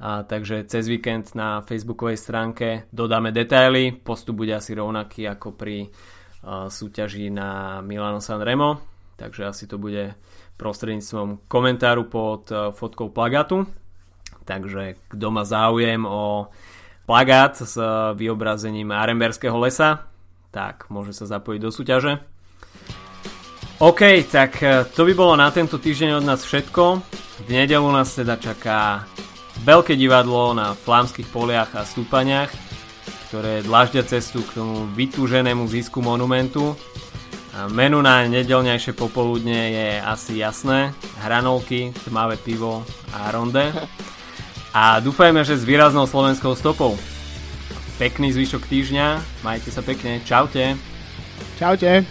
A, 0.00 0.24
takže 0.26 0.66
cez 0.66 0.90
víkend 0.90 1.36
na 1.38 1.62
facebookovej 1.62 2.18
stránke 2.18 2.90
dodáme 2.90 3.30
detaily. 3.30 3.94
Postup 3.94 4.42
bude 4.42 4.56
asi 4.58 4.74
rovnaký 4.74 5.28
ako 5.30 5.54
pri 5.54 5.86
a, 5.86 6.66
súťaži 6.66 7.30
na 7.30 7.78
Milano 7.78 8.18
San 8.18 8.42
Remo. 8.42 8.89
Takže 9.20 9.52
asi 9.52 9.68
to 9.68 9.76
bude 9.76 10.16
prostredníctvom 10.56 11.44
komentáru 11.44 12.08
pod 12.08 12.48
a, 12.48 12.72
fotkou 12.72 13.12
plagátu. 13.12 13.68
Takže 14.48 14.96
kto 15.12 15.26
má 15.28 15.44
záujem 15.44 16.08
o 16.08 16.48
plagát 17.04 17.60
s 17.60 17.76
vyobrazením 18.16 18.88
Aremberského 18.96 19.60
lesa, 19.60 20.08
tak 20.48 20.88
môže 20.88 21.12
sa 21.12 21.28
zapojiť 21.28 21.60
do 21.60 21.70
súťaže. 21.70 22.12
OK, 23.80 24.24
tak 24.28 24.60
to 24.92 25.08
by 25.08 25.12
bolo 25.16 25.36
na 25.36 25.48
tento 25.52 25.80
týždeň 25.80 26.20
od 26.20 26.24
nás 26.24 26.44
všetko. 26.44 26.82
V 27.44 27.48
nedelu 27.48 27.88
nás 27.92 28.12
teda 28.12 28.36
čaká 28.36 29.08
veľké 29.64 29.96
divadlo 29.96 30.52
na 30.52 30.76
flámskych 30.76 31.28
poliach 31.32 31.72
a 31.76 31.88
stúpaniach, 31.88 32.52
ktoré 33.28 33.64
dlaždia 33.64 34.04
cestu 34.04 34.44
k 34.44 34.60
tomu 34.60 34.84
vytúženému 34.92 35.64
zisku 35.68 36.04
monumentu. 36.04 36.76
Menu 37.50 37.98
na 37.98 38.30
nedelňajšie 38.30 38.94
popoludne 38.94 39.74
je 39.74 39.88
asi 39.98 40.38
jasné. 40.38 40.94
Hranolky, 41.18 41.90
tmavé 42.06 42.38
pivo 42.38 42.86
a 43.10 43.34
ronde. 43.34 43.74
A 44.70 45.02
dúfajme, 45.02 45.42
že 45.42 45.58
s 45.58 45.66
výraznou 45.66 46.06
slovenskou 46.06 46.54
stopou. 46.54 46.94
Pekný 47.98 48.30
zvyšok 48.30 48.70
týždňa, 48.70 49.06
majte 49.42 49.74
sa 49.74 49.82
pekne, 49.82 50.22
čaute. 50.22 50.78
Čaute. 51.58 52.06